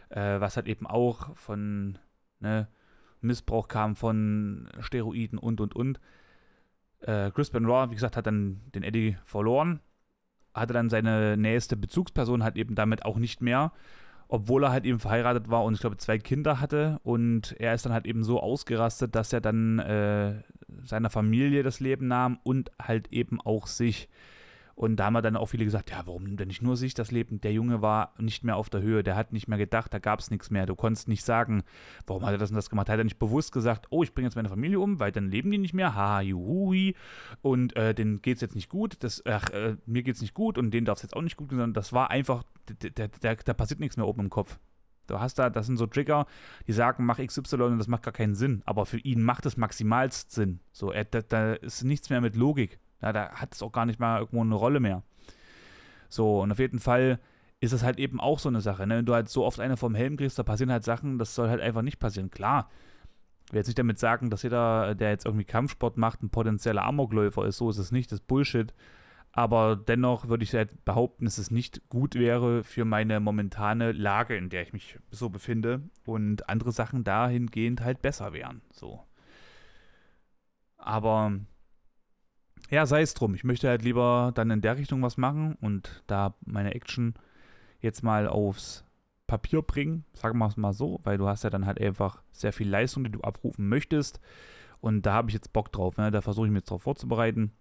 äh, 0.10 0.40
was 0.40 0.58
halt 0.58 0.68
eben 0.68 0.86
auch 0.86 1.36
von 1.36 1.98
ne, 2.40 2.68
Missbrauch 3.22 3.68
kam 3.68 3.96
von 3.96 4.70
Steroiden 4.80 5.40
und 5.40 5.60
und 5.60 5.76
und. 5.76 6.00
Äh, 7.00 7.32
Chris 7.32 7.50
Benoit, 7.50 7.90
wie 7.90 7.96
gesagt, 7.96 8.16
hat 8.16 8.28
dann 8.28 8.62
den 8.76 8.84
Eddie 8.84 9.18
verloren, 9.26 9.80
hatte 10.54 10.74
dann 10.74 10.92
seine 10.92 11.36
nächste 11.36 11.76
Bezugsperson 11.76 12.44
halt 12.44 12.58
eben 12.58 12.76
damit 12.76 13.06
auch 13.06 13.18
nicht 13.18 13.42
mehr 13.42 13.72
obwohl 14.28 14.64
er 14.64 14.72
halt 14.72 14.86
eben 14.86 15.00
verheiratet 15.00 15.50
war 15.50 15.64
und 15.64 15.74
ich 15.74 15.80
glaube 15.80 15.98
zwei 15.98 16.18
Kinder 16.18 16.60
hatte 16.60 17.00
und 17.04 17.56
er 17.60 17.74
ist 17.74 17.86
dann 17.86 17.94
halt 17.94 18.06
eben 18.06 18.24
so 18.24 18.42
ausgerastet, 18.42 19.16
dass 19.16 19.34
er 19.34 19.42
dann 19.42 19.80
äh, 19.80 20.36
seiner 20.84 21.10
Familie 21.10 21.64
das 21.64 21.80
Leben 21.80 22.08
nahm 22.08 22.40
und 22.44 22.72
halt 22.82 23.12
eben 23.12 23.40
auch 23.42 23.68
sich. 23.68 24.10
Und 24.78 24.98
da 24.98 25.06
haben 25.06 25.14
wir 25.14 25.24
dann 25.24 25.36
auch 25.36 25.48
viele 25.48 25.66
gesagt, 25.66 25.90
ja, 25.90 26.04
warum 26.06 26.26
nimmt 26.26 26.40
er 26.40 26.46
nicht 26.46 26.62
nur 26.62 26.78
sich 26.78 26.94
das 26.94 27.10
Leben? 27.10 27.42
Der 27.42 27.52
Junge 27.52 27.82
war 27.82 28.14
nicht 28.20 28.44
mehr 28.44 28.56
auf 28.56 28.70
der 28.70 28.84
Höhe, 28.84 29.02
der 29.02 29.16
hat 29.16 29.34
nicht 29.34 29.48
mehr 29.48 29.58
gedacht, 29.58 29.92
da 29.92 29.98
gab 29.98 30.20
es 30.20 30.30
nichts 30.30 30.52
mehr. 30.52 30.68
Du 30.68 30.76
konntest 30.76 31.08
nicht 31.08 31.24
sagen, 31.24 31.64
warum 32.06 32.24
hat 32.24 32.34
er 32.34 32.38
das 32.38 32.52
und 32.52 32.58
das 32.58 32.70
gemacht? 32.70 32.88
Hat 32.88 33.00
er 33.00 33.04
nicht 33.04 33.18
bewusst 33.18 33.52
gesagt, 33.52 33.88
oh, 33.90 34.04
ich 34.04 34.14
bringe 34.14 34.28
jetzt 34.28 34.36
meine 34.36 34.50
Familie 34.50 34.80
um, 34.80 35.00
weil 35.00 35.12
dann 35.12 35.32
leben 35.32 35.50
die 35.50 35.58
nicht 35.58 35.74
mehr, 35.74 35.96
haha, 35.96 36.22
juhui, 36.22 36.94
und 37.42 37.76
äh, 37.76 37.96
denen 37.96 38.22
geht 38.22 38.36
es 38.36 38.42
jetzt 38.42 38.54
nicht 38.54 38.70
gut, 38.70 38.98
das, 39.00 39.26
ach, 39.26 39.50
äh, 39.50 39.78
mir 39.88 40.04
geht 40.04 40.14
es 40.14 40.22
nicht 40.22 40.36
gut 40.36 40.60
und 40.60 40.70
denen 40.70 40.86
darf 40.86 41.00
es 41.00 41.02
jetzt 41.02 41.16
auch 41.16 41.24
nicht 41.24 41.38
gut 41.38 41.50
gehen, 41.50 41.58
sondern 41.58 41.74
das 41.74 41.92
war 41.92 42.12
einfach, 42.12 42.44
da 42.80 43.54
passiert 43.56 43.80
nichts 43.80 43.98
mehr 43.98 44.06
oben 44.06 44.26
im 44.26 44.30
Kopf. 44.30 44.60
Du 45.08 45.20
hast 45.20 45.40
da, 45.40 45.50
das 45.50 45.66
sind 45.66 45.78
so 45.78 45.88
Trigger, 45.88 46.28
die 46.68 46.74
sagen, 46.74 47.04
mach 47.04 47.18
XY 47.18 47.56
und 47.64 47.80
das 47.80 47.88
macht 47.88 48.04
gar 48.04 48.14
keinen 48.14 48.36
Sinn. 48.36 48.62
Aber 48.66 48.86
für 48.86 49.00
ihn 49.00 49.24
macht 49.24 49.48
es 49.48 49.58
maximalst 49.58 50.32
Sinn. 50.32 50.60
So, 50.72 50.92
er, 50.92 51.06
da, 51.06 51.22
da, 51.22 51.54
ist 51.54 51.84
nichts 51.84 52.10
mehr 52.10 52.22
mit 52.22 52.36
Logik. 52.36 52.78
Ja, 53.02 53.14
da 53.14 53.32
hat 53.32 53.54
es 53.54 53.62
auch 53.62 53.72
gar 53.72 53.86
nicht 53.86 54.00
mal 54.00 54.20
irgendwo 54.20 54.42
eine 54.42 54.56
Rolle 54.56 54.80
mehr. 54.80 55.04
So, 56.10 56.42
und 56.42 56.52
auf 56.52 56.60
jeden 56.60 56.80
Fall 56.80 57.20
ist 57.60 57.74
es 57.74 57.84
halt 57.84 58.00
eben 58.00 58.20
auch 58.20 58.40
so 58.40 58.50
eine 58.50 58.62
Sache. 58.62 58.86
Ne? 58.86 58.98
Wenn 58.98 59.06
du 59.06 59.14
halt 59.14 59.30
so 59.30 59.46
oft 59.46 59.60
eine 59.60 59.78
vom 59.78 59.96
Helm 59.96 60.18
kriegst, 60.18 60.38
da 60.38 60.44
passieren 60.44 60.72
halt 60.72 60.84
Sachen, 60.84 61.18
das 61.18 61.36
soll 61.36 61.50
halt 61.50 61.62
einfach 61.62 61.82
nicht 61.82 62.00
passieren. 62.00 62.30
Klar, 62.30 62.70
ich 63.48 63.54
will 63.54 63.60
jetzt 63.60 63.68
nicht 63.68 63.80
damit 63.80 64.00
sagen, 64.00 64.30
dass 64.30 64.44
jeder, 64.44 64.94
der 64.96 65.10
jetzt 65.10 65.26
irgendwie 65.26 65.46
Kampfsport 65.46 65.98
macht, 65.98 66.22
ein 66.22 66.30
potenzieller 66.30 66.84
Amokläufer 66.84 67.46
ist. 67.46 67.58
So 67.58 67.70
ist 67.70 67.78
es 67.78 67.92
nicht, 67.92 68.12
das 68.12 68.20
ist 68.20 68.28
Bullshit. 68.28 68.74
Aber 69.32 69.76
dennoch 69.76 70.30
würde 70.30 70.44
ich 70.44 70.54
halt 70.54 70.84
behaupten, 70.84 71.26
dass 71.26 71.38
es 71.38 71.52
nicht 71.52 71.88
gut 71.90 72.16
wäre 72.16 72.64
für 72.64 72.86
meine 72.86 73.20
momentane 73.20 73.92
Lage, 73.92 74.36
in 74.36 74.50
der 74.50 74.64
ich 74.64 74.74
mich 74.74 75.00
so 75.12 75.30
befinde. 75.30 75.82
Und 76.06 76.50
andere 76.50 76.72
Sachen 76.72 77.04
dahingehend 77.04 77.82
halt 77.82 78.02
besser 78.02 78.34
wären. 78.34 78.62
So. 78.72 79.04
Aber 80.78 81.40
ja, 82.70 82.86
sei 82.86 83.02
es 83.02 83.14
drum. 83.14 83.34
Ich 83.34 83.44
möchte 83.44 83.70
halt 83.70 83.84
lieber 83.84 84.32
dann 84.36 84.52
in 84.52 84.62
der 84.62 84.78
Richtung 84.78 85.02
was 85.02 85.18
machen 85.18 85.56
und 85.62 86.04
da 86.08 86.36
meine 86.46 86.76
Action 86.76 87.14
jetzt 87.80 88.04
mal 88.04 88.28
aufs 88.28 88.84
Papier 89.28 89.62
bringen, 89.62 90.06
sagen 90.14 90.40
wir 90.40 90.48
es 90.48 90.58
mal 90.58 90.74
so, 90.74 91.00
weil 91.04 91.18
du 91.18 91.28
hast 91.28 91.44
ja 91.44 91.50
dann 91.50 91.66
halt 91.66 91.82
einfach 91.82 92.22
sehr 92.32 92.54
viel 92.54 92.70
Leistung, 92.70 93.04
die 93.04 93.12
du 93.12 93.22
abrufen 93.22 93.68
möchtest. 93.68 94.22
Und 94.80 95.06
da 95.06 95.14
habe 95.14 95.30
ich 95.30 95.34
jetzt 95.34 95.54
Bock 95.54 95.72
drauf. 95.72 95.98
Ne? 95.98 96.12
Da 96.12 96.22
versuche 96.22 96.48
ich 96.48 96.52
mich 96.52 96.62
jetzt 96.62 96.72
drauf 96.72 96.84
vorzubereiten. 96.84 97.52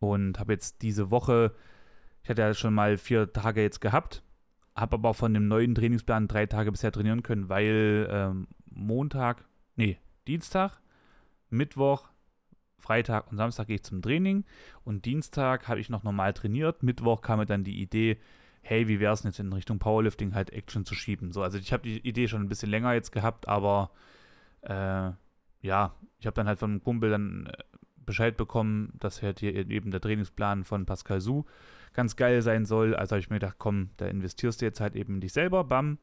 Und 0.00 0.38
habe 0.38 0.52
jetzt 0.52 0.82
diese 0.82 1.10
Woche, 1.10 1.54
ich 2.22 2.28
hatte 2.28 2.42
ja 2.42 2.52
schon 2.52 2.74
mal 2.74 2.98
vier 2.98 3.32
Tage 3.32 3.62
jetzt 3.62 3.80
gehabt, 3.80 4.22
habe 4.76 4.96
aber 4.96 5.14
von 5.14 5.32
dem 5.32 5.48
neuen 5.48 5.74
Trainingsplan 5.74 6.28
drei 6.28 6.46
Tage 6.46 6.72
bisher 6.72 6.92
trainieren 6.92 7.22
können, 7.22 7.48
weil 7.48 8.06
ähm, 8.10 8.48
Montag, 8.66 9.44
nee, 9.76 9.98
Dienstag, 10.26 10.80
Mittwoch, 11.48 12.08
Freitag 12.78 13.30
und 13.30 13.36
Samstag 13.36 13.68
gehe 13.68 13.76
ich 13.76 13.82
zum 13.82 14.02
Training 14.02 14.44
und 14.84 15.04
Dienstag 15.04 15.68
habe 15.68 15.80
ich 15.80 15.88
noch 15.88 16.02
normal 16.02 16.34
trainiert. 16.34 16.82
Mittwoch 16.82 17.22
kam 17.22 17.38
mir 17.38 17.46
dann 17.46 17.64
die 17.64 17.80
Idee, 17.80 18.18
hey, 18.62 18.88
wie 18.88 19.00
wäre 19.00 19.12
es 19.12 19.22
jetzt 19.22 19.40
in 19.40 19.52
Richtung 19.52 19.78
Powerlifting 19.78 20.34
halt 20.34 20.50
Action 20.50 20.84
zu 20.84 20.94
schieben. 20.94 21.32
So, 21.32 21.42
also 21.42 21.58
ich 21.58 21.72
habe 21.72 21.82
die 21.82 21.98
Idee 22.06 22.28
schon 22.28 22.42
ein 22.42 22.48
bisschen 22.48 22.70
länger 22.70 22.94
jetzt 22.94 23.12
gehabt, 23.12 23.46
aber 23.46 23.90
äh, 24.62 25.12
ja, 25.60 25.94
ich 26.18 26.26
habe 26.26 26.34
dann 26.34 26.46
halt 26.46 26.58
von 26.58 26.70
einem 26.70 26.82
Kumpel 26.82 27.10
dann 27.10 27.46
äh, 27.46 27.62
Bescheid 28.04 28.36
bekommen, 28.36 28.92
dass 28.98 29.22
halt 29.22 29.40
hier 29.40 29.54
eben 29.54 29.90
der 29.90 30.00
Trainingsplan 30.00 30.64
von 30.64 30.86
Pascal 30.86 31.20
Su 31.20 31.44
ganz 31.92 32.16
geil 32.16 32.42
sein 32.42 32.64
soll. 32.64 32.94
Also 32.94 33.12
habe 33.12 33.20
ich 33.20 33.30
mir 33.30 33.36
gedacht, 33.36 33.56
komm, 33.58 33.90
da 33.96 34.06
investierst 34.06 34.60
du 34.60 34.66
jetzt 34.66 34.80
halt 34.80 34.96
eben 34.96 35.14
in 35.14 35.20
dich 35.20 35.32
selber, 35.32 35.64
bam, 35.64 35.98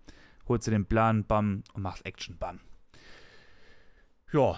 holst 0.48 0.68
du 0.68 0.72
den 0.72 0.86
Plan, 0.86 1.26
bam, 1.26 1.64
und 1.74 1.84
machst 1.84 2.06
Action, 2.06 2.38
bam. 2.38 2.60
Ja, 4.32 4.58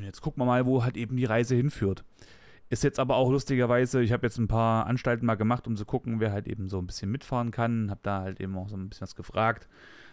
und 0.00 0.06
jetzt 0.06 0.22
gucken 0.22 0.40
wir 0.40 0.46
mal, 0.46 0.64
wo 0.64 0.82
halt 0.82 0.96
eben 0.96 1.16
die 1.16 1.26
Reise 1.26 1.54
hinführt. 1.54 2.04
Ist 2.70 2.84
jetzt 2.84 2.98
aber 2.98 3.16
auch 3.16 3.30
lustigerweise, 3.30 4.00
ich 4.00 4.12
habe 4.12 4.26
jetzt 4.26 4.38
ein 4.38 4.48
paar 4.48 4.86
Anstalten 4.86 5.26
mal 5.26 5.34
gemacht, 5.34 5.66
um 5.66 5.76
zu 5.76 5.84
gucken, 5.84 6.20
wer 6.20 6.32
halt 6.32 6.46
eben 6.48 6.70
so 6.70 6.78
ein 6.78 6.86
bisschen 6.86 7.10
mitfahren 7.10 7.50
kann. 7.50 7.90
Habe 7.90 8.00
da 8.02 8.20
halt 8.20 8.40
eben 8.40 8.56
auch 8.56 8.68
so 8.70 8.76
ein 8.76 8.88
bisschen 8.88 9.02
was 9.02 9.14
gefragt. 9.14 9.68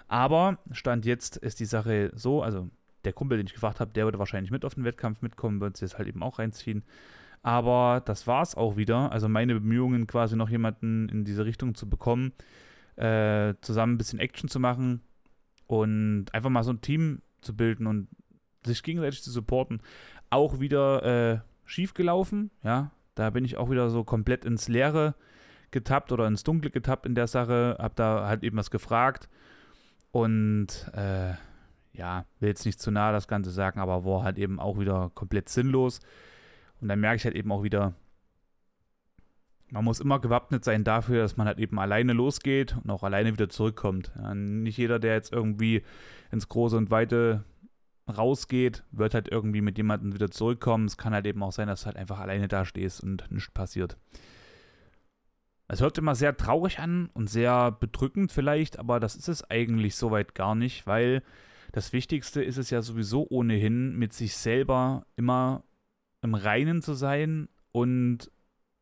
Aber 0.09 0.57
Stand 0.71 1.05
jetzt 1.05 1.37
ist 1.37 1.61
die 1.61 1.65
Sache 1.65 2.11
so, 2.15 2.43
also 2.43 2.69
der 3.05 3.13
Kumpel, 3.13 3.37
den 3.37 3.47
ich 3.47 3.53
gefragt 3.53 3.79
habe, 3.79 3.91
der 3.91 4.05
würde 4.05 4.19
wahrscheinlich 4.19 4.51
mit 4.51 4.65
auf 4.65 4.75
den 4.75 4.83
Wettkampf 4.83 5.21
mitkommen, 5.21 5.61
würde 5.61 5.75
es 5.75 5.79
jetzt 5.79 5.97
halt 5.97 6.09
eben 6.09 6.21
auch 6.21 6.39
reinziehen. 6.39 6.83
Aber 7.43 8.01
das 8.03 8.27
war 8.27 8.41
es 8.41 8.55
auch 8.55 8.75
wieder. 8.75 9.11
Also 9.13 9.29
meine 9.29 9.53
Bemühungen, 9.53 10.05
quasi 10.05 10.35
noch 10.35 10.49
jemanden 10.49 11.07
in 11.07 11.23
diese 11.23 11.45
Richtung 11.45 11.75
zu 11.75 11.87
bekommen, 11.87 12.33
äh, 12.97 13.53
zusammen 13.61 13.93
ein 13.93 13.97
bisschen 13.97 14.19
Action 14.19 14.49
zu 14.49 14.59
machen 14.59 15.01
und 15.65 16.25
einfach 16.33 16.49
mal 16.49 16.63
so 16.63 16.71
ein 16.71 16.81
Team 16.81 17.21
zu 17.39 17.55
bilden 17.55 17.87
und 17.87 18.09
sich 18.67 18.83
gegenseitig 18.83 19.23
zu 19.23 19.31
supporten, 19.31 19.81
auch 20.29 20.59
wieder 20.59 21.03
äh, 21.03 21.39
schief 21.65 21.93
gelaufen. 21.93 22.51
Ja, 22.63 22.91
da 23.15 23.29
bin 23.29 23.45
ich 23.45 23.57
auch 23.57 23.69
wieder 23.69 23.89
so 23.89 24.03
komplett 24.03 24.45
ins 24.45 24.67
Leere 24.67 25.15
getappt 25.71 26.11
oder 26.11 26.27
ins 26.27 26.43
Dunkle 26.43 26.69
getappt 26.69 27.05
in 27.05 27.15
der 27.15 27.27
Sache. 27.27 27.77
Hab 27.79 27.95
da 27.95 28.27
halt 28.27 28.43
eben 28.43 28.57
was 28.57 28.71
gefragt 28.71 29.29
und 30.11 30.91
äh, 30.93 31.33
ja, 31.93 32.25
will 32.39 32.49
jetzt 32.49 32.65
nicht 32.65 32.79
zu 32.79 32.91
nah 32.91 33.11
das 33.11 33.27
Ganze 33.27 33.51
sagen, 33.51 33.79
aber 33.79 34.05
war 34.05 34.23
halt 34.23 34.37
eben 34.37 34.59
auch 34.59 34.79
wieder 34.79 35.11
komplett 35.15 35.49
sinnlos. 35.49 35.99
Und 36.79 36.89
dann 36.89 36.99
merke 36.99 37.17
ich 37.17 37.25
halt 37.25 37.35
eben 37.35 37.51
auch 37.51 37.63
wieder, 37.63 37.95
man 39.69 39.83
muss 39.83 39.99
immer 39.99 40.19
gewappnet 40.19 40.63
sein 40.63 40.83
dafür, 40.83 41.23
dass 41.23 41.37
man 41.37 41.47
halt 41.47 41.59
eben 41.59 41.79
alleine 41.79 42.13
losgeht 42.13 42.77
und 42.83 42.89
auch 42.89 43.03
alleine 43.03 43.33
wieder 43.33 43.49
zurückkommt. 43.49 44.11
Ja, 44.15 44.33
nicht 44.33 44.77
jeder, 44.77 44.99
der 44.99 45.15
jetzt 45.15 45.33
irgendwie 45.33 45.83
ins 46.31 46.47
Große 46.47 46.77
und 46.77 46.91
Weite 46.91 47.43
rausgeht, 48.09 48.83
wird 48.91 49.13
halt 49.13 49.29
irgendwie 49.29 49.61
mit 49.61 49.77
jemandem 49.77 50.13
wieder 50.13 50.31
zurückkommen. 50.31 50.85
Es 50.85 50.97
kann 50.97 51.13
halt 51.13 51.25
eben 51.25 51.43
auch 51.43 51.51
sein, 51.51 51.67
dass 51.67 51.81
du 51.81 51.85
halt 51.87 51.97
einfach 51.97 52.19
alleine 52.19 52.47
da 52.47 52.65
stehst 52.65 53.01
und 53.01 53.29
nichts 53.29 53.51
passiert. 53.51 53.97
Es 55.67 55.81
hört 55.81 55.97
immer 55.97 56.15
sehr 56.15 56.35
traurig 56.37 56.79
an 56.79 57.09
und 57.13 57.29
sehr 57.29 57.71
bedrückend 57.71 58.31
vielleicht, 58.31 58.79
aber 58.79 58.99
das 58.99 59.15
ist 59.15 59.27
es 59.27 59.49
eigentlich 59.49 59.95
soweit 59.95 60.33
gar 60.33 60.55
nicht, 60.55 60.87
weil 60.87 61.23
das 61.73 61.91
Wichtigste 61.91 62.41
ist 62.41 62.57
es 62.57 62.69
ja 62.69 62.81
sowieso 62.81 63.27
ohnehin, 63.29 63.97
mit 63.97 64.13
sich 64.13 64.37
selber 64.37 65.05
immer 65.17 65.63
im 66.21 66.33
Reinen 66.33 66.81
zu 66.81 66.93
sein 66.93 67.49
und 67.73 68.31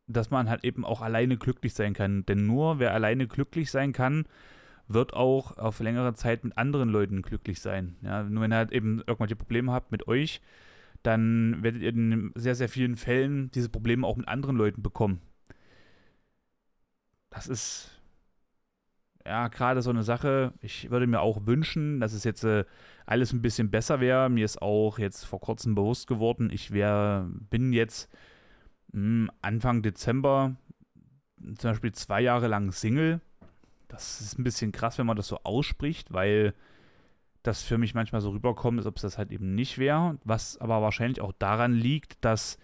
dass 0.07 0.29
man 0.29 0.49
halt 0.49 0.63
eben 0.63 0.85
auch 0.85 1.01
alleine 1.01 1.37
glücklich 1.37 1.73
sein 1.73 1.93
kann. 1.93 2.25
Denn 2.27 2.45
nur 2.45 2.77
wer 2.77 2.93
alleine 2.93 3.27
glücklich 3.27 3.71
sein 3.71 3.91
kann, 3.91 4.27
wird 4.87 5.13
auch 5.13 5.57
auf 5.57 5.79
längere 5.79 6.13
Zeit 6.13 6.43
mit 6.43 6.57
anderen 6.57 6.89
Leuten 6.89 7.21
glücklich 7.21 7.59
sein. 7.59 7.97
Ja, 8.01 8.23
nur 8.23 8.43
wenn 8.43 8.53
ihr 8.53 8.57
halt 8.57 8.71
eben 8.71 8.99
irgendwelche 8.99 9.35
Probleme 9.35 9.71
habt 9.71 9.91
mit 9.91 10.07
euch, 10.07 10.41
dann 11.03 11.63
werdet 11.63 11.81
ihr 11.81 11.89
in 11.89 12.31
sehr, 12.35 12.55
sehr 12.55 12.69
vielen 12.69 12.95
Fällen 12.95 13.51
diese 13.51 13.69
Probleme 13.69 14.05
auch 14.05 14.17
mit 14.17 14.27
anderen 14.27 14.55
Leuten 14.55 14.81
bekommen. 14.81 15.21
Das 17.29 17.47
ist 17.47 17.91
ja 19.25 19.47
gerade 19.47 19.81
so 19.81 19.89
eine 19.89 20.03
Sache. 20.03 20.53
Ich 20.61 20.89
würde 20.91 21.07
mir 21.07 21.21
auch 21.21 21.45
wünschen, 21.45 21.99
dass 21.99 22.13
es 22.13 22.23
jetzt 22.23 22.43
äh, 22.43 22.65
alles 23.05 23.33
ein 23.33 23.41
bisschen 23.41 23.71
besser 23.71 23.99
wäre. 23.99 24.29
Mir 24.29 24.45
ist 24.45 24.61
auch 24.61 24.99
jetzt 24.99 25.25
vor 25.25 25.41
kurzem 25.41 25.75
bewusst 25.75 26.07
geworden, 26.07 26.49
ich 26.51 26.71
wär, 26.71 27.27
bin 27.49 27.73
jetzt 27.73 28.09
mh, 28.93 29.01
hm, 29.01 29.31
Anfang 29.41 29.81
Dezember 29.81 30.55
zum 31.57 31.71
Beispiel 31.71 31.91
zwei 31.91 32.21
Jahre 32.21 32.47
lang 32.47 32.71
Single 32.71 33.21
das 33.95 34.21
ist 34.21 34.37
ein 34.37 34.43
bisschen 34.43 34.71
krass, 34.71 34.97
wenn 34.97 35.05
man 35.05 35.17
das 35.17 35.27
so 35.27 35.39
ausspricht, 35.43 36.13
weil 36.13 36.53
das 37.43 37.63
für 37.63 37.77
mich 37.77 37.93
manchmal 37.93 38.21
so 38.21 38.31
rüberkommt, 38.31 38.79
als 38.79 38.87
ob 38.87 38.95
es 38.95 39.01
das 39.01 39.17
halt 39.17 39.31
eben 39.31 39.55
nicht 39.55 39.77
wäre. 39.77 40.17
Was 40.23 40.57
aber 40.57 40.81
wahrscheinlich 40.81 41.21
auch 41.21 41.33
daran 41.33 41.73
liegt, 41.73 42.23
dass 42.23 42.57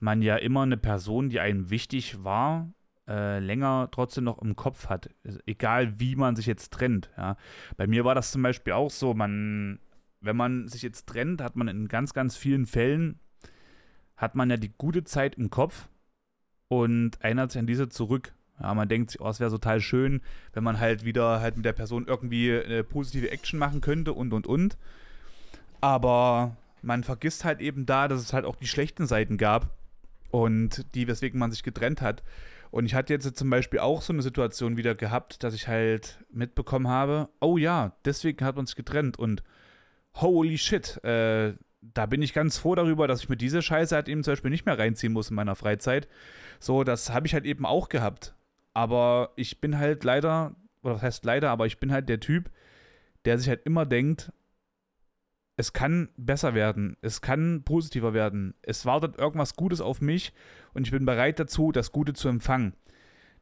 man 0.00 0.22
ja 0.22 0.36
immer 0.36 0.62
eine 0.62 0.76
Person, 0.76 1.28
die 1.28 1.40
einem 1.40 1.70
wichtig 1.70 2.22
war, 2.24 2.72
äh, 3.08 3.38
länger 3.38 3.88
trotzdem 3.90 4.24
noch 4.24 4.38
im 4.40 4.54
Kopf 4.54 4.88
hat. 4.88 5.10
Egal 5.46 5.98
wie 5.98 6.16
man 6.16 6.36
sich 6.36 6.46
jetzt 6.46 6.72
trennt. 6.72 7.10
Ja. 7.16 7.36
Bei 7.76 7.86
mir 7.86 8.04
war 8.04 8.14
das 8.14 8.32
zum 8.32 8.42
Beispiel 8.42 8.74
auch 8.74 8.90
so, 8.90 9.14
man, 9.14 9.80
wenn 10.20 10.36
man 10.36 10.68
sich 10.68 10.82
jetzt 10.82 11.06
trennt, 11.06 11.40
hat 11.40 11.56
man 11.56 11.68
in 11.68 11.88
ganz, 11.88 12.12
ganz 12.12 12.36
vielen 12.36 12.66
Fällen, 12.66 13.18
hat 14.16 14.34
man 14.34 14.50
ja 14.50 14.56
die 14.56 14.72
gute 14.76 15.04
Zeit 15.04 15.36
im 15.36 15.48
Kopf 15.50 15.88
und 16.68 17.20
erinnert 17.20 17.52
sich 17.52 17.60
an 17.60 17.66
diese 17.66 17.88
zurück. 17.88 18.34
Ja, 18.60 18.74
man 18.74 18.88
denkt 18.88 19.16
oh, 19.20 19.28
es 19.28 19.40
wäre 19.40 19.50
total 19.50 19.80
schön, 19.80 20.20
wenn 20.52 20.64
man 20.64 20.80
halt 20.80 21.04
wieder 21.04 21.40
halt 21.40 21.56
mit 21.56 21.64
der 21.64 21.72
Person 21.72 22.06
irgendwie 22.06 22.52
eine 22.52 22.84
positive 22.84 23.30
Action 23.30 23.58
machen 23.58 23.80
könnte 23.80 24.12
und 24.12 24.32
und 24.32 24.46
und. 24.46 24.76
Aber 25.80 26.56
man 26.82 27.04
vergisst 27.04 27.44
halt 27.44 27.60
eben 27.60 27.86
da, 27.86 28.08
dass 28.08 28.20
es 28.20 28.32
halt 28.32 28.44
auch 28.44 28.56
die 28.56 28.66
schlechten 28.66 29.06
Seiten 29.06 29.36
gab 29.36 29.70
und 30.30 30.86
die, 30.94 31.06
weswegen 31.08 31.38
man 31.38 31.50
sich 31.50 31.62
getrennt 31.62 32.02
hat. 32.02 32.22
Und 32.70 32.84
ich 32.84 32.94
hatte 32.94 33.14
jetzt 33.14 33.36
zum 33.36 33.48
Beispiel 33.48 33.80
auch 33.80 34.02
so 34.02 34.12
eine 34.12 34.22
Situation 34.22 34.76
wieder 34.76 34.94
gehabt, 34.94 35.42
dass 35.42 35.54
ich 35.54 35.68
halt 35.68 36.18
mitbekommen 36.30 36.88
habe, 36.88 37.28
oh 37.40 37.56
ja, 37.56 37.92
deswegen 38.04 38.44
hat 38.44 38.56
man 38.56 38.66
sich 38.66 38.76
getrennt 38.76 39.18
und 39.18 39.42
holy 40.14 40.58
shit, 40.58 41.02
äh, 41.04 41.54
da 41.80 42.06
bin 42.06 42.22
ich 42.22 42.34
ganz 42.34 42.58
froh 42.58 42.74
darüber, 42.74 43.06
dass 43.06 43.22
ich 43.22 43.28
mir 43.28 43.36
diese 43.36 43.62
Scheiße 43.62 43.94
halt 43.94 44.08
eben 44.08 44.22
zum 44.22 44.32
Beispiel 44.32 44.50
nicht 44.50 44.66
mehr 44.66 44.78
reinziehen 44.78 45.12
muss 45.12 45.30
in 45.30 45.36
meiner 45.36 45.54
Freizeit. 45.54 46.08
So, 46.60 46.84
das 46.84 47.10
habe 47.10 47.26
ich 47.26 47.34
halt 47.34 47.46
eben 47.46 47.64
auch 47.64 47.88
gehabt. 47.88 48.34
Aber 48.78 49.32
ich 49.34 49.60
bin 49.60 49.76
halt 49.76 50.04
leider, 50.04 50.54
oder 50.84 50.94
was 50.94 51.02
heißt 51.02 51.24
leider, 51.24 51.50
aber 51.50 51.66
ich 51.66 51.80
bin 51.80 51.90
halt 51.90 52.08
der 52.08 52.20
Typ, 52.20 52.48
der 53.24 53.36
sich 53.36 53.48
halt 53.48 53.66
immer 53.66 53.86
denkt, 53.86 54.32
es 55.56 55.72
kann 55.72 56.10
besser 56.16 56.54
werden, 56.54 56.96
es 57.00 57.20
kann 57.20 57.64
positiver 57.64 58.14
werden, 58.14 58.54
es 58.62 58.86
wartet 58.86 59.18
irgendwas 59.18 59.56
Gutes 59.56 59.80
auf 59.80 60.00
mich 60.00 60.32
und 60.74 60.86
ich 60.86 60.92
bin 60.92 61.04
bereit 61.04 61.40
dazu, 61.40 61.72
das 61.72 61.90
Gute 61.90 62.12
zu 62.12 62.28
empfangen. 62.28 62.74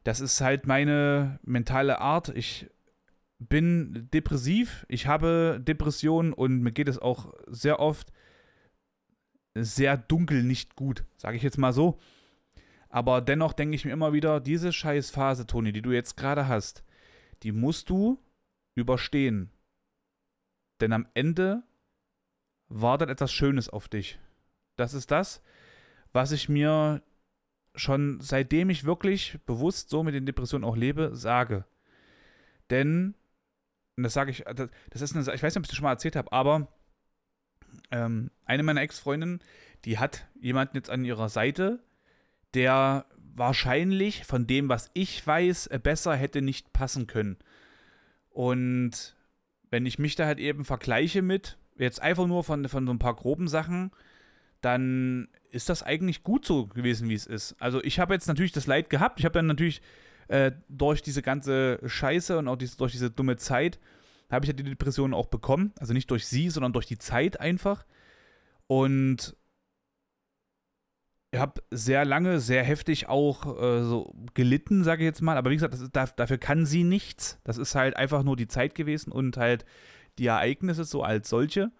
das 0.03 0.21
ist 0.21 0.41
halt 0.41 0.65
meine 0.65 1.39
mentale 1.43 2.01
Art. 2.01 2.29
Ich 2.29 2.67
bin 3.37 4.09
depressiv, 4.11 4.87
ich 4.89 5.05
habe 5.05 5.61
Depressionen 5.61 6.33
und 6.33 6.61
mir 6.61 6.71
geht 6.71 6.87
es 6.87 6.97
auch 6.97 7.31
sehr 7.45 7.79
oft 7.79 8.11
sehr 9.53 9.97
dunkel 9.97 10.41
nicht 10.41 10.75
gut, 10.75 11.03
sage 11.17 11.37
ich 11.37 11.43
jetzt 11.43 11.59
mal 11.59 11.73
so. 11.73 11.99
Aber 12.89 13.21
dennoch 13.21 13.53
denke 13.53 13.75
ich 13.75 13.85
mir 13.85 13.91
immer 13.91 14.13
wieder, 14.13 14.39
diese 14.39 14.71
Scheißphase, 14.71 15.45
Toni, 15.45 15.71
die 15.71 15.81
du 15.81 15.91
jetzt 15.91 16.15
gerade 16.17 16.47
hast, 16.47 16.83
die 17.43 17.51
musst 17.51 17.89
du 17.89 18.19
überstehen. 18.75 19.51
Denn 20.79 20.93
am 20.93 21.07
Ende 21.13 21.63
wartet 22.69 23.09
etwas 23.09 23.31
Schönes 23.31 23.69
auf 23.69 23.87
dich. 23.87 24.19
Das 24.75 24.93
ist 24.93 25.11
das, 25.11 25.41
was 26.13 26.31
ich 26.31 26.49
mir 26.49 27.01
schon 27.75 28.19
seitdem 28.21 28.69
ich 28.69 28.85
wirklich 28.85 29.39
bewusst 29.45 29.89
so 29.89 30.03
mit 30.03 30.15
den 30.15 30.25
Depressionen 30.25 30.67
auch 30.67 30.75
lebe, 30.75 31.15
sage. 31.15 31.65
Denn, 32.69 33.15
und 33.95 34.03
das 34.03 34.13
sage 34.13 34.31
ich, 34.31 34.43
das 34.43 35.01
ist 35.01 35.15
eine, 35.15 35.33
ich 35.33 35.43
weiß 35.43 35.53
nicht, 35.53 35.57
ob 35.57 35.63
ich 35.63 35.69
das 35.69 35.75
schon 35.75 35.83
mal 35.83 35.91
erzählt 35.91 36.15
habe, 36.15 36.31
aber 36.31 36.67
ähm, 37.91 38.31
eine 38.45 38.63
meiner 38.63 38.81
Ex-Freundinnen, 38.81 39.41
die 39.85 39.99
hat 39.99 40.27
jemanden 40.39 40.77
jetzt 40.77 40.89
an 40.89 41.05
ihrer 41.05 41.29
Seite, 41.29 41.83
der 42.53 43.05
wahrscheinlich 43.35 44.25
von 44.25 44.47
dem, 44.47 44.69
was 44.69 44.89
ich 44.93 45.25
weiß, 45.25 45.69
besser 45.83 46.15
hätte 46.15 46.41
nicht 46.41 46.73
passen 46.73 47.07
können. 47.07 47.37
Und 48.29 49.15
wenn 49.69 49.85
ich 49.85 49.99
mich 49.99 50.15
da 50.15 50.25
halt 50.25 50.39
eben 50.39 50.65
vergleiche 50.65 51.21
mit, 51.21 51.57
jetzt 51.77 52.01
einfach 52.01 52.27
nur 52.27 52.43
von, 52.43 52.67
von 52.67 52.85
so 52.85 52.93
ein 52.93 52.99
paar 52.99 53.15
groben 53.15 53.47
Sachen, 53.47 53.91
dann 54.61 55.27
ist 55.51 55.69
das 55.69 55.83
eigentlich 55.83 56.23
gut 56.23 56.45
so 56.45 56.67
gewesen, 56.67 57.09
wie 57.09 57.13
es 57.13 57.27
ist. 57.27 57.55
Also 57.59 57.83
ich 57.83 57.99
habe 57.99 58.13
jetzt 58.13 58.27
natürlich 58.27 58.51
das 58.51 58.67
Leid 58.67 58.89
gehabt. 58.89 59.19
Ich 59.19 59.25
habe 59.25 59.33
dann 59.33 59.45
natürlich 59.45 59.81
äh, 60.27 60.51
durch 60.67 61.01
diese 61.01 61.21
ganze 61.21 61.79
Scheiße 61.85 62.37
und 62.37 62.47
auch 62.47 62.55
diese, 62.55 62.77
durch 62.77 62.91
diese 62.91 63.11
dumme 63.11 63.37
Zeit, 63.37 63.79
habe 64.29 64.43
ich 64.45 64.47
ja 64.47 64.53
die 64.53 64.63
Depression 64.63 65.13
auch 65.13 65.27
bekommen. 65.27 65.73
Also 65.79 65.93
nicht 65.93 66.11
durch 66.11 66.27
sie, 66.27 66.49
sondern 66.49 66.73
durch 66.73 66.85
die 66.85 66.97
Zeit 66.97 67.39
einfach. 67.39 67.85
Und 68.67 69.35
habe 71.39 71.61
sehr 71.71 72.05
lange, 72.05 72.39
sehr 72.39 72.63
heftig 72.63 73.09
auch 73.09 73.61
äh, 73.61 73.83
so 73.83 74.13
gelitten, 74.33 74.83
sage 74.83 75.03
ich 75.03 75.07
jetzt 75.07 75.21
mal. 75.21 75.37
Aber 75.37 75.49
wie 75.49 75.55
gesagt, 75.55 75.73
ist, 75.73 75.95
dafür 75.95 76.37
kann 76.37 76.65
sie 76.65 76.83
nichts. 76.83 77.39
Das 77.43 77.57
ist 77.57 77.75
halt 77.75 77.97
einfach 77.97 78.23
nur 78.23 78.35
die 78.35 78.47
Zeit 78.47 78.75
gewesen 78.75 79.11
und 79.11 79.37
halt 79.37 79.65
die 80.17 80.27
Ereignisse 80.27 80.83
so 80.83 81.03
als 81.03 81.29
solche. 81.29 81.71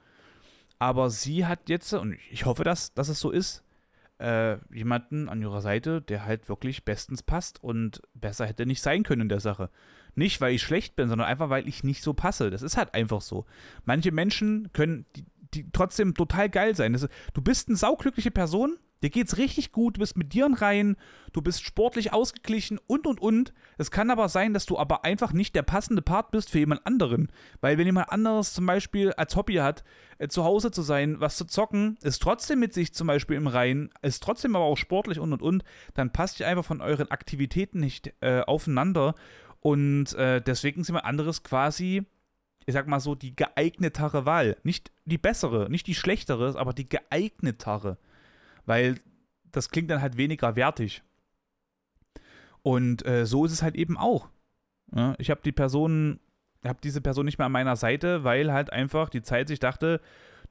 Aber 0.79 1.09
sie 1.09 1.45
hat 1.45 1.69
jetzt, 1.69 1.93
und 1.93 2.17
ich 2.31 2.45
hoffe, 2.45 2.63
dass, 2.63 2.93
dass 2.93 3.09
es 3.09 3.19
so 3.19 3.31
ist, 3.31 3.63
äh, 4.19 4.57
jemanden 4.73 5.29
an 5.29 5.41
ihrer 5.41 5.61
Seite, 5.61 6.01
der 6.01 6.25
halt 6.25 6.49
wirklich 6.49 6.85
bestens 6.85 7.23
passt 7.23 7.63
und 7.63 8.01
besser 8.13 8.45
hätte 8.45 8.65
nicht 8.65 8.81
sein 8.81 9.03
können 9.03 9.23
in 9.23 9.29
der 9.29 9.39
Sache. 9.39 9.69
Nicht, 10.15 10.41
weil 10.41 10.55
ich 10.55 10.63
schlecht 10.63 10.95
bin, 10.95 11.09
sondern 11.09 11.27
einfach, 11.27 11.49
weil 11.49 11.67
ich 11.67 11.83
nicht 11.83 12.01
so 12.01 12.13
passe. 12.13 12.49
Das 12.49 12.63
ist 12.63 12.77
halt 12.77 12.93
einfach 12.95 13.21
so. 13.21 13.45
Manche 13.85 14.11
Menschen 14.11 14.71
können 14.73 15.05
die, 15.15 15.25
die 15.53 15.71
trotzdem 15.71 16.15
total 16.15 16.49
geil 16.49 16.75
sein. 16.75 16.93
Ist, 16.93 17.07
du 17.33 17.41
bist 17.41 17.67
eine 17.67 17.77
sauglückliche 17.77 18.31
Person, 18.31 18.77
Dir 19.03 19.11
geht's 19.11 19.37
richtig 19.37 19.71
gut, 19.71 19.97
du 19.97 19.99
bist 19.99 20.17
mit 20.17 20.33
dir 20.33 20.47
rein, 20.51 20.95
du 21.31 21.41
bist 21.41 21.63
sportlich 21.63 22.13
ausgeglichen 22.13 22.79
und 22.87 23.05
und 23.05 23.21
und. 23.21 23.53
Es 23.77 23.91
kann 23.91 24.09
aber 24.09 24.27
sein, 24.27 24.53
dass 24.53 24.65
du 24.65 24.77
aber 24.77 25.05
einfach 25.05 25.33
nicht 25.33 25.55
der 25.55 25.61
passende 25.61 26.01
Part 26.01 26.31
bist 26.31 26.49
für 26.49 26.59
jemand 26.59 26.85
anderen. 26.87 27.31
Weil 27.61 27.77
wenn 27.77 27.85
jemand 27.85 28.11
anderes 28.11 28.53
zum 28.53 28.65
Beispiel 28.65 29.13
als 29.13 29.35
Hobby 29.35 29.55
hat, 29.55 29.83
äh, 30.17 30.27
zu 30.27 30.43
Hause 30.43 30.71
zu 30.71 30.81
sein, 30.81 31.19
was 31.19 31.37
zu 31.37 31.45
zocken, 31.45 31.97
ist 32.01 32.21
trotzdem 32.21 32.59
mit 32.59 32.73
sich 32.73 32.93
zum 32.93 33.07
Beispiel 33.07 33.37
im 33.37 33.47
Rein, 33.47 33.91
ist 34.01 34.23
trotzdem 34.23 34.55
aber 34.55 34.65
auch 34.65 34.77
sportlich 34.77 35.19
und 35.19 35.31
und 35.31 35.41
und, 35.41 35.63
dann 35.93 36.11
passt 36.11 36.39
ihr 36.39 36.47
einfach 36.47 36.65
von 36.65 36.81
euren 36.81 37.11
Aktivitäten 37.11 37.79
nicht 37.79 38.13
äh, 38.21 38.41
aufeinander. 38.41 39.13
Und 39.59 40.13
äh, 40.13 40.41
deswegen 40.41 40.81
ist 40.81 40.87
jemand 40.87 41.05
anderes 41.05 41.43
quasi 41.43 42.05
ich 42.69 42.73
sag 42.73 42.85
mal 42.85 42.99
so, 42.99 43.15
die 43.15 43.33
geeignetere 43.33 44.25
Wahl. 44.25 44.57
Nicht 44.63 44.91
die 45.05 45.17
bessere, 45.17 45.69
nicht 45.69 45.87
die 45.87 45.95
schlechtere, 45.95 46.59
aber 46.59 46.73
die 46.73 46.89
geeignetere 46.89 47.97
weil 48.67 48.99
das 49.51 49.71
klingt 49.71 49.89
dann 49.89 50.01
halt 50.01 50.17
weniger 50.17 50.55
wertig. 50.55 51.01
Und 52.61 53.05
äh, 53.07 53.25
so 53.25 53.45
ist 53.45 53.53
es 53.53 53.63
halt 53.63 53.75
eben 53.75 53.97
auch. 53.97 54.29
Ja, 54.95 55.15
ich 55.17 55.31
habe 55.31 55.41
die 55.43 55.51
Person, 55.51 56.19
habe 56.63 56.79
diese 56.83 57.01
Person 57.01 57.25
nicht 57.25 57.39
mehr 57.39 57.45
an 57.45 57.51
meiner 57.51 57.75
Seite, 57.75 58.23
weil 58.23 58.53
halt 58.53 58.71
einfach 58.71 59.09
die 59.09 59.21
Zeit 59.21 59.47
sich 59.47 59.59
dachte, 59.59 60.01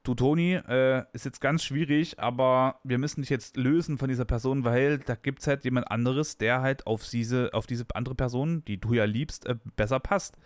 du 0.03 0.15
Toni, 0.15 0.55
äh, 0.55 1.03
ist 1.13 1.25
jetzt 1.25 1.41
ganz 1.41 1.63
schwierig, 1.63 2.19
aber 2.19 2.79
wir 2.83 2.97
müssen 2.97 3.21
dich 3.21 3.29
jetzt 3.29 3.57
lösen 3.57 3.97
von 3.97 4.09
dieser 4.09 4.25
Person, 4.25 4.63
weil 4.63 4.99
da 4.99 5.15
gibt 5.15 5.39
es 5.39 5.47
halt 5.47 5.63
jemand 5.63 5.89
anderes, 5.91 6.37
der 6.37 6.61
halt 6.61 6.87
auf 6.87 7.07
diese, 7.07 7.53
auf 7.53 7.67
diese 7.67 7.85
andere 7.93 8.15
Person, 8.15 8.63
die 8.65 8.79
du 8.79 8.93
ja 8.93 9.05
liebst, 9.05 9.45
äh, 9.45 9.55
besser 9.75 9.99
passt. 9.99 10.37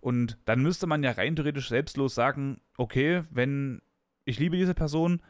Und 0.00 0.38
dann 0.44 0.62
müsste 0.62 0.86
man 0.86 1.02
ja 1.02 1.12
rein 1.12 1.34
theoretisch 1.34 1.68
selbstlos 1.68 2.14
sagen, 2.14 2.60
okay, 2.76 3.22
wenn 3.30 3.80
ich 4.24 4.38
liebe 4.38 4.56
diese 4.56 4.74
Person, 4.74 5.22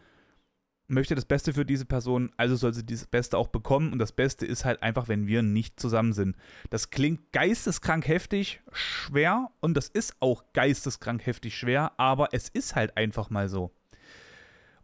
möchte 0.89 1.15
das 1.15 1.25
Beste 1.25 1.53
für 1.53 1.65
diese 1.65 1.85
Person, 1.85 2.33
also 2.37 2.57
soll 2.57 2.73
sie 2.73 2.85
das 2.85 3.07
Beste 3.07 3.37
auch 3.37 3.49
bekommen. 3.49 3.93
Und 3.93 3.99
das 3.99 4.13
Beste 4.13 4.47
ist 4.47 4.65
halt 4.65 4.83
einfach, 4.83 5.09
wenn 5.09 5.27
wir 5.27 5.43
nicht 5.43 5.81
zusammen 5.81 6.13
sind. 6.13 6.37
Das 6.71 6.91
klingt 6.91 7.33
geisteskrank 7.33 8.07
heftig 8.07 8.61
schwer 8.73 9.51
und 9.61 9.75
das 9.75 9.89
ist 9.89 10.17
auch 10.21 10.45
geisteskrank 10.53 11.27
heftig 11.27 11.57
schwer, 11.57 11.93
aber 11.99 12.29
es 12.33 12.49
ist 12.49 12.77
halt 12.77 12.97
einfach 12.97 13.31
mal 13.31 13.49
so. 13.49 13.73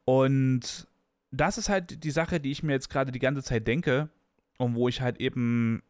Und 0.04 0.88
das 1.30 1.58
ist 1.58 1.68
halt 1.68 2.04
die 2.04 2.10
Sache, 2.10 2.40
die 2.40 2.50
ich 2.50 2.62
mir 2.62 2.72
jetzt 2.72 2.90
gerade 2.90 3.12
die 3.12 3.18
ganze 3.18 3.42
Zeit 3.42 3.66
denke 3.66 4.10
und 4.58 4.74
wo 4.74 4.88
ich 4.88 5.00
halt 5.00 5.20
eben 5.20 5.82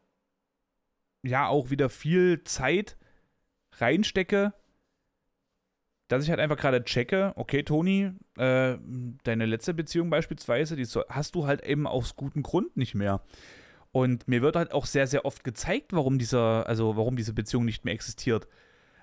ja 1.22 1.46
auch 1.46 1.70
wieder 1.70 1.88
viel 1.88 2.44
Zeit 2.44 2.96
reinstecke, 3.78 4.52
dass 6.12 6.24
ich 6.24 6.30
halt 6.30 6.40
einfach 6.40 6.58
gerade 6.58 6.84
checke, 6.84 7.32
okay, 7.36 7.62
Toni, 7.62 8.10
äh, 8.36 8.76
deine 9.24 9.46
letzte 9.46 9.72
Beziehung 9.72 10.10
beispielsweise, 10.10 10.76
die 10.76 10.86
hast 11.08 11.34
du 11.34 11.46
halt 11.46 11.64
eben 11.64 11.86
aus 11.86 12.16
gutem 12.16 12.42
Grund 12.42 12.76
nicht 12.76 12.94
mehr. 12.94 13.22
Und 13.92 14.28
mir 14.28 14.42
wird 14.42 14.56
halt 14.56 14.72
auch 14.72 14.86
sehr, 14.86 15.06
sehr 15.06 15.24
oft 15.24 15.42
gezeigt, 15.42 15.92
warum 15.92 16.18
dieser, 16.18 16.66
also 16.66 16.96
warum 16.96 17.16
diese 17.16 17.32
Beziehung 17.32 17.64
nicht 17.64 17.84
mehr 17.84 17.94
existiert. 17.94 18.46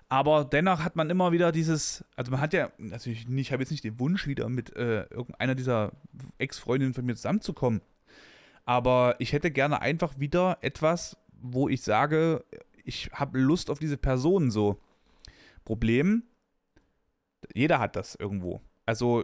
Aber 0.07 0.45
dennoch 0.45 0.83
hat 0.83 0.95
man 0.95 1.09
immer 1.09 1.31
wieder 1.31 1.51
dieses, 1.51 2.03
also 2.15 2.31
man 2.31 2.41
hat 2.41 2.53
ja, 2.53 2.71
natürlich 2.77 3.27
nicht, 3.27 3.47
ich 3.47 3.51
habe 3.51 3.63
jetzt 3.63 3.71
nicht 3.71 3.83
den 3.83 3.99
Wunsch, 3.99 4.27
wieder 4.27 4.47
mit 4.49 4.75
äh, 4.75 5.03
irgendeiner 5.05 5.55
dieser 5.55 5.91
Ex-Freundinnen 6.37 6.93
von 6.93 7.05
mir 7.05 7.15
zusammenzukommen. 7.15 7.81
Aber 8.65 9.15
ich 9.17 9.33
hätte 9.33 9.49
gerne 9.49 9.81
einfach 9.81 10.19
wieder 10.19 10.59
etwas, 10.61 11.17
wo 11.41 11.69
ich 11.69 11.81
sage, 11.81 12.43
ich 12.83 13.09
habe 13.13 13.39
Lust 13.39 13.71
auf 13.71 13.79
diese 13.79 13.97
Person 13.97 14.51
so. 14.51 14.79
Problem, 15.65 16.23
jeder 17.53 17.79
hat 17.79 17.95
das 17.95 18.15
irgendwo. 18.15 18.61
Also 18.85 19.23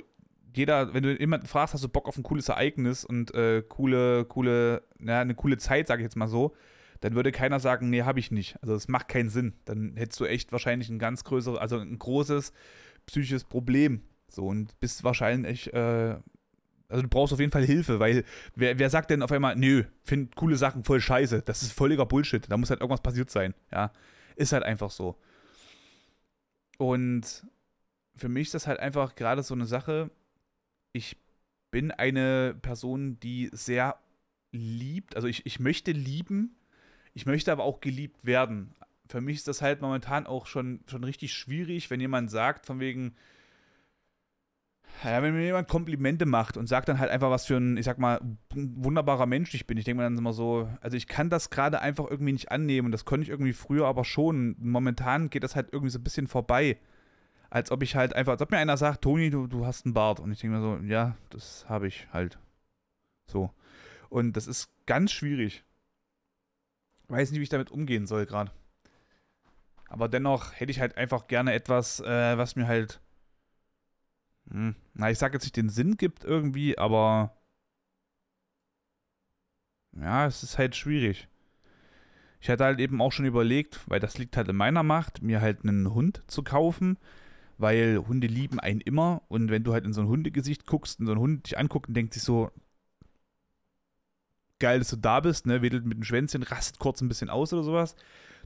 jeder, 0.56 0.93
wenn 0.93 1.04
du 1.04 1.17
jemanden 1.17 1.47
fragst, 1.47 1.73
hast 1.73 1.84
du 1.84 1.89
Bock 1.89 2.08
auf 2.08 2.17
ein 2.17 2.23
cooles 2.23 2.49
Ereignis 2.49 3.04
und 3.04 3.34
äh, 3.34 3.62
coole, 3.67 4.25
coole, 4.25 4.84
ja, 4.99 5.21
eine 5.21 5.36
coole 5.36 5.58
Zeit, 5.58 5.88
sage 5.88 6.01
ich 6.01 6.06
jetzt 6.06 6.15
mal 6.15 6.28
so, 6.28 6.56
dann 7.01 7.15
würde 7.15 7.32
keiner 7.32 7.60
sagen, 7.60 7.89
nee, 7.89 8.04
habe 8.04 8.19
ich 8.19 8.32
nicht. 8.32 8.58
Also 8.62 8.73
das 8.73 8.88
macht 8.88 9.10
keinen 9.10 9.30
Sinn. 9.30 9.54
Dann 9.65 9.95
hättest 9.97 10.19
du 10.19 10.25
echt 10.25 10.51
wahrscheinlich 10.51 10.89
ein 10.89 10.99
ganz 10.99 11.23
größeres, 11.23 11.60
also 11.60 11.78
ein 11.78 11.99
großes 11.99 12.54
psychisches 13.06 13.43
Problem. 13.43 14.01
So 14.28 14.47
und 14.47 14.80
bist 14.80 15.04
wahrscheinlich, 15.04 15.71
äh, 15.73 16.15
also 16.88 17.01
du 17.01 17.08
brauchst 17.08 17.34
auf 17.34 17.39
jeden 17.39 17.51
Fall 17.51 17.65
Hilfe, 17.65 17.99
weil 17.99 18.23
wer, 18.56 18.80
wer 18.80 18.89
sagt 18.89 19.10
denn 19.10 19.21
auf 19.21 19.32
einmal, 19.32 19.56
nö, 19.56 19.84
find 20.04 20.36
coole 20.36 20.56
Sachen 20.56 20.84
voll 20.84 21.01
scheiße. 21.01 21.41
Das 21.41 21.63
ist 21.63 21.73
völliger 21.73 22.06
Bullshit. 22.06 22.49
Da 22.49 22.58
muss 22.58 22.69
halt 22.69 22.82
irgendwas 22.82 23.01
passiert 23.01 23.30
sein. 23.30 23.54
Ja, 23.71 23.91
ist 24.36 24.54
halt 24.54 24.63
einfach 24.63 24.91
so. 24.91 25.17
Und 26.78 27.45
für 28.15 28.30
mich 28.30 28.47
ist 28.47 28.54
das 28.54 28.67
halt 28.67 28.80
einfach 28.80 29.15
gerade 29.15 29.43
so 29.43 29.54
eine 29.54 29.65
Sache. 29.65 30.10
Ich 30.93 31.17
bin 31.71 31.91
eine 31.91 32.56
Person, 32.62 33.19
die 33.19 33.49
sehr 33.51 33.97
liebt. 34.51 35.15
Also 35.15 35.28
ich, 35.28 35.45
ich 35.45 35.60
möchte 35.60 35.91
lieben, 35.91 36.56
ich 37.13 37.25
möchte 37.25 37.51
aber 37.51 37.63
auch 37.63 37.82
geliebt 37.82 38.25
werden. 38.25 38.73
Für 39.08 39.21
mich 39.21 39.38
ist 39.38 39.47
das 39.47 39.62
halt 39.62 39.82
momentan 39.82 40.25
auch 40.25 40.47
schon, 40.47 40.80
schon 40.89 41.04
richtig 41.04 41.34
schwierig, 41.34 41.89
wenn 41.89 41.99
jemand 41.99 42.32
sagt, 42.32 42.65
von 42.65 42.80
wegen, 42.80 43.15
ja, 45.04 45.21
wenn 45.21 45.36
mir 45.36 45.43
jemand 45.43 45.67
Komplimente 45.67 46.25
macht 46.25 46.56
und 46.56 46.67
sagt 46.67 46.88
dann 46.88 46.99
halt 46.99 47.12
einfach, 47.12 47.30
was 47.30 47.45
für 47.45 47.58
ein, 47.58 47.75
ich 47.75 47.86
sag 47.86 47.99
mal, 47.99 48.21
wunderbarer 48.54 49.25
Mensch 49.25 49.54
ich 49.54 49.67
bin. 49.67 49.78
Ich 49.78 49.84
denke 49.84 49.97
mir 49.97 50.04
dann 50.04 50.17
immer 50.17 50.34
so, 50.34 50.69
also 50.80 50.95
ich 50.95 51.08
kann 51.08 51.30
das 51.30 51.49
gerade 51.49 51.82
einfach 51.82 52.10
irgendwie 52.10 52.32
nicht 52.32 52.51
annehmen. 52.51 52.91
Das 52.91 53.04
konnte 53.06 53.23
ich 53.23 53.30
irgendwie 53.30 53.54
früher 53.54 53.86
aber 53.86 54.06
schon. 54.06 54.56
Momentan 54.60 55.30
geht 55.30 55.43
das 55.43 55.56
halt 55.56 55.73
irgendwie 55.73 55.91
so 55.91 55.99
ein 55.99 56.04
bisschen 56.04 56.28
vorbei 56.28 56.80
als 57.56 57.72
ob 57.72 57.84
ich 57.84 57.96
halt 57.96 58.13
einfach, 58.13 58.34
als 58.34 58.41
ob 58.41 58.52
mir 58.52 58.58
einer 58.58 58.76
sagt, 58.76 59.02
Toni, 59.02 59.30
du, 59.30 59.48
du 59.48 59.65
hast 59.65 59.86
einen 59.86 59.94
Bart. 59.94 60.20
Und 60.20 60.30
ich 60.30 60.41
denke 60.41 60.58
mir 60.58 60.62
so, 60.62 60.84
ja, 60.84 61.15
das 61.30 61.65
habe 61.70 61.88
ich 61.88 62.06
halt. 62.12 62.38
So. 63.28 63.50
Und 64.10 64.34
das 64.36 64.46
ist 64.46 64.70
ganz 64.86 65.13
schwierig. 65.13 65.63
Weiß 67.08 67.32
nicht, 67.32 67.39
wie 67.39 67.44
ich 67.44 67.50
damit 67.50 67.72
umgehen 67.72 68.08
soll 68.08 68.26
gerade. 68.26 68.52
Aber 69.88 70.10
dennoch 70.10 70.52
hätte 70.52 70.70
ich 70.70 70.82
halt 70.82 70.98
einfach 70.98 71.28
gerne 71.28 71.54
etwas, 71.54 72.02
äh, 72.02 72.38
was 72.38 72.58
mir 72.58 72.68
halt, 72.68 73.00
hm, 74.50 74.76
na, 74.94 75.10
ich 75.10 75.18
sag 75.18 75.32
jetzt 75.32 75.44
nicht 75.44 75.56
den 75.56 75.70
Sinn 75.70 75.96
gibt 75.96 76.26
irgendwie, 76.26 76.78
aber 76.78 77.38
ja, 79.94 80.26
es 80.26 80.44
ist 80.44 80.58
halt 80.58 80.76
schwierig. 80.76 81.30
Ich 82.41 82.50
hatte 82.50 82.65
halt 82.65 82.82
eben 82.82 83.00
auch 83.02 83.13
schon 83.13 83.24
überlegt, 83.24 83.80
weil 83.89 84.02
das 84.02 84.18
liegt 84.18 84.36
halt 84.36 84.50
in 84.50 84.58
meiner 84.58 84.84
Macht, 84.84 85.22
mir 85.22 85.39
halt 85.39 85.63
einen 85.63 85.94
Hund 85.94 86.22
zu 86.28 86.44
kaufen, 86.44 86.98
weil 87.58 88.04
Hunde 88.08 88.28
lieben 88.28 88.60
einen 88.60 88.82
immer 88.82 89.22
und 89.28 89.50
wenn 89.50 89.63
du 89.63 89.74
halt 89.74 89.86
in 89.86 89.94
so 89.94 90.02
ein 90.02 90.08
Hundegesicht 90.08 90.65
guckst 90.65 91.00
und 91.00 91.08
so 91.08 91.13
ein 91.13 91.20
Hund 91.20 91.46
dich 91.46 91.58
anguckt 91.58 91.88
und 91.88 91.94
denkt 91.94 92.13
sich 92.13 92.24
so, 92.24 92.52
geil, 94.60 94.80
dass 94.80 94.89
du 94.89 94.98
da 94.98 95.20
bist, 95.20 95.46
ne, 95.46 95.62
wedelt 95.62 95.86
mit 95.86 95.98
dem 95.98 96.04
Schwänzchen, 96.04 96.44
rastet 96.44 96.80
kurz 96.80 97.02
ein 97.02 97.08
bisschen 97.08 97.30
aus 97.30 97.54
oder 97.54 97.63
sowas. 97.63 97.96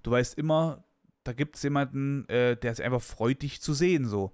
Du 0.04 0.12
weißt 0.12 0.38
immer, 0.38 0.84
da 1.24 1.34
gibt 1.34 1.56
es 1.56 1.64
jemanden, 1.64 2.28
äh, 2.30 2.56
der 2.58 2.76
sich 2.76 2.86
einfach 2.86 3.02
freut, 3.02 3.42
dich 3.42 3.62
zu 3.62 3.74
sehen, 3.74 4.06
so. 4.06 4.34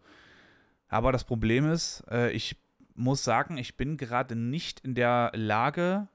Aber 0.88 1.12
das 1.12 1.24
Problem 1.24 1.70
ist, 1.70 2.04
äh, 2.10 2.32
ich 2.32 2.58
muss 2.94 3.24
sagen, 3.24 3.58
ich 3.58 3.76
bin 3.76 3.98
gerade 3.98 4.36
nicht 4.36 4.80
in 4.82 4.96
der 4.96 5.32
Lage, 5.36 6.08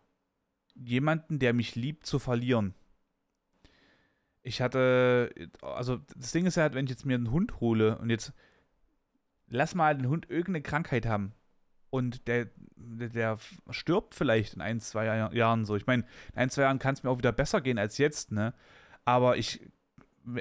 jemanden, 0.74 1.38
der 1.38 1.52
mich 1.52 1.74
liebt, 1.74 2.06
zu 2.06 2.18
verlieren. 2.18 2.74
Ich 4.42 4.62
hatte, 4.62 5.30
also 5.60 6.00
das 6.16 6.32
Ding 6.32 6.46
ist 6.46 6.56
ja 6.56 6.62
halt, 6.62 6.74
wenn 6.74 6.86
ich 6.86 6.90
jetzt 6.90 7.04
mir 7.04 7.16
einen 7.16 7.30
Hund 7.30 7.60
hole 7.60 7.98
und 7.98 8.08
jetzt 8.08 8.32
lass 9.50 9.74
mal 9.74 9.94
den 9.96 10.08
Hund 10.08 10.30
irgendeine 10.30 10.62
Krankheit 10.62 11.04
haben 11.04 11.34
und 11.90 12.26
der, 12.28 12.48
der, 12.76 13.38
stirbt 13.70 14.14
vielleicht 14.14 14.54
in 14.54 14.60
ein, 14.60 14.80
zwei 14.80 15.04
Jahren 15.32 15.64
so. 15.64 15.76
Ich 15.76 15.86
meine, 15.86 16.04
in 16.32 16.38
ein, 16.38 16.50
zwei 16.50 16.62
Jahren 16.62 16.78
kann 16.78 16.94
es 16.94 17.02
mir 17.02 17.10
auch 17.10 17.18
wieder 17.18 17.32
besser 17.32 17.60
gehen 17.60 17.78
als 17.78 17.98
jetzt, 17.98 18.32
ne? 18.32 18.54
Aber 19.04 19.36
ich, 19.36 19.60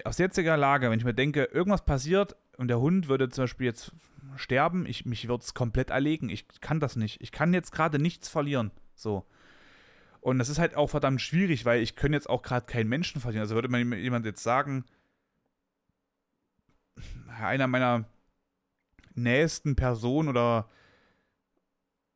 aus 0.04 0.19
jetziger 0.19 0.56
Lage, 0.58 0.89
wenn 0.89 1.00
ich 1.00 1.06
mir 1.06 1.13
denke, 1.13 1.45
irgendwas 1.45 1.86
passiert 1.86 2.36
und 2.58 2.67
der 2.67 2.80
Hund 2.80 3.08
würde 3.08 3.30
zum 3.30 3.43
Beispiel 3.43 3.65
jetzt 3.65 3.91
sterben, 4.36 4.86
ich, 4.86 5.06
mich 5.06 5.28
würde 5.28 5.43
es 5.43 5.54
komplett 5.54 5.89
erlegen. 5.89 6.30
Ich 6.30 6.45
kann 6.62 6.80
das 6.80 6.95
nicht. 6.95 7.19
Ich 7.22 7.32
kann 7.32 7.54
jetzt 7.54 7.72
gerade 7.72 8.00
nichts 8.00 8.30
verlieren. 8.30 8.72
So. 8.93 9.26
Und 10.22 10.38
das 10.38 10.50
ist 10.50 10.60
halt 10.60 10.76
auch 10.76 10.89
verdammt 10.89 11.22
schwierig, 11.22 11.65
weil 11.65 11.82
ich 11.82 11.95
könnte 11.95 12.17
jetzt 12.17 12.30
auch 12.30 12.41
gerade 12.41 12.65
keinen 12.65 12.89
Menschen 12.89 13.22
verlieren. 13.22 13.41
Also 13.41 13.56
würde 13.56 13.69
mir 13.69 13.98
jemand 13.98 14.26
jetzt 14.26 14.43
sagen, 14.43 14.86
einer 17.39 17.67
meiner 17.67 18.06
nächsten 19.21 19.75
Personen 19.75 20.29
oder 20.29 20.69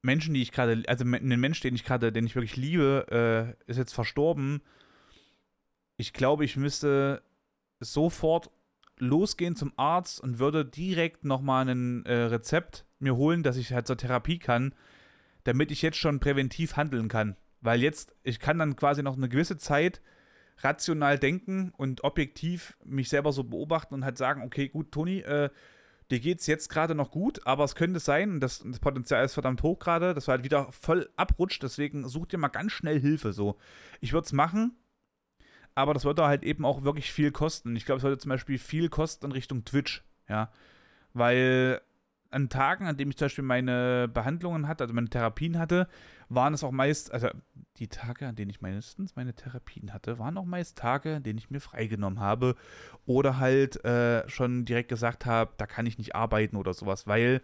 Menschen, 0.02 0.34
die 0.34 0.42
ich 0.42 0.52
gerade, 0.52 0.84
also 0.88 1.06
ein 1.06 1.40
Mensch, 1.40 1.62
den 1.62 1.76
ich 1.76 1.86
gerade, 1.86 2.12
den 2.12 2.26
ich 2.26 2.36
wirklich 2.36 2.58
liebe, 2.58 3.56
äh, 3.68 3.70
ist 3.70 3.78
jetzt 3.78 3.94
verstorben. 3.94 4.62
Ich 5.98 6.14
glaube, 6.14 6.44
ich 6.44 6.58
müsste 6.58 7.24
sofort 7.80 8.52
losgehen 8.98 9.56
zum 9.56 9.74
Arzt 9.78 10.20
und 10.22 10.40
würde 10.40 10.66
direkt 10.66 11.24
nochmal 11.24 11.68
ein 11.70 12.06
äh, 12.06 12.14
Rezept 12.14 12.86
mir 13.00 13.16
holen, 13.16 13.44
dass 13.44 13.58
ich 13.58 13.74
halt 13.74 13.88
zur 13.88 13.98
Therapie 13.98 14.40
kann, 14.40 14.76
damit 15.44 15.72
ich 15.72 15.82
jetzt 15.82 15.98
schon 15.98 16.20
präventiv 16.20 16.76
handeln 16.76 17.08
kann. 17.08 17.36
Weil 17.62 17.82
jetzt, 17.82 18.16
ich 18.24 18.40
kann 18.40 18.60
dann 18.60 18.76
quasi 18.76 19.04
noch 19.04 19.16
eine 19.16 19.30
gewisse 19.30 19.58
Zeit 19.58 20.02
rational 20.60 21.18
denken 21.18 21.74
und 21.78 22.04
objektiv 22.04 22.78
mich 22.84 23.10
selber 23.10 23.32
so 23.32 23.44
beobachten 23.44 23.94
und 23.94 24.06
halt 24.06 24.18
sagen, 24.18 24.44
okay, 24.44 24.68
gut, 24.68 24.92
Toni, 24.92 25.20
äh, 25.20 25.50
dir 26.14 26.20
geht 26.20 26.40
es 26.40 26.48
jetzt 26.48 26.70
gerade 26.70 26.96
noch 26.96 27.12
gut, 27.12 27.46
aber 27.46 27.64
es 27.64 27.76
könnte 27.76 28.00
sein, 28.00 28.40
das, 28.40 28.64
das 28.66 28.80
Potenzial 28.80 29.26
ist 29.26 29.34
verdammt 29.34 29.64
hoch 29.64 29.80
gerade, 29.80 30.14
dass 30.14 30.26
du 30.26 30.32
halt 30.32 30.44
wieder 30.44 30.72
voll 30.72 31.10
abrutscht, 31.16 31.64
deswegen 31.64 32.08
such 32.08 32.28
dir 32.28 32.38
mal 32.38 32.50
ganz 32.50 32.72
schnell 32.72 33.00
Hilfe. 33.00 33.34
So, 33.34 33.58
ich 34.00 34.14
würde 34.14 34.26
es 34.26 34.32
machen, 34.32 34.76
aber 35.76 35.94
das 35.94 36.06
würde 36.06 36.26
halt 36.26 36.44
eben 36.44 36.66
auch 36.66 36.84
wirklich 36.84 37.12
viel 37.12 37.32
kosten. 37.32 37.76
Ich 37.76 37.86
glaube, 37.86 37.98
es 37.98 38.04
würde 38.04 38.20
zum 38.20 38.30
Beispiel 38.30 38.60
viel 38.60 38.90
kosten 38.90 39.26
in 39.26 39.32
Richtung 39.32 39.66
Twitch, 39.66 40.04
ja, 40.30 40.52
weil 41.14 41.82
an 42.34 42.50
Tagen, 42.50 42.88
an 42.88 42.98
denen 42.98 43.12
ich 43.12 43.18
zum 43.18 43.26
Beispiel 43.26 43.44
meine 43.44 44.08
Behandlungen 44.08 44.68
hatte, 44.68 44.84
also 44.84 44.94
meine 44.94 45.10
Therapien 45.10 45.60
hatte, 45.60 45.88
waren 46.30 46.54
es 46.54 46.64
auch 46.64 46.72
meist, 46.72 47.14
also 47.14 47.30
die 47.78 47.88
Tage, 47.88 48.28
an 48.28 48.36
denen 48.36 48.50
ich 48.50 48.62
meistens 48.62 49.16
meine 49.16 49.34
Therapien 49.34 49.94
hatte, 49.94 50.20
waren 50.20 50.38
auch 50.38 50.46
meist 50.46 50.78
Tage, 50.78 51.18
an 51.18 51.24
denen 51.24 51.40
ich 51.40 51.50
mir 51.50 51.60
freigenommen 51.60 52.20
habe 52.20 52.56
oder 53.06 53.40
halt 53.40 53.84
äh, 53.86 54.28
schon 54.30 54.66
direkt 54.66 54.90
gesagt 54.90 55.26
habe, 55.26 55.54
da 55.58 55.66
kann 55.66 55.86
ich 55.86 55.98
nicht 55.98 56.16
arbeiten 56.16 56.56
oder 56.56 56.74
sowas, 56.74 57.08
weil 57.08 57.42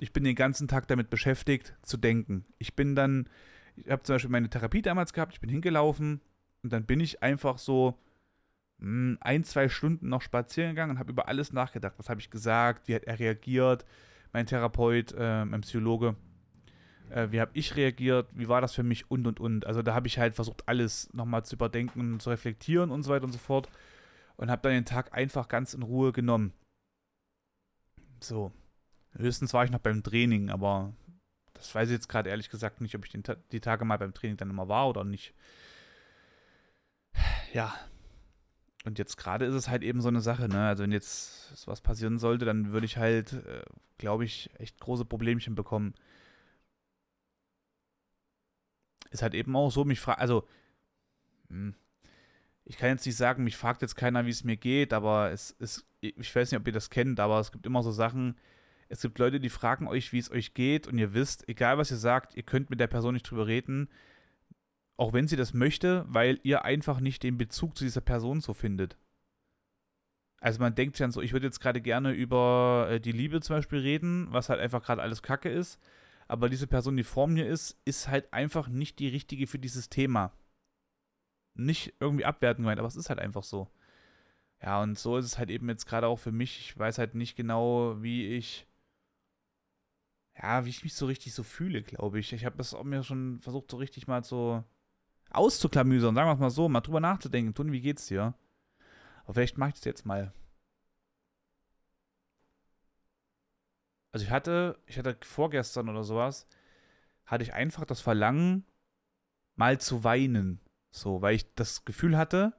ich 0.00 0.12
bin 0.12 0.24
den 0.24 0.36
ganzen 0.36 0.68
Tag 0.68 0.88
damit 0.88 1.10
beschäftigt 1.10 1.74
zu 1.82 1.96
denken. 1.96 2.44
Ich 2.58 2.76
bin 2.76 2.94
dann, 2.94 3.28
ich 3.76 3.90
habe 3.90 4.02
zum 4.02 4.14
Beispiel 4.14 4.30
meine 4.30 4.50
Therapie 4.50 4.82
damals 4.82 5.12
gehabt, 5.12 5.32
ich 5.32 5.40
bin 5.40 5.50
hingelaufen 5.50 6.20
und 6.62 6.72
dann 6.72 6.84
bin 6.84 7.00
ich 7.00 7.22
einfach 7.22 7.58
so 7.58 7.98
hm, 8.80 9.18
ein, 9.20 9.44
zwei 9.44 9.68
Stunden 9.68 10.08
noch 10.08 10.22
spazieren 10.22 10.70
gegangen 10.70 10.92
und 10.92 10.98
habe 10.98 11.12
über 11.12 11.28
alles 11.28 11.52
nachgedacht. 11.52 11.94
Was 11.98 12.08
habe 12.08 12.20
ich 12.20 12.30
gesagt? 12.30 12.88
Wie 12.88 12.94
hat 12.94 13.04
er 13.04 13.18
reagiert? 13.18 13.84
Mein 14.36 14.46
Therapeut, 14.46 15.14
äh, 15.16 15.46
mein 15.46 15.62
Psychologe 15.62 16.14
äh, 17.10 17.28
wie 17.30 17.40
habe 17.40 17.50
ich 17.54 17.76
reagiert, 17.76 18.28
wie 18.32 18.48
war 18.48 18.60
das 18.60 18.74
für 18.74 18.82
mich 18.82 19.10
und 19.10 19.26
und 19.26 19.40
und. 19.40 19.66
Also 19.66 19.82
da 19.82 19.94
habe 19.94 20.06
ich 20.06 20.18
halt 20.18 20.34
versucht, 20.34 20.68
alles 20.68 21.12
nochmal 21.14 21.44
zu 21.44 21.56
überdenken 21.56 22.20
zu 22.20 22.30
reflektieren 22.30 22.90
und 22.90 23.02
so 23.02 23.10
weiter 23.10 23.24
und 23.24 23.32
so 23.32 23.38
fort. 23.38 23.68
Und 24.36 24.50
habe 24.50 24.62
dann 24.62 24.72
den 24.72 24.84
Tag 24.84 25.14
einfach 25.14 25.48
ganz 25.48 25.72
in 25.72 25.82
Ruhe 25.82 26.12
genommen. 26.12 26.52
So. 28.20 28.52
Höchstens 29.14 29.54
war 29.54 29.64
ich 29.64 29.70
noch 29.70 29.78
beim 29.78 30.02
Training, 30.02 30.50
aber 30.50 30.92
das 31.54 31.74
weiß 31.74 31.88
ich 31.88 31.94
jetzt 31.94 32.08
gerade 32.08 32.28
ehrlich 32.28 32.50
gesagt 32.50 32.82
nicht, 32.82 32.94
ob 32.94 33.06
ich 33.06 33.12
den, 33.12 33.22
die 33.52 33.60
Tage 33.60 33.86
mal 33.86 33.96
beim 33.96 34.12
Training 34.12 34.36
dann 34.36 34.50
immer 34.50 34.68
war 34.68 34.88
oder 34.90 35.04
nicht. 35.04 35.32
Ja. 37.54 37.74
Und 38.86 39.00
jetzt 39.00 39.16
gerade 39.16 39.44
ist 39.46 39.54
es 39.54 39.68
halt 39.68 39.82
eben 39.82 40.00
so 40.00 40.06
eine 40.08 40.20
Sache, 40.20 40.48
ne? 40.48 40.68
Also 40.68 40.84
wenn 40.84 40.92
jetzt 40.92 41.66
was 41.66 41.80
passieren 41.80 42.20
sollte, 42.20 42.44
dann 42.44 42.70
würde 42.70 42.86
ich 42.86 42.96
halt, 42.96 43.32
äh, 43.32 43.62
glaube 43.98 44.24
ich, 44.24 44.48
echt 44.58 44.78
große 44.78 45.04
Problemchen 45.04 45.56
bekommen. 45.56 45.92
Ist 49.10 49.22
halt 49.22 49.34
eben 49.34 49.56
auch 49.56 49.70
so, 49.70 49.84
mich 49.84 49.98
fragt, 49.98 50.20
also, 50.20 50.46
hm, 51.48 51.74
ich 52.64 52.76
kann 52.76 52.90
jetzt 52.90 53.04
nicht 53.06 53.16
sagen, 53.16 53.42
mich 53.42 53.56
fragt 53.56 53.82
jetzt 53.82 53.96
keiner, 53.96 54.24
wie 54.24 54.30
es 54.30 54.44
mir 54.44 54.56
geht, 54.56 54.92
aber 54.92 55.32
es 55.32 55.50
ist, 55.50 55.84
ich 56.00 56.34
weiß 56.34 56.52
nicht, 56.52 56.60
ob 56.60 56.66
ihr 56.68 56.72
das 56.72 56.90
kennt, 56.90 57.18
aber 57.18 57.40
es 57.40 57.50
gibt 57.50 57.66
immer 57.66 57.82
so 57.82 57.90
Sachen, 57.90 58.36
es 58.88 59.02
gibt 59.02 59.18
Leute, 59.18 59.40
die 59.40 59.48
fragen 59.50 59.88
euch, 59.88 60.12
wie 60.12 60.18
es 60.18 60.30
euch 60.30 60.54
geht 60.54 60.86
und 60.86 60.96
ihr 60.98 61.12
wisst, 61.12 61.48
egal 61.48 61.76
was 61.76 61.90
ihr 61.90 61.96
sagt, 61.96 62.36
ihr 62.36 62.44
könnt 62.44 62.70
mit 62.70 62.78
der 62.78 62.86
Person 62.86 63.14
nicht 63.14 63.28
drüber 63.28 63.48
reden, 63.48 63.88
auch 64.96 65.12
wenn 65.12 65.28
sie 65.28 65.36
das 65.36 65.54
möchte, 65.54 66.04
weil 66.08 66.40
ihr 66.42 66.64
einfach 66.64 67.00
nicht 67.00 67.22
den 67.22 67.38
Bezug 67.38 67.76
zu 67.76 67.84
dieser 67.84 68.00
Person 68.00 68.40
so 68.40 68.54
findet. 68.54 68.96
Also 70.40 70.60
man 70.60 70.74
denkt 70.74 71.00
dann 71.00 71.12
so, 71.12 71.22
ich 71.22 71.32
würde 71.32 71.46
jetzt 71.46 71.60
gerade 71.60 71.80
gerne 71.80 72.12
über 72.12 72.88
äh, 72.90 73.00
die 73.00 73.12
Liebe 73.12 73.40
zum 73.40 73.56
Beispiel 73.56 73.80
reden, 73.80 74.28
was 74.30 74.48
halt 74.48 74.60
einfach 74.60 74.82
gerade 74.82 75.02
alles 75.02 75.22
Kacke 75.22 75.48
ist 75.48 75.80
aber 76.28 76.48
diese 76.48 76.66
Person, 76.66 76.96
die 76.96 77.04
vor 77.04 77.28
mir 77.28 77.46
ist, 77.46 77.80
ist 77.84 78.08
halt 78.08 78.32
einfach 78.32 78.68
nicht 78.68 78.98
die 78.98 79.08
richtige 79.08 79.46
für 79.46 79.58
dieses 79.58 79.88
Thema. 79.88 80.32
Nicht 81.54 81.94
irgendwie 82.00 82.24
abwerten 82.24 82.64
gemeint, 82.64 82.78
aber 82.78 82.88
es 82.88 82.96
ist 82.96 83.08
halt 83.08 83.20
einfach 83.20 83.44
so. 83.44 83.70
Ja, 84.62 84.82
und 84.82 84.98
so 84.98 85.18
ist 85.18 85.26
es 85.26 85.38
halt 85.38 85.50
eben 85.50 85.68
jetzt 85.68 85.86
gerade 85.86 86.06
auch 86.08 86.18
für 86.18 86.32
mich. 86.32 86.60
Ich 86.60 86.78
weiß 86.78 86.98
halt 86.98 87.14
nicht 87.14 87.36
genau, 87.36 88.02
wie 88.02 88.26
ich. 88.36 88.66
Ja, 90.36 90.64
wie 90.66 90.70
ich 90.70 90.82
mich 90.84 90.94
so 90.94 91.06
richtig 91.06 91.32
so 91.32 91.42
fühle, 91.42 91.82
glaube 91.82 92.18
ich. 92.18 92.32
Ich 92.32 92.44
habe 92.44 92.56
das 92.56 92.74
auch 92.74 92.84
mir 92.84 93.02
schon 93.02 93.40
versucht, 93.40 93.70
so 93.70 93.76
richtig 93.78 94.06
mal 94.06 94.22
so 94.24 94.64
auszuklamüsern, 95.36 96.14
sagen 96.14 96.28
wir 96.28 96.34
es 96.34 96.40
mal 96.40 96.50
so, 96.50 96.68
mal 96.68 96.80
drüber 96.80 97.00
nachzudenken. 97.00 97.54
Tun, 97.54 97.72
wie 97.72 97.80
geht's 97.80 98.06
dir? 98.06 98.34
Aber 99.24 99.34
vielleicht 99.34 99.58
mache 99.58 99.70
ich 99.70 99.74
das 99.76 99.84
jetzt 99.84 100.06
mal. 100.06 100.32
Also 104.12 104.24
ich 104.24 104.30
hatte, 104.30 104.78
ich 104.86 104.98
hatte 104.98 105.16
vorgestern 105.22 105.88
oder 105.88 106.02
sowas, 106.02 106.46
hatte 107.26 107.44
ich 107.44 107.52
einfach 107.52 107.84
das 107.84 108.00
Verlangen, 108.00 108.64
mal 109.56 109.78
zu 109.78 110.04
weinen. 110.04 110.60
So, 110.90 111.20
weil 111.20 111.34
ich 111.34 111.54
das 111.54 111.84
Gefühl 111.84 112.16
hatte, 112.16 112.54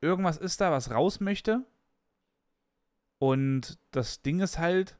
irgendwas 0.00 0.36
ist 0.36 0.60
da, 0.60 0.70
was 0.70 0.90
raus 0.90 1.20
möchte. 1.20 1.64
Und 3.18 3.78
das 3.92 4.20
Ding 4.20 4.40
ist 4.40 4.58
halt, 4.58 4.98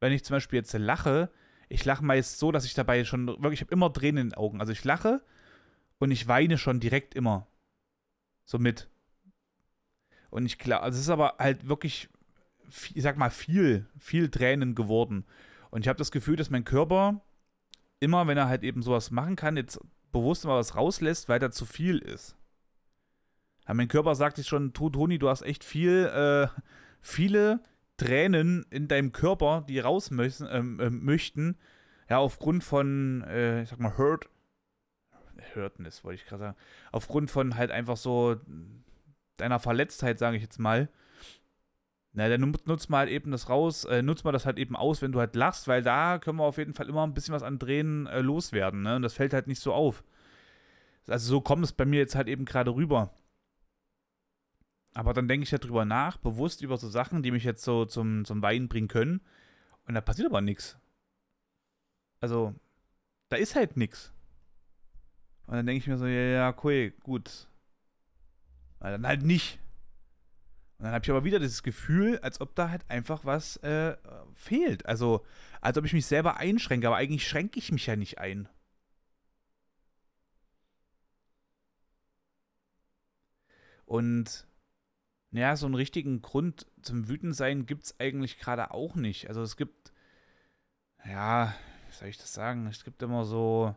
wenn 0.00 0.12
ich 0.12 0.24
zum 0.24 0.34
Beispiel 0.34 0.58
jetzt 0.58 0.72
lache, 0.74 1.30
ich 1.68 1.84
lache 1.84 2.04
meist 2.04 2.38
so, 2.38 2.52
dass 2.52 2.64
ich 2.64 2.74
dabei 2.74 3.04
schon 3.04 3.26
wirklich, 3.26 3.54
ich 3.54 3.60
habe 3.62 3.72
immer 3.72 3.92
Tränen 3.92 4.22
in 4.22 4.28
den 4.30 4.38
Augen. 4.38 4.60
Also 4.60 4.72
ich 4.72 4.84
lache 4.84 5.22
und 5.98 6.10
ich 6.10 6.28
weine 6.28 6.58
schon 6.58 6.80
direkt 6.80 7.14
immer. 7.14 7.46
So 8.44 8.58
mit. 8.58 8.88
Und 10.30 10.46
ich 10.46 10.58
glaube, 10.58 10.82
also 10.82 10.96
es 10.96 11.04
ist 11.04 11.10
aber 11.10 11.36
halt 11.38 11.68
wirklich 11.68 12.08
ich 12.94 13.02
sag 13.02 13.16
mal, 13.16 13.30
viel, 13.30 13.86
viel 13.98 14.30
Tränen 14.30 14.74
geworden. 14.74 15.24
Und 15.70 15.82
ich 15.82 15.88
habe 15.88 15.98
das 15.98 16.10
Gefühl, 16.10 16.36
dass 16.36 16.50
mein 16.50 16.64
Körper 16.64 17.20
immer, 18.00 18.26
wenn 18.26 18.38
er 18.38 18.48
halt 18.48 18.62
eben 18.62 18.82
sowas 18.82 19.10
machen 19.10 19.36
kann, 19.36 19.56
jetzt 19.56 19.80
bewusst 20.12 20.44
mal 20.44 20.58
was 20.58 20.76
rauslässt, 20.76 21.28
weil 21.28 21.38
da 21.38 21.50
zu 21.50 21.66
viel 21.66 21.98
ist. 21.98 22.36
Ja, 23.66 23.74
mein 23.74 23.88
Körper 23.88 24.14
sagt 24.14 24.36
sich 24.36 24.46
schon, 24.46 24.72
Toni, 24.72 25.18
du 25.18 25.28
hast 25.28 25.42
echt 25.42 25.64
viel, 25.64 26.06
äh, 26.06 26.48
viele 27.00 27.60
Tränen 27.96 28.64
in 28.70 28.88
deinem 28.88 29.12
Körper, 29.12 29.64
die 29.68 29.80
raus 29.80 30.10
müssen, 30.10 30.48
ähm, 30.50 30.80
äh, 30.80 30.90
möchten. 30.90 31.56
Ja, 32.08 32.18
aufgrund 32.18 32.64
von, 32.64 33.22
äh, 33.24 33.62
ich 33.62 33.68
sag 33.68 33.80
mal, 33.80 33.98
Hurt. 33.98 34.28
Hurtness, 35.54 36.04
wollte 36.04 36.22
ich 36.22 36.26
gerade 36.26 36.40
sagen. 36.40 36.56
Aufgrund 36.92 37.30
von 37.30 37.56
halt 37.56 37.70
einfach 37.70 37.96
so 37.96 38.36
deiner 39.36 39.60
Verletztheit, 39.60 40.18
sage 40.18 40.36
ich 40.36 40.42
jetzt 40.42 40.58
mal. 40.58 40.88
Na, 42.12 42.28
dann 42.28 42.40
nutzt 42.40 42.90
mal 42.90 42.98
halt 42.98 43.10
eben 43.10 43.30
das 43.30 43.48
raus, 43.48 43.84
äh, 43.84 44.02
nutzt 44.02 44.24
mal 44.24 44.32
das 44.32 44.46
halt 44.46 44.58
eben 44.58 44.74
aus, 44.76 45.02
wenn 45.02 45.12
du 45.12 45.20
halt 45.20 45.36
lachst, 45.36 45.68
weil 45.68 45.82
da 45.82 46.18
können 46.18 46.38
wir 46.38 46.44
auf 46.44 46.58
jeden 46.58 46.74
Fall 46.74 46.88
immer 46.88 47.06
ein 47.06 47.14
bisschen 47.14 47.34
was 47.34 47.42
an 47.42 47.58
Drehen 47.58 48.06
äh, 48.06 48.20
loswerden, 48.20 48.82
ne? 48.82 48.96
Und 48.96 49.02
das 49.02 49.14
fällt 49.14 49.34
halt 49.34 49.46
nicht 49.46 49.60
so 49.60 49.72
auf. 49.72 50.02
Also 51.06 51.28
so 51.28 51.40
kommt 51.40 51.64
es 51.64 51.72
bei 51.72 51.84
mir 51.84 52.00
jetzt 52.00 52.14
halt 52.16 52.28
eben 52.28 52.44
gerade 52.44 52.74
rüber. 52.74 53.10
Aber 54.94 55.12
dann 55.14 55.28
denke 55.28 55.44
ich 55.44 55.50
ja 55.50 55.58
drüber 55.58 55.84
nach, 55.84 56.16
bewusst 56.16 56.62
über 56.62 56.76
so 56.76 56.88
Sachen, 56.88 57.22
die 57.22 57.30
mich 57.30 57.44
jetzt 57.44 57.62
so 57.62 57.84
zum, 57.84 58.24
zum 58.24 58.42
Weinen 58.42 58.68
bringen 58.68 58.88
können. 58.88 59.20
Und 59.86 59.94
da 59.94 60.00
passiert 60.00 60.28
aber 60.28 60.40
nichts. 60.40 60.78
Also, 62.20 62.54
da 63.28 63.36
ist 63.36 63.54
halt 63.54 63.76
nichts. 63.76 64.12
Und 65.48 65.54
dann 65.56 65.66
denke 65.66 65.78
ich 65.78 65.86
mir 65.86 65.96
so, 65.96 66.06
ja, 66.06 66.12
ja, 66.12 66.54
cool, 66.62 66.90
gut. 67.02 67.48
Weil 68.80 68.92
dann 68.92 69.06
halt 69.06 69.22
nicht. 69.22 69.58
Und 70.76 70.84
dann 70.84 70.92
habe 70.92 71.02
ich 71.02 71.10
aber 71.10 71.24
wieder 71.24 71.40
dieses 71.40 71.62
Gefühl, 71.62 72.18
als 72.18 72.40
ob 72.42 72.54
da 72.54 72.68
halt 72.68 72.84
einfach 72.90 73.24
was 73.24 73.56
äh, 73.58 73.96
fehlt. 74.34 74.84
Also, 74.84 75.24
als 75.62 75.78
ob 75.78 75.86
ich 75.86 75.94
mich 75.94 76.04
selber 76.04 76.36
einschränke, 76.36 76.86
aber 76.86 76.96
eigentlich 76.96 77.26
schränke 77.26 77.58
ich 77.58 77.72
mich 77.72 77.86
ja 77.86 77.96
nicht 77.96 78.18
ein. 78.18 78.46
Und 83.86 84.46
ja, 85.30 85.56
so 85.56 85.66
einen 85.66 85.74
richtigen 85.74 86.22
Grund 86.22 86.66
zum 86.82 87.08
Wütendsein 87.08 87.66
gibt 87.66 87.84
es 87.84 88.00
eigentlich 88.00 88.38
gerade 88.38 88.70
auch 88.72 88.96
nicht. 88.96 89.28
Also 89.28 89.42
es 89.42 89.56
gibt, 89.56 89.92
ja, 91.04 91.54
wie 91.88 91.94
soll 91.94 92.08
ich 92.08 92.18
das 92.18 92.34
sagen? 92.34 92.66
Es 92.66 92.84
gibt 92.84 93.02
immer 93.02 93.24
so. 93.24 93.74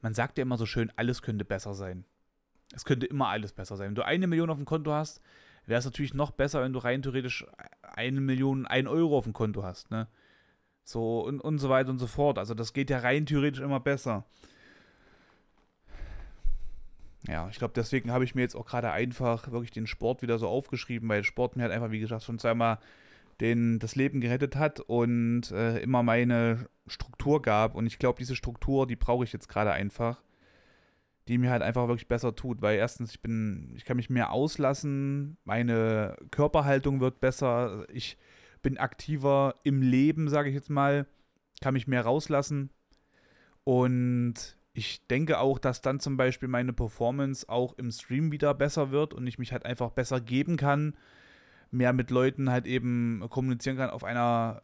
Man 0.00 0.14
sagt 0.14 0.38
ja 0.38 0.42
immer 0.42 0.56
so 0.56 0.66
schön, 0.66 0.92
alles 0.96 1.22
könnte 1.22 1.44
besser 1.44 1.74
sein. 1.74 2.04
Es 2.74 2.84
könnte 2.84 3.06
immer 3.06 3.28
alles 3.28 3.52
besser 3.52 3.76
sein. 3.76 3.88
Wenn 3.88 3.94
du 3.94 4.04
eine 4.04 4.26
Million 4.26 4.50
auf 4.50 4.58
dem 4.58 4.66
Konto 4.66 4.92
hast, 4.92 5.20
wäre 5.66 5.78
es 5.78 5.84
natürlich 5.84 6.14
noch 6.14 6.30
besser, 6.30 6.62
wenn 6.62 6.72
du 6.72 6.78
rein 6.78 7.02
theoretisch 7.02 7.46
eine 7.82 8.20
Million, 8.20 8.66
ein 8.66 8.86
Euro 8.86 9.18
auf 9.18 9.24
dem 9.24 9.32
Konto 9.32 9.62
hast, 9.62 9.90
ne? 9.90 10.08
So 10.84 11.20
und, 11.20 11.40
und 11.40 11.58
so 11.58 11.68
weiter 11.68 11.90
und 11.90 11.98
so 11.98 12.06
fort. 12.06 12.38
Also 12.38 12.54
das 12.54 12.72
geht 12.72 12.88
ja 12.90 12.98
rein 13.00 13.26
theoretisch 13.26 13.60
immer 13.60 13.80
besser. 13.80 14.24
Ja, 17.26 17.48
ich 17.50 17.58
glaube, 17.58 17.74
deswegen 17.74 18.10
habe 18.10 18.24
ich 18.24 18.34
mir 18.34 18.40
jetzt 18.42 18.54
auch 18.54 18.64
gerade 18.64 18.90
einfach 18.90 19.50
wirklich 19.50 19.70
den 19.70 19.86
Sport 19.86 20.22
wieder 20.22 20.38
so 20.38 20.48
aufgeschrieben, 20.48 21.08
weil 21.08 21.24
Sport 21.24 21.56
mir 21.56 21.64
halt 21.64 21.72
einfach, 21.72 21.90
wie 21.90 22.00
gesagt, 22.00 22.22
schon 22.22 22.38
zweimal 22.38 22.78
den, 23.40 23.78
das 23.78 23.94
Leben 23.94 24.20
gerettet 24.20 24.56
hat 24.56 24.80
und 24.80 25.50
äh, 25.52 25.78
immer 25.78 26.02
meine 26.02 26.68
Struktur 26.86 27.40
gab. 27.42 27.74
Und 27.74 27.86
ich 27.86 27.98
glaube, 27.98 28.18
diese 28.18 28.36
Struktur, 28.36 28.86
die 28.86 28.96
brauche 28.96 29.24
ich 29.24 29.32
jetzt 29.32 29.48
gerade 29.48 29.72
einfach, 29.72 30.22
die 31.28 31.38
mir 31.38 31.50
halt 31.50 31.62
einfach 31.62 31.88
wirklich 31.88 32.08
besser 32.08 32.34
tut, 32.34 32.62
weil 32.62 32.78
erstens, 32.78 33.12
ich 33.12 33.22
bin, 33.22 33.72
ich 33.76 33.84
kann 33.84 33.96
mich 33.96 34.10
mehr 34.10 34.32
auslassen, 34.32 35.36
meine 35.44 36.16
Körperhaltung 36.30 37.00
wird 37.00 37.20
besser, 37.20 37.86
ich 37.92 38.16
bin 38.62 38.78
aktiver 38.78 39.54
im 39.62 39.82
Leben, 39.82 40.28
sage 40.28 40.48
ich 40.48 40.54
jetzt 40.54 40.70
mal, 40.70 41.06
kann 41.60 41.74
mich 41.74 41.86
mehr 41.86 42.02
rauslassen. 42.02 42.70
Und 43.64 44.56
ich 44.72 45.06
denke 45.08 45.38
auch, 45.38 45.58
dass 45.58 45.82
dann 45.82 46.00
zum 46.00 46.16
Beispiel 46.16 46.48
meine 46.48 46.72
Performance 46.72 47.48
auch 47.48 47.76
im 47.78 47.90
Stream 47.90 48.32
wieder 48.32 48.54
besser 48.54 48.90
wird 48.90 49.12
und 49.12 49.26
ich 49.26 49.38
mich 49.38 49.52
halt 49.52 49.66
einfach 49.66 49.90
besser 49.90 50.20
geben 50.20 50.56
kann, 50.56 50.96
mehr 51.70 51.92
mit 51.92 52.10
Leuten 52.10 52.50
halt 52.50 52.66
eben 52.66 53.24
kommunizieren 53.28 53.76
kann 53.76 53.90
auf 53.90 54.04
einer, 54.04 54.62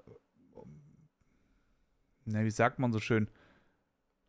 na, 2.25 2.45
wie 2.45 2.51
sagt 2.51 2.79
man 2.79 2.93
so 2.93 3.01
schön, 3.01 3.29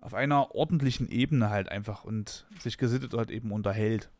auf 0.01 0.13
einer 0.13 0.53
ordentlichen 0.53 1.09
Ebene 1.09 1.49
halt 1.49 1.69
einfach 1.69 2.03
und 2.03 2.45
sich 2.59 2.77
gesittet 2.77 3.13
halt 3.13 3.31
eben 3.31 3.51
unterhält. 3.51 4.11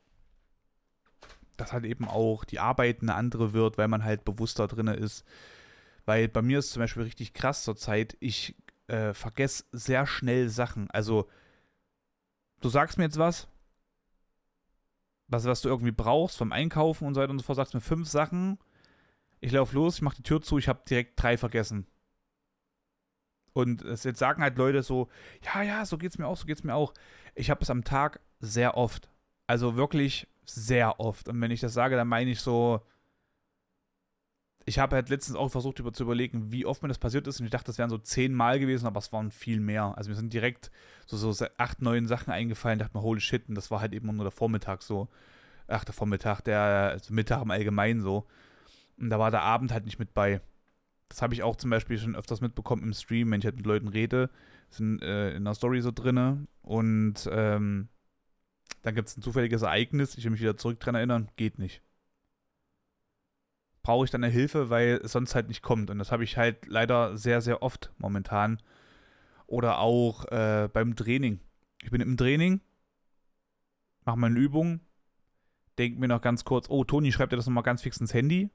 Dass 1.58 1.74
halt 1.74 1.86
eben 1.86 2.08
auch 2.08 2.44
die 2.44 2.60
Arbeit 2.60 3.02
eine 3.02 3.16
andere 3.16 3.54
wird, 3.54 3.78
weil 3.78 3.88
man 3.88 4.04
halt 4.04 4.26
bewusster 4.26 4.68
drin 4.68 4.88
ist. 4.88 5.24
Weil 6.06 6.28
bei 6.28 6.42
mir 6.42 6.60
ist 6.60 6.72
zum 6.72 6.82
Beispiel 6.82 7.04
richtig 7.04 7.34
krass 7.34 7.64
zur 7.64 7.76
Zeit, 7.76 8.18
ich 8.20 8.56
äh, 8.88 9.14
vergesse 9.14 9.66
sehr 9.72 10.06
schnell 10.06 10.50
Sachen. 10.50 10.90
Also 10.92 11.30
du 12.62 12.70
sagst 12.70 12.98
mir 12.98 13.06
jetzt 13.06 13.20
was, 13.20 13.48
was, 15.28 15.46
was 15.46 15.62
du 15.62 15.70
irgendwie 15.70 15.92
brauchst 15.92 16.38
vom 16.38 16.52
Einkaufen 16.52 17.08
und 17.08 17.14
so 17.14 17.22
weiter 17.22 17.32
und 17.32 17.40
so 17.40 17.46
fort, 17.46 17.56
sagst 17.58 17.74
mir 17.74 17.82
fünf 17.82 18.08
Sachen. 18.08 18.60
Ich 19.40 19.52
laufe 19.52 19.76
los, 19.76 19.96
ich 19.96 20.02
mache 20.02 20.18
die 20.18 20.24
Tür 20.24 20.42
zu, 20.42 20.58
ich 20.58 20.68
habe 20.68 20.84
direkt 20.88 21.22
drei 21.22 21.38
vergessen. 21.38 21.88
Und 23.54 23.84
jetzt 23.84 24.20
sagen 24.20 24.42
halt 24.42 24.58
Leute 24.58 24.84
so, 24.84 25.08
ja, 25.42 25.62
ja, 25.62 25.86
so 25.86 25.98
geht's 25.98 26.18
mir 26.18 26.28
auch, 26.28 26.38
so 26.38 26.46
geht's 26.46 26.64
mir 26.64 26.76
auch. 26.76 26.94
Ich 27.36 27.50
habe 27.50 27.62
es 27.62 27.70
am 27.70 27.84
Tag 27.84 28.20
sehr 28.40 28.76
oft. 28.76 29.10
Also 29.48 29.76
wirklich 29.76 30.28
sehr 30.44 31.00
oft. 31.00 31.30
Und 31.30 31.40
wenn 31.40 31.52
ich 31.52 31.62
das 31.62 31.74
sage, 31.74 31.96
dann 31.96 32.08
meine 32.08 32.32
ich 32.32 32.42
so, 32.42 32.82
ich 34.68 34.80
habe 34.80 34.96
halt 34.96 35.10
letztens 35.10 35.38
auch 35.38 35.50
versucht 35.50 35.80
über, 35.80 35.94
zu 35.94 36.04
überlegen, 36.04 36.52
wie 36.52 36.66
oft 36.66 36.82
mir 36.82 36.88
das 36.88 36.98
passiert 36.98 37.28
ist. 37.28 37.40
Und 37.40 37.46
ich 37.46 37.52
dachte, 37.52 37.68
das 37.68 37.78
wären 37.78 37.92
so 37.92 38.00
zehn 38.00 38.34
Mal 38.34 38.60
gewesen, 38.60 38.88
aber 38.88 38.98
es 38.98 39.14
waren 39.14 39.30
viel 39.30 39.60
mehr. 39.60 39.94
Also 39.96 40.10
mir 40.10 40.16
sind 40.16 40.34
direkt 40.34 40.72
so, 41.06 41.18
so 41.18 41.46
acht, 41.58 41.84
neun 41.84 42.08
Sachen 42.08 42.34
eingefallen. 42.34 42.80
Da 42.80 42.86
dachte 42.86 42.98
mir, 42.98 43.04
holy 43.04 43.22
shit, 43.22 43.48
und 43.48 43.56
das 43.56 43.70
war 43.70 43.80
halt 43.80 43.94
eben 43.94 44.08
nur 44.08 44.26
der 44.26 44.32
Vormittag 44.32 44.82
so. 44.82 45.08
Ach, 45.68 45.84
der 45.84 45.94
Vormittag, 45.94 46.42
der 46.42 46.60
also 46.94 47.14
Mittag 47.14 47.44
im 47.44 47.52
Allgemeinen 47.52 48.02
so. 48.02 48.26
Und 48.98 49.12
da 49.12 49.20
war 49.20 49.30
der 49.30 49.44
Abend 49.44 49.72
halt 49.72 49.86
nicht 49.86 50.00
mit 50.00 50.16
bei. 50.16 50.42
Das 51.10 51.22
habe 51.22 51.36
ich 51.36 51.44
auch 51.44 51.56
zum 51.58 51.70
Beispiel 51.70 52.00
schon 52.00 52.16
öfters 52.16 52.42
mitbekommen 52.42 52.82
im 52.82 52.94
Stream, 52.94 53.30
wenn 53.32 53.40
ich 53.40 53.46
halt 53.46 53.58
mit 53.58 53.68
Leuten 53.68 53.88
rede. 53.88 54.32
Sind 54.72 55.04
äh, 55.04 55.36
in 55.36 55.46
der 55.46 55.54
Story 55.54 55.82
so 55.82 55.92
drinne. 55.92 56.48
Und 56.64 57.30
ähm, 57.32 57.90
dann 58.82 58.96
gibt 58.96 59.10
es 59.10 59.18
ein 59.18 59.22
zufälliges 59.22 59.62
Ereignis. 59.62 60.18
Ich 60.18 60.24
will 60.24 60.32
mich 60.32 60.42
wieder 60.42 60.58
zurück 60.58 60.80
dran 60.80 60.96
erinnern. 60.96 61.30
Geht 61.36 61.60
nicht 61.60 61.85
brauche 63.86 64.04
ich 64.04 64.10
dann 64.10 64.24
eine 64.24 64.34
Hilfe, 64.34 64.72
weil 64.72 65.00
es 65.04 65.12
sonst 65.12 65.36
halt 65.36 65.48
nicht 65.48 65.62
kommt. 65.62 65.92
Und 65.92 66.00
das 66.00 66.12
habe 66.12 66.24
ich 66.24 66.38
halt 66.38 66.66
leider 66.66 67.16
sehr, 67.18 67.40
sehr 67.40 67.62
oft 67.62 67.92
momentan. 68.00 68.58
Oder 69.46 69.78
auch 69.78 70.26
äh, 70.32 70.68
beim 70.74 70.96
Training. 70.96 71.40
Ich 71.84 71.92
bin 71.92 72.02
im 72.02 72.18
Training, 72.18 72.62
mache 74.04 74.18
meine 74.18 74.40
Übung, 74.40 74.80
denke 75.78 76.00
mir 76.00 76.08
noch 76.08 76.22
ganz 76.22 76.44
kurz, 76.46 76.68
oh, 76.68 76.84
Toni, 76.84 77.12
schreibt 77.12 77.32
dir 77.32 77.36
das 77.36 77.46
nochmal 77.46 77.62
ganz 77.62 77.84
fix 77.84 77.98
ins 77.98 78.16
Handy. 78.16 78.50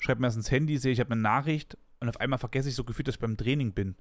Schreibt 0.00 0.20
mir 0.20 0.26
das 0.26 0.34
ins 0.34 0.50
Handy, 0.50 0.76
sehe 0.76 0.90
ich, 0.90 0.98
habe 0.98 1.12
eine 1.12 1.22
Nachricht 1.22 1.78
und 2.00 2.08
auf 2.08 2.18
einmal 2.18 2.40
vergesse 2.40 2.68
ich 2.68 2.74
so 2.74 2.82
gefühlt, 2.82 3.06
dass 3.06 3.14
ich 3.14 3.20
beim 3.20 3.36
Training 3.36 3.74
bin. 3.74 3.94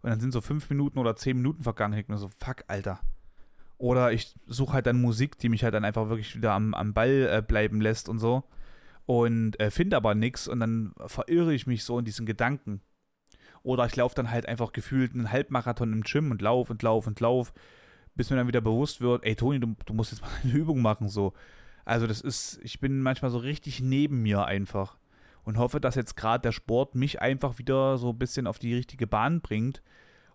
Und 0.00 0.08
dann 0.08 0.20
sind 0.20 0.32
so 0.32 0.40
fünf 0.40 0.70
Minuten 0.70 0.98
oder 0.98 1.16
zehn 1.16 1.36
Minuten 1.36 1.64
vergangen. 1.64 1.98
Ich 1.98 2.08
mir 2.08 2.16
so, 2.16 2.28
fuck, 2.28 2.64
Alter. 2.66 3.00
Oder 3.76 4.10
ich 4.12 4.34
suche 4.46 4.72
halt 4.72 4.86
dann 4.86 5.02
Musik, 5.02 5.38
die 5.38 5.50
mich 5.50 5.64
halt 5.64 5.74
dann 5.74 5.84
einfach 5.84 6.08
wirklich 6.08 6.34
wieder 6.34 6.54
am, 6.54 6.72
am 6.72 6.94
Ball 6.94 7.28
äh, 7.30 7.42
bleiben 7.46 7.82
lässt 7.82 8.08
und 8.08 8.20
so 8.20 8.44
und 9.08 9.58
äh, 9.58 9.70
finde 9.70 9.96
aber 9.96 10.14
nichts 10.14 10.48
und 10.48 10.60
dann 10.60 10.92
verirre 11.06 11.54
ich 11.54 11.66
mich 11.66 11.82
so 11.82 11.98
in 11.98 12.04
diesen 12.04 12.26
Gedanken. 12.26 12.82
Oder 13.62 13.86
ich 13.86 13.96
laufe 13.96 14.14
dann 14.14 14.30
halt 14.30 14.44
einfach 14.44 14.70
gefühlt 14.72 15.14
einen 15.14 15.32
Halbmarathon 15.32 15.94
im 15.94 16.02
Gym 16.02 16.30
und 16.30 16.42
lauf 16.42 16.68
und 16.68 16.82
lauf 16.82 17.06
und 17.06 17.18
lauf, 17.18 17.54
bis 18.16 18.28
mir 18.28 18.36
dann 18.36 18.48
wieder 18.48 18.60
bewusst 18.60 19.00
wird, 19.00 19.24
ey 19.24 19.34
Toni, 19.34 19.60
du, 19.60 19.74
du 19.86 19.94
musst 19.94 20.12
jetzt 20.12 20.20
mal 20.20 20.28
eine 20.44 20.52
Übung 20.52 20.82
machen 20.82 21.08
so. 21.08 21.32
Also 21.86 22.06
das 22.06 22.20
ist, 22.20 22.60
ich 22.62 22.80
bin 22.80 23.00
manchmal 23.00 23.30
so 23.30 23.38
richtig 23.38 23.80
neben 23.80 24.20
mir 24.20 24.44
einfach 24.44 24.98
und 25.42 25.56
hoffe, 25.56 25.80
dass 25.80 25.94
jetzt 25.94 26.14
gerade 26.14 26.42
der 26.42 26.52
Sport 26.52 26.94
mich 26.94 27.22
einfach 27.22 27.56
wieder 27.56 27.96
so 27.96 28.10
ein 28.10 28.18
bisschen 28.18 28.46
auf 28.46 28.58
die 28.58 28.74
richtige 28.74 29.06
Bahn 29.06 29.40
bringt 29.40 29.82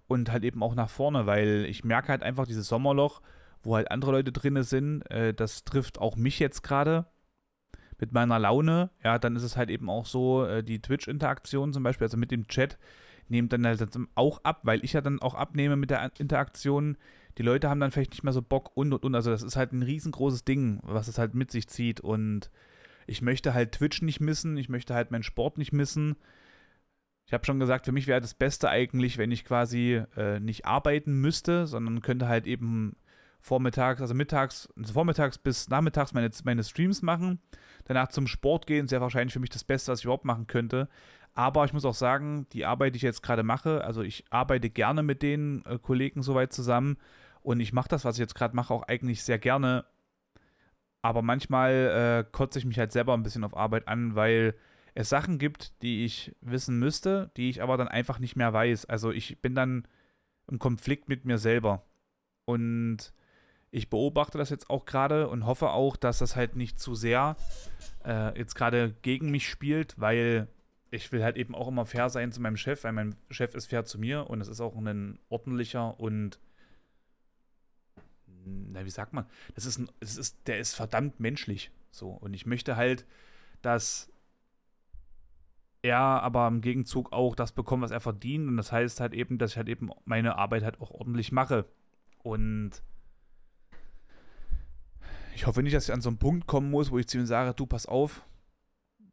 und 0.07 0.32
halt 0.32 0.43
eben 0.43 0.63
auch 0.63 0.74
nach 0.74 0.89
vorne, 0.89 1.28
weil 1.28 1.65
ich 1.69 1.84
merke 1.84 2.07
halt 2.07 2.24
einfach 2.24 2.47
dieses 2.47 2.69
Sommerloch, 2.69 3.21
wo 3.61 3.76
halt 3.76 3.91
andere 3.91 4.13
Leute 4.13 4.32
drin 4.32 4.63
sind, 4.63 5.03
äh, 5.11 5.32
das 5.32 5.63
trifft 5.63 5.99
auch 5.99 6.15
mich 6.15 6.39
jetzt 6.39 6.63
gerade 6.63 7.05
mit 8.03 8.11
meiner 8.11 8.37
Laune, 8.37 8.89
ja, 9.01 9.17
dann 9.17 9.37
ist 9.37 9.43
es 9.43 9.55
halt 9.55 9.69
eben 9.69 9.89
auch 9.89 10.05
so, 10.05 10.45
äh, 10.45 10.61
die 10.61 10.81
Twitch-Interaktion 10.81 11.71
zum 11.71 11.83
Beispiel, 11.83 12.03
also 12.03 12.17
mit 12.17 12.31
dem 12.31 12.47
Chat, 12.49 12.77
nimmt 13.29 13.53
dann 13.53 13.65
halt 13.65 13.81
auch 14.15 14.43
ab, 14.43 14.59
weil 14.63 14.83
ich 14.83 14.91
ja 14.91 14.99
dann 14.99 15.21
auch 15.21 15.35
abnehme 15.35 15.77
mit 15.77 15.89
der 15.89 16.11
Interaktion. 16.19 16.97
Die 17.37 17.43
Leute 17.43 17.69
haben 17.69 17.79
dann 17.79 17.91
vielleicht 17.91 18.11
nicht 18.11 18.23
mehr 18.23 18.33
so 18.33 18.41
Bock 18.41 18.75
und 18.75 18.91
und 18.91 19.05
und. 19.05 19.15
Also, 19.15 19.31
das 19.31 19.41
ist 19.41 19.55
halt 19.55 19.71
ein 19.71 19.83
riesengroßes 19.83 20.43
Ding, 20.43 20.81
was 20.83 21.07
es 21.07 21.17
halt 21.17 21.33
mit 21.33 21.49
sich 21.49 21.69
zieht. 21.69 22.01
Und 22.01 22.51
ich 23.07 23.21
möchte 23.21 23.53
halt 23.53 23.71
Twitch 23.71 24.01
nicht 24.01 24.19
missen, 24.19 24.57
ich 24.57 24.67
möchte 24.67 24.93
halt 24.93 25.11
meinen 25.11 25.23
Sport 25.23 25.57
nicht 25.57 25.71
missen. 25.71 26.17
Ich 27.25 27.31
habe 27.31 27.45
schon 27.45 27.61
gesagt, 27.61 27.85
für 27.85 27.93
mich 27.93 28.07
wäre 28.07 28.19
das 28.19 28.33
Beste 28.33 28.69
eigentlich, 28.69 29.17
wenn 29.17 29.31
ich 29.31 29.45
quasi 29.45 30.01
äh, 30.17 30.41
nicht 30.41 30.65
arbeiten 30.65 31.21
müsste, 31.21 31.67
sondern 31.67 32.01
könnte 32.01 32.27
halt 32.27 32.45
eben 32.47 32.97
vormittags, 33.43 34.01
also 34.01 34.13
mittags, 34.13 34.69
also 34.77 34.93
vormittags 34.93 35.37
bis 35.37 35.69
nachmittags 35.69 36.13
meine, 36.13 36.31
meine 36.45 36.63
Streams 36.63 37.01
machen. 37.01 37.39
Danach 37.83 38.07
zum 38.07 38.25
Sport 38.25 38.65
gehen, 38.67 38.87
sehr 38.87 39.01
wahrscheinlich 39.01 39.33
für 39.33 39.41
mich 39.41 39.49
das 39.49 39.65
Beste, 39.65 39.91
was 39.91 39.99
ich 39.99 40.05
überhaupt 40.05 40.23
machen 40.23 40.47
könnte. 40.47 40.87
Aber 41.33 41.65
ich 41.65 41.73
muss 41.73 41.83
auch 41.83 41.93
sagen, 41.93 42.47
die 42.53 42.65
Arbeit, 42.65 42.95
die 42.95 42.97
ich 42.97 43.03
jetzt 43.03 43.21
gerade 43.21 43.43
mache, 43.43 43.83
also 43.83 44.01
ich 44.01 44.23
arbeite 44.29 44.69
gerne 44.69 45.03
mit 45.03 45.21
den 45.21 45.65
äh, 45.65 45.77
Kollegen 45.77 46.23
soweit 46.23 46.53
zusammen 46.53 46.97
und 47.41 47.59
ich 47.59 47.73
mache 47.73 47.89
das, 47.89 48.05
was 48.05 48.15
ich 48.15 48.21
jetzt 48.21 48.35
gerade 48.35 48.55
mache, 48.55 48.73
auch 48.73 48.83
eigentlich 48.83 49.23
sehr 49.23 49.39
gerne. 49.39 49.83
Aber 51.01 51.21
manchmal 51.21 52.23
äh, 52.25 52.31
kotze 52.31 52.59
ich 52.59 52.65
mich 52.65 52.79
halt 52.79 52.93
selber 52.93 53.13
ein 53.13 53.23
bisschen 53.23 53.43
auf 53.43 53.57
Arbeit 53.57 53.89
an, 53.89 54.15
weil 54.15 54.55
es 54.95 55.09
Sachen 55.09 55.37
gibt, 55.37 55.81
die 55.81 56.05
ich 56.05 56.33
wissen 56.39 56.79
müsste, 56.79 57.29
die 57.35 57.49
ich 57.49 57.61
aber 57.61 57.75
dann 57.75 57.89
einfach 57.89 58.19
nicht 58.19 58.37
mehr 58.37 58.53
weiß. 58.53 58.85
Also 58.85 59.11
ich 59.11 59.41
bin 59.41 59.53
dann 59.53 59.85
im 60.49 60.59
Konflikt 60.59 61.09
mit 61.09 61.25
mir 61.25 61.39
selber. 61.39 61.83
Und 62.45 63.11
ich 63.74 63.89
beobachte 63.89 64.38
das 64.38 64.51
jetzt 64.51 64.69
auch 64.69 64.86
gerade 64.86 65.28
und 65.28 65.47
hoffe 65.47 65.71
auch, 65.71 65.95
dass 65.95 66.19
das 66.19 66.36
halt 66.36 66.55
nicht 66.55 66.80
zu 66.80 66.93
sehr 66.93 67.36
äh, 68.05 68.38
jetzt 68.38 68.53
gerade 68.53 68.93
gegen 69.01 69.32
mich 69.32 69.49
spielt, 69.49 69.99
weil 69.99 70.47
ich 70.91 71.11
will 71.11 71.24
halt 71.24 71.38
eben 71.38 71.55
auch 71.55 71.67
immer 71.67 71.88
fair 71.88 72.11
sein 72.11 72.32
zu 72.32 72.39
meinem 72.39 72.55
Chef, 72.55 72.84
weil 72.84 72.91
mein 72.91 73.15
Chef 73.32 73.55
ist 73.55 73.65
fair 73.65 73.84
zu 73.84 73.99
mir 73.99 74.30
und 74.30 74.41
es 74.41 74.47
ist 74.47 74.61
auch 74.61 74.76
ein 74.76 75.17
ordentlicher 75.28 75.99
und 75.99 76.39
na, 78.45 78.86
wie 78.86 78.91
sagt 78.91 79.13
man, 79.13 79.26
das 79.55 79.65
ist, 79.65 79.80
ein, 79.80 79.89
das 80.01 80.17
ist, 80.17 80.47
der 80.47 80.59
ist 80.59 80.76
verdammt 80.76 81.19
menschlich. 81.19 81.71
So. 81.89 82.09
Und 82.09 82.36
ich 82.36 82.45
möchte 82.45 82.76
halt, 82.76 83.07
dass 83.63 84.11
er 85.82 85.97
aber 85.97 86.47
im 86.47 86.61
Gegenzug 86.61 87.11
auch 87.11 87.34
das 87.34 87.53
bekommt, 87.53 87.82
was 87.82 87.91
er 87.91 88.01
verdient. 88.01 88.47
Und 88.47 88.57
das 88.57 88.71
heißt 88.71 88.99
halt 88.99 89.13
eben, 89.13 89.38
dass 89.39 89.51
ich 89.51 89.57
halt 89.57 89.69
eben 89.69 89.89
meine 90.05 90.36
Arbeit 90.36 90.63
halt 90.63 90.80
auch 90.80 90.91
ordentlich 90.91 91.32
mache. 91.32 91.65
Und 92.21 92.84
ich 95.36 95.47
hoffe 95.47 95.63
nicht, 95.63 95.75
dass 95.75 95.86
ich 95.86 95.93
an 95.93 96.01
so 96.01 96.09
einen 96.09 96.17
Punkt 96.17 96.47
kommen 96.47 96.69
muss, 96.69 96.91
wo 96.91 96.99
ich 96.99 97.07
zu 97.07 97.17
ihm 97.17 97.25
sage, 97.25 97.53
du 97.53 97.65
pass 97.65 97.86
auf, 97.86 98.25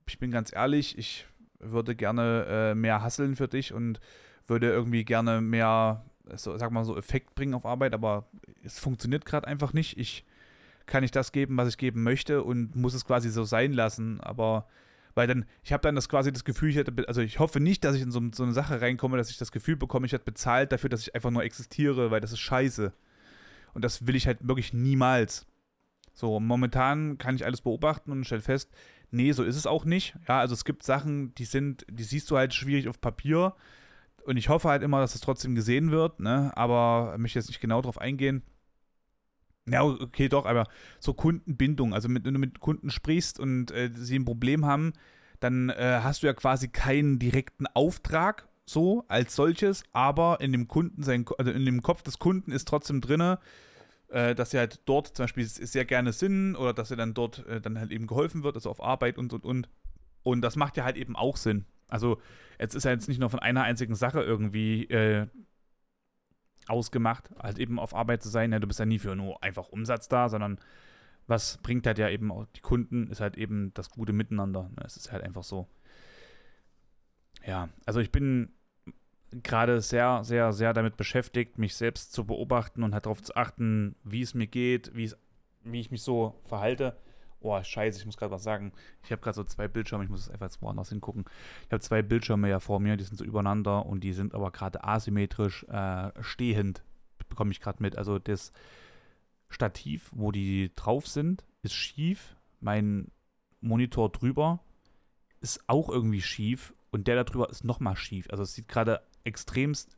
ich 0.07 0.19
bin 0.19 0.31
ganz 0.31 0.55
ehrlich, 0.55 0.99
ich 0.99 1.27
würde 1.59 1.95
gerne 1.95 2.47
äh, 2.49 2.75
mehr 2.75 3.03
hasseln 3.03 3.37
für 3.37 3.49
dich 3.49 3.73
und 3.73 4.01
würde 4.47 4.69
irgendwie 4.69 5.05
gerne 5.05 5.41
mehr, 5.41 6.05
so, 6.35 6.57
sag 6.59 6.73
mal 6.73 6.85
so, 6.85 6.97
Effekt 6.97 7.35
bringen 7.35 7.55
auf 7.55 7.67
Arbeit, 7.67 7.95
aber 7.95 8.29
es 8.63 8.79
funktioniert 8.79 9.25
gerade 9.25 9.47
einfach 9.47 9.73
nicht. 9.73 9.99
Ich 9.99 10.25
kann 10.87 11.03
nicht 11.03 11.15
das 11.15 11.33
geben, 11.33 11.57
was 11.57 11.69
ich 11.69 11.79
geben 11.79 12.03
möchte 12.03 12.43
und 12.43 12.75
muss 12.75 12.95
es 12.95 13.05
quasi 13.05 13.31
so 13.31 13.45
sein 13.45 13.73
lassen, 13.73 14.21
aber 14.21 14.67
weil 15.15 15.27
dann, 15.27 15.45
ich 15.63 15.73
habe 15.73 15.83
dann 15.83 15.95
das 15.95 16.09
quasi 16.09 16.33
das 16.33 16.45
Gefühl, 16.45 16.71
ich 16.71 16.77
hätte, 16.77 16.93
also 17.09 17.21
ich 17.21 17.39
hoffe 17.39 17.61
nicht, 17.61 17.85
dass 17.85 17.97
ich 17.97 18.03
in 18.03 18.11
so, 18.11 18.21
so, 18.33 18.45
eine 18.45 18.53
Sache 18.53 18.81
reinkomme, 18.81 19.17
dass 19.17 19.31
ich 19.31 19.39
das 19.39 19.53
Gefühl 19.53 19.77
bekomme, 19.77 20.07
ich 20.07 20.13
hätte 20.13 20.25
bezahlt 20.25 20.73
dafür, 20.73 20.89
dass 20.89 21.01
ich 21.03 21.15
einfach 21.15 21.31
nur 21.31 21.43
existiere, 21.43 22.11
weil 22.11 22.21
das 22.21 22.33
ist 22.33 22.39
scheiße. 22.41 22.93
Und 23.75 23.85
das 23.85 24.07
will 24.07 24.17
ich 24.17 24.27
halt 24.27 24.47
wirklich 24.47 24.73
niemals. 24.73 25.47
So, 26.13 26.41
momentan 26.41 27.19
kann 27.19 27.35
ich 27.35 27.45
alles 27.45 27.61
beobachten 27.61 28.11
und 28.13 28.25
stelle 28.25 28.43
fest, 28.43 28.71
nee, 29.11 29.33
so 29.33 29.43
ist 29.43 29.57
es 29.57 29.67
auch 29.67 29.85
nicht. 29.85 30.17
Ja, 30.29 30.41
also 30.41 30.55
es 30.55 30.65
gibt 30.65 30.83
Sachen, 30.83 31.35
die 31.35 31.45
sind, 31.45 31.87
die 31.91 32.05
siehst 32.05 32.31
du 32.31 32.37
halt 32.37 32.55
schwierig 32.55 32.89
auf 32.89 33.01
Papier. 33.01 33.55
Und 34.25 34.37
ich 34.37 34.49
hoffe 34.49 34.69
halt 34.69 34.83
immer, 34.83 35.01
dass 35.01 35.15
es 35.15 35.21
trotzdem 35.21 35.55
gesehen 35.55 35.91
wird, 35.91 36.21
ne? 36.21 36.53
Aber 36.55 37.13
ich 37.15 37.21
möchte 37.21 37.39
jetzt 37.39 37.49
nicht 37.49 37.61
genau 37.61 37.81
drauf 37.81 37.99
eingehen. 37.99 38.43
Ja, 39.69 39.85
okay, 39.85 40.29
doch, 40.29 40.47
aber 40.47 40.67
so 40.99 41.15
Kundenbindung, 41.15 41.95
also 41.95 42.09
wenn 42.09 42.23
du 42.23 42.33
mit 42.33 42.61
Kunden 42.61 42.91
sprichst 42.91 43.39
und 43.39 43.71
äh, 43.71 43.91
sie 43.95 44.19
ein 44.19 44.25
Problem 44.25 44.67
haben, 44.67 44.93
dann 45.39 45.71
äh, 45.71 46.01
hast 46.03 46.23
du 46.23 46.27
ja 46.27 46.33
quasi 46.33 46.69
keinen 46.69 47.19
direkten 47.19 47.67
Auftrag 47.69 48.49
so 48.67 49.05
als 49.09 49.35
solches, 49.35 49.85
aber 49.93 50.41
in 50.41 50.53
dem 50.53 50.69
Kunden 50.69 51.03
sein, 51.03 51.25
also 51.39 51.51
in 51.51 51.65
dem 51.65 51.83
Kopf 51.83 52.03
des 52.03 52.19
Kunden 52.19 52.53
ist 52.53 52.69
trotzdem 52.69 53.01
drinne, 53.01 53.39
äh, 54.11 54.35
dass 54.35 54.51
sie 54.51 54.59
halt 54.59 54.81
dort 54.87 55.09
zum 55.09 55.25
Beispiel 55.25 55.45
sehr 55.45 55.85
gerne 55.85 56.13
sind 56.13 56.57
oder 56.57 56.73
dass 56.73 56.89
sie 56.89 56.97
dann 56.97 57.15
dort 57.15 57.47
äh, 57.47 57.61
dann 57.61 57.79
halt 57.79 57.91
eben 57.91 58.07
geholfen 58.07 58.43
wird, 58.43 58.57
also 58.57 58.71
auf 58.71 58.83
Arbeit 58.83 59.19
und 59.19 59.33
und 59.33 59.45
und. 59.45 59.69
Und 60.23 60.43
das 60.43 60.57
macht 60.57 60.77
ja 60.77 60.85
halt 60.85 60.97
eben 60.97 61.17
auch 61.17 61.37
Sinn. 61.37 61.65
Also 61.89 62.21
jetzt 62.59 62.75
ist 62.75 62.85
ja 62.85 62.91
jetzt 62.91 63.09
nicht 63.09 63.19
nur 63.19 63.31
von 63.31 63.41
einer 63.41 63.63
einzigen 63.63 63.95
Sache 63.95 64.23
irgendwie 64.23 64.85
äh, 64.85 65.27
ausgemacht, 66.69 67.31
halt 67.39 67.59
eben 67.59 67.79
auf 67.79 67.95
Arbeit 67.95 68.23
zu 68.23 68.29
sein. 68.29 68.53
Ja, 68.53 68.59
du 68.59 68.67
bist 68.67 68.79
ja 68.79 68.87
nie 68.87 68.99
für 68.99 69.17
nur 69.17 69.43
einfach 69.43 69.69
Umsatz 69.69 70.09
da, 70.09 70.29
sondern 70.29 70.59
was 71.27 71.59
bringt 71.59 71.87
halt 71.87 71.99
ja 71.99 72.09
eben 72.09 72.31
auch 72.33 72.47
die 72.57 72.61
Kunden, 72.61 73.09
ist 73.09 73.21
halt 73.21 73.37
eben 73.37 73.73
das 73.75 73.91
gute 73.91 74.13
Miteinander. 74.13 74.65
Ne? 74.77 74.83
Es 74.85 74.97
ist 74.97 75.13
halt 75.13 75.23
einfach 75.23 75.45
so. 75.45 75.69
Ja, 77.47 77.69
also 77.87 78.01
ich 78.01 78.13
bin 78.13 78.53
gerade 79.31 79.81
sehr, 79.81 80.25
sehr, 80.25 80.53
sehr 80.53 80.73
damit 80.73 80.97
beschäftigt, 80.97 81.59
mich 81.59 81.75
selbst 81.75 82.13
zu 82.13 82.25
beobachten 82.25 82.83
und 82.83 82.95
halt 82.95 83.07
darauf 83.07 83.23
zu 83.23 83.35
achten, 83.37 83.95
wie 84.05 84.23
es 84.23 84.35
mir 84.35 84.47
geht, 84.47 84.95
wie, 84.95 85.05
es, 85.05 85.17
wie 85.63 85.81
ich 85.81 85.91
mich 85.91 86.03
so 86.03 86.41
verhalte. 86.45 86.97
Oh, 87.43 87.63
scheiße, 87.63 87.99
ich 87.99 88.07
muss 88.07 88.19
gerade 88.19 88.33
was 88.33 88.43
sagen. 88.43 88.73
Ich 89.03 89.13
habe 89.13 89.23
gerade 89.23 89.37
so 89.37 89.45
zwei 89.45 89.67
Bildschirme, 89.67 90.05
ich 90.05 90.11
muss 90.11 90.29
einfach 90.29 90.47
jetzt 90.47 90.61
woanders 90.61 90.91
hingucken. 90.91 91.25
Ich 91.67 91.73
habe 91.73 91.81
zwei 91.81 92.03
Bildschirme 92.03 92.51
ja 92.51 92.61
vor 92.61 92.81
mir, 92.81 92.97
die 92.97 93.05
sind 93.05 93.17
so 93.17 93.25
übereinander 93.25 93.87
und 93.87 94.05
die 94.05 94.13
sind 94.13 94.35
aber 94.35 94.51
gerade 94.51 94.85
asymmetrisch 94.85 95.65
äh, 95.65 96.11
stehend, 96.21 96.83
bekomme 97.29 97.53
ich 97.53 97.61
gerade 97.61 97.83
mit. 97.83 97.97
Also 97.97 98.19
das 98.19 98.53
Stativ, 99.49 100.11
wo 100.15 100.33
die 100.33 100.71
drauf 100.77 101.07
sind, 101.07 101.45
ist 101.63 101.75
schief. 101.75 102.37
Mein 102.61 103.11
Monitor 103.61 104.11
drüber 104.11 104.61
ist 105.41 105.65
auch 105.67 105.89
irgendwie 105.89 106.21
schief 106.21 106.75
und 106.91 107.07
der 107.07 107.17
da 107.17 107.25
drüber 107.25 107.49
ist 107.49 107.65
nochmal 107.65 107.97
schief. 107.97 108.29
Also 108.31 108.43
es 108.43 108.55
sieht 108.55 108.69
gerade 108.69 109.01
extremst 109.31 109.97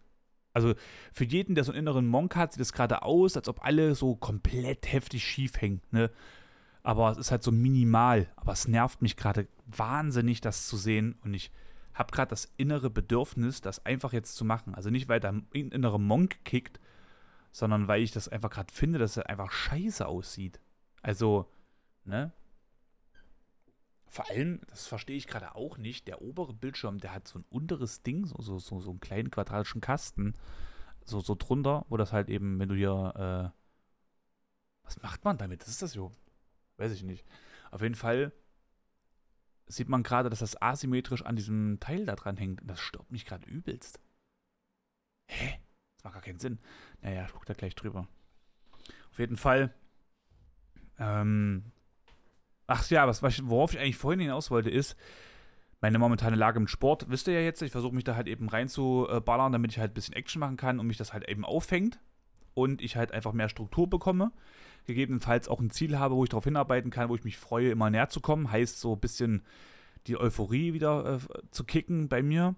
also 0.54 0.74
für 1.14 1.24
jeden, 1.24 1.54
der 1.54 1.64
so 1.64 1.72
einen 1.72 1.78
inneren 1.78 2.06
Monk 2.06 2.36
hat, 2.36 2.52
sieht 2.52 2.60
es 2.60 2.74
gerade 2.74 3.04
aus, 3.04 3.38
als 3.38 3.48
ob 3.48 3.64
alle 3.64 3.94
so 3.94 4.16
komplett 4.16 4.92
heftig 4.92 5.24
schief 5.24 5.58
hängen. 5.58 5.80
Ne? 5.90 6.10
aber 6.82 7.10
es 7.10 7.18
ist 7.18 7.30
halt 7.30 7.42
so 7.42 7.52
minimal. 7.52 8.28
Aber 8.36 8.52
es 8.52 8.68
nervt 8.68 9.02
mich 9.02 9.16
gerade 9.16 9.48
wahnsinnig, 9.66 10.40
das 10.40 10.66
zu 10.66 10.76
sehen. 10.76 11.16
Und 11.22 11.34
ich 11.34 11.52
habe 11.94 12.12
gerade 12.12 12.30
das 12.30 12.52
innere 12.56 12.90
Bedürfnis, 12.90 13.60
das 13.60 13.84
einfach 13.86 14.12
jetzt 14.12 14.36
zu 14.36 14.44
machen. 14.44 14.74
Also 14.74 14.90
nicht, 14.90 15.08
weil 15.08 15.20
der 15.20 15.40
innere 15.52 16.00
Monk 16.00 16.44
kickt, 16.44 16.80
sondern 17.50 17.88
weil 17.88 18.02
ich 18.02 18.12
das 18.12 18.28
einfach 18.28 18.50
gerade 18.50 18.72
finde, 18.72 18.98
dass 18.98 19.16
er 19.16 19.28
einfach 19.28 19.52
scheiße 19.52 20.06
aussieht. 20.06 20.60
Also, 21.02 21.50
ne? 22.04 22.32
Vor 24.12 24.28
allem, 24.28 24.60
das 24.66 24.86
verstehe 24.86 25.16
ich 25.16 25.26
gerade 25.26 25.54
auch 25.54 25.78
nicht, 25.78 26.06
der 26.06 26.20
obere 26.20 26.52
Bildschirm, 26.52 26.98
der 26.98 27.14
hat 27.14 27.26
so 27.26 27.38
ein 27.38 27.46
unteres 27.48 28.02
Ding, 28.02 28.26
so, 28.26 28.42
so, 28.42 28.58
so, 28.58 28.78
so 28.78 28.90
einen 28.90 29.00
kleinen 29.00 29.30
quadratischen 29.30 29.80
Kasten, 29.80 30.34
so, 31.02 31.20
so 31.20 31.34
drunter, 31.34 31.86
wo 31.88 31.96
das 31.96 32.12
halt 32.12 32.28
eben, 32.28 32.58
wenn 32.58 32.68
du 32.68 32.74
hier, 32.74 33.54
äh, 33.54 34.84
was 34.84 35.00
macht 35.00 35.24
man 35.24 35.38
damit? 35.38 35.62
Das 35.62 35.68
ist 35.68 35.80
das 35.80 35.92
so. 35.92 36.12
Weiß 36.76 36.92
ich 36.92 37.04
nicht. 37.04 37.24
Auf 37.70 37.80
jeden 37.80 37.94
Fall 37.94 38.32
sieht 39.66 39.88
man 39.88 40.02
gerade, 40.02 40.28
dass 40.28 40.40
das 40.40 40.60
asymmetrisch 40.60 41.22
an 41.24 41.36
diesem 41.36 41.80
Teil 41.80 42.04
da 42.04 42.14
dran 42.14 42.36
hängt. 42.36 42.60
Das 42.64 42.80
stört 42.80 43.10
mich 43.10 43.24
gerade 43.24 43.48
übelst. 43.48 43.98
Hä? 45.28 45.58
Das 45.96 46.04
macht 46.04 46.12
gar 46.12 46.22
keinen 46.22 46.38
Sinn. 46.38 46.58
Naja, 47.00 47.24
ich 47.24 47.32
gucke 47.32 47.46
da 47.46 47.54
gleich 47.54 47.74
drüber. 47.74 48.06
Auf 49.10 49.18
jeden 49.18 49.38
Fall. 49.38 49.74
Ähm, 50.98 51.72
ach 52.72 52.88
ja, 52.90 53.06
was, 53.06 53.22
worauf 53.48 53.74
ich 53.74 53.80
eigentlich 53.80 53.96
vorhin 53.96 54.20
hinaus 54.20 54.50
wollte, 54.50 54.70
ist, 54.70 54.96
meine 55.80 55.98
momentane 55.98 56.36
Lage 56.36 56.58
im 56.58 56.68
Sport, 56.68 57.06
wisst 57.08 57.26
ihr 57.26 57.34
ja 57.34 57.40
jetzt, 57.40 57.62
ich 57.62 57.72
versuche 57.72 57.94
mich 57.94 58.04
da 58.04 58.14
halt 58.14 58.28
eben 58.28 58.48
reinzuballern, 58.48 59.52
damit 59.52 59.72
ich 59.72 59.78
halt 59.78 59.92
ein 59.92 59.94
bisschen 59.94 60.14
Action 60.14 60.40
machen 60.40 60.56
kann 60.56 60.78
und 60.78 60.86
mich 60.86 60.96
das 60.96 61.12
halt 61.12 61.28
eben 61.28 61.44
auffängt 61.44 62.00
und 62.54 62.82
ich 62.82 62.96
halt 62.96 63.12
einfach 63.12 63.32
mehr 63.32 63.48
Struktur 63.48 63.88
bekomme 63.88 64.32
gegebenenfalls 64.86 65.48
auch 65.48 65.60
ein 65.60 65.70
Ziel 65.70 65.98
habe, 65.98 66.16
wo 66.16 66.24
ich 66.24 66.30
darauf 66.30 66.44
hinarbeiten 66.44 66.90
kann, 66.90 67.08
wo 67.08 67.14
ich 67.14 67.24
mich 67.24 67.38
freue, 67.38 67.70
immer 67.70 67.90
näher 67.90 68.08
zu 68.08 68.20
kommen. 68.20 68.50
Heißt 68.50 68.80
so 68.80 68.94
ein 68.94 69.00
bisschen 69.00 69.42
die 70.06 70.18
Euphorie 70.18 70.72
wieder 70.72 71.16
äh, 71.16 71.18
zu 71.50 71.64
kicken 71.64 72.08
bei 72.08 72.22
mir. 72.22 72.54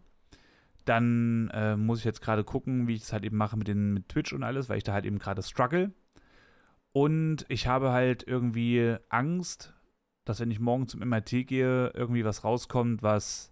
Dann 0.84 1.50
äh, 1.52 1.76
muss 1.76 2.00
ich 2.00 2.04
jetzt 2.04 2.20
gerade 2.20 2.44
gucken, 2.44 2.88
wie 2.88 2.94
ich 2.94 3.02
es 3.02 3.12
halt 3.12 3.24
eben 3.24 3.36
mache 3.36 3.56
mit, 3.56 3.68
den, 3.68 3.94
mit 3.94 4.08
Twitch 4.08 4.32
und 4.32 4.42
alles, 4.42 4.68
weil 4.68 4.78
ich 4.78 4.84
da 4.84 4.92
halt 4.92 5.06
eben 5.06 5.18
gerade 5.18 5.42
struggle. 5.42 5.92
Und 6.92 7.44
ich 7.48 7.66
habe 7.66 7.90
halt 7.90 8.22
irgendwie 8.26 8.96
Angst, 9.08 9.74
dass 10.24 10.40
wenn 10.40 10.50
ich 10.50 10.60
morgen 10.60 10.88
zum 10.88 11.00
MRT 11.00 11.46
gehe, 11.46 11.90
irgendwie 11.94 12.24
was 12.24 12.44
rauskommt, 12.44 13.02
was 13.02 13.50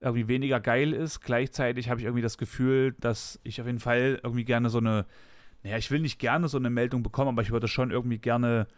irgendwie 0.00 0.28
weniger 0.28 0.60
geil 0.60 0.92
ist. 0.92 1.20
Gleichzeitig 1.20 1.88
habe 1.88 2.00
ich 2.00 2.04
irgendwie 2.04 2.22
das 2.22 2.38
Gefühl, 2.38 2.94
dass 3.00 3.40
ich 3.42 3.60
auf 3.60 3.66
jeden 3.66 3.80
Fall 3.80 4.20
irgendwie 4.22 4.44
gerne 4.44 4.68
so 4.68 4.78
eine 4.78 5.06
naja, 5.64 5.78
ich 5.78 5.90
will 5.90 6.00
nicht 6.00 6.18
gerne 6.18 6.46
so 6.46 6.58
eine 6.58 6.70
Meldung 6.70 7.02
bekommen, 7.02 7.30
aber 7.30 7.42
ich 7.42 7.50
würde 7.50 7.68
schon 7.68 7.90
irgendwie 7.90 8.18
gerne 8.18 8.68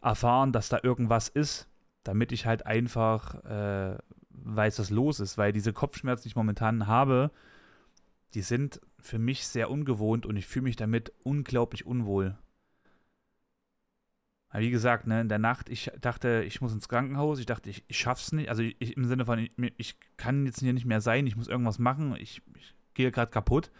erfahren, 0.00 0.52
dass 0.52 0.68
da 0.68 0.78
irgendwas 0.82 1.28
ist, 1.28 1.68
damit 2.04 2.30
ich 2.30 2.46
halt 2.46 2.66
einfach 2.66 3.44
äh, 3.44 3.98
weiß, 4.30 4.78
was 4.78 4.90
los 4.90 5.18
ist, 5.18 5.36
weil 5.38 5.52
diese 5.52 5.72
Kopfschmerzen, 5.72 6.22
die 6.22 6.28
ich 6.28 6.36
momentan 6.36 6.86
habe, 6.86 7.32
die 8.34 8.42
sind 8.42 8.80
für 9.00 9.18
mich 9.18 9.46
sehr 9.46 9.70
ungewohnt 9.70 10.24
und 10.24 10.36
ich 10.36 10.46
fühle 10.46 10.64
mich 10.64 10.76
damit 10.76 11.12
unglaublich 11.24 11.84
unwohl. 11.84 12.38
Aber 14.54 14.62
wie 14.62 14.70
gesagt, 14.70 15.08
ne, 15.08 15.20
in 15.20 15.28
der 15.28 15.40
Nacht, 15.40 15.68
ich 15.68 15.90
dachte, 16.00 16.44
ich 16.46 16.60
muss 16.60 16.72
ins 16.72 16.88
Krankenhaus, 16.88 17.40
ich 17.40 17.46
dachte, 17.46 17.68
ich, 17.68 17.82
ich 17.88 17.98
schaff's 17.98 18.30
nicht, 18.30 18.48
also 18.48 18.62
ich, 18.62 18.96
im 18.96 19.04
Sinne 19.04 19.26
von, 19.26 19.40
ich, 19.40 19.50
ich, 19.76 19.96
kann 20.16 20.46
jetzt 20.46 20.60
hier 20.60 20.72
nicht 20.72 20.86
mehr 20.86 21.00
sein, 21.00 21.26
ich 21.26 21.34
muss 21.34 21.48
irgendwas 21.48 21.80
machen, 21.80 22.14
ich, 22.14 22.40
ich 22.56 22.72
gehe 22.94 23.10
gerade 23.10 23.32
kaputt. 23.32 23.72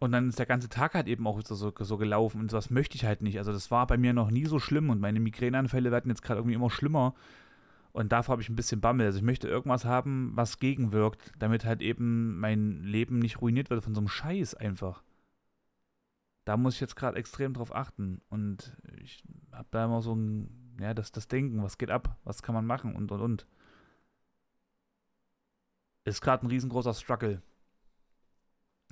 Und 0.00 0.12
dann 0.12 0.28
ist 0.28 0.38
der 0.38 0.44
ganze 0.44 0.68
Tag 0.68 0.92
halt 0.92 1.08
eben 1.08 1.26
auch 1.26 1.40
so, 1.42 1.72
so 1.74 1.96
gelaufen 1.96 2.42
und 2.42 2.50
sowas 2.50 2.68
möchte 2.68 2.96
ich 2.96 3.06
halt 3.06 3.22
nicht. 3.22 3.38
Also 3.38 3.52
das 3.54 3.70
war 3.70 3.86
bei 3.86 3.96
mir 3.96 4.12
noch 4.12 4.30
nie 4.30 4.44
so 4.44 4.58
schlimm 4.58 4.90
und 4.90 5.00
meine 5.00 5.18
Migräneanfälle 5.18 5.90
werden 5.90 6.10
jetzt 6.10 6.22
gerade 6.22 6.40
irgendwie 6.40 6.56
immer 6.56 6.68
schlimmer. 6.68 7.14
Und 7.92 8.12
davor 8.12 8.34
habe 8.34 8.42
ich 8.42 8.50
ein 8.50 8.56
bisschen 8.56 8.82
Bammel. 8.82 9.06
Also 9.06 9.16
ich 9.16 9.24
möchte 9.24 9.48
irgendwas 9.48 9.86
haben, 9.86 10.32
was 10.34 10.58
gegenwirkt, 10.58 11.32
damit 11.38 11.64
halt 11.64 11.80
eben 11.80 12.38
mein 12.38 12.82
Leben 12.82 13.18
nicht 13.18 13.40
ruiniert 13.40 13.70
wird 13.70 13.82
von 13.82 13.94
so 13.94 14.02
einem 14.02 14.08
Scheiß 14.08 14.56
einfach. 14.56 15.02
Da 16.50 16.56
muss 16.56 16.74
ich 16.74 16.80
jetzt 16.80 16.96
gerade 16.96 17.16
extrem 17.16 17.54
drauf 17.54 17.72
achten. 17.72 18.22
Und 18.28 18.76
ich 19.00 19.22
habe 19.52 19.68
da 19.70 19.84
immer 19.84 20.02
so 20.02 20.16
ein, 20.16 20.74
ja, 20.80 20.94
das, 20.94 21.12
das 21.12 21.28
Denken, 21.28 21.62
was 21.62 21.78
geht 21.78 21.92
ab, 21.92 22.18
was 22.24 22.42
kann 22.42 22.56
man 22.56 22.66
machen 22.66 22.96
und 22.96 23.12
und 23.12 23.20
und. 23.20 23.46
Ist 26.04 26.20
gerade 26.20 26.44
ein 26.44 26.50
riesengroßer 26.50 26.92
Struggle. 26.92 27.40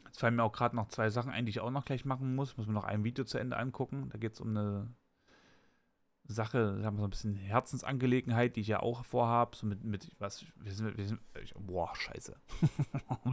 Jetzt 0.04 0.20
fallen 0.20 0.36
mir 0.36 0.44
auch 0.44 0.52
gerade 0.52 0.76
noch 0.76 0.86
zwei 0.86 1.10
Sachen 1.10 1.32
ein, 1.32 1.46
die 1.46 1.50
ich 1.50 1.58
auch 1.58 1.72
noch 1.72 1.84
gleich 1.84 2.04
machen 2.04 2.36
muss. 2.36 2.56
Muss 2.56 2.68
mir 2.68 2.74
noch 2.74 2.84
ein 2.84 3.02
Video 3.02 3.24
zu 3.24 3.38
Ende 3.38 3.56
angucken. 3.56 4.08
Da 4.10 4.18
geht 4.18 4.34
es 4.34 4.40
um 4.40 4.50
eine 4.50 4.94
Sache, 6.28 6.80
sagen 6.80 6.94
wir 6.94 7.00
so 7.00 7.08
ein 7.08 7.10
bisschen 7.10 7.34
Herzensangelegenheit, 7.34 8.54
die 8.54 8.60
ich 8.60 8.68
ja 8.68 8.78
auch 8.78 9.04
vorhabe. 9.04 9.56
So 9.56 9.66
mit, 9.66 9.82
mit 9.82 10.12
was, 10.20 10.44
wir 10.54 10.72
sind, 10.72 10.96
wir 10.96 11.06
sind, 11.08 11.20
ich, 11.42 11.54
boah, 11.54 11.92
scheiße. 11.96 12.36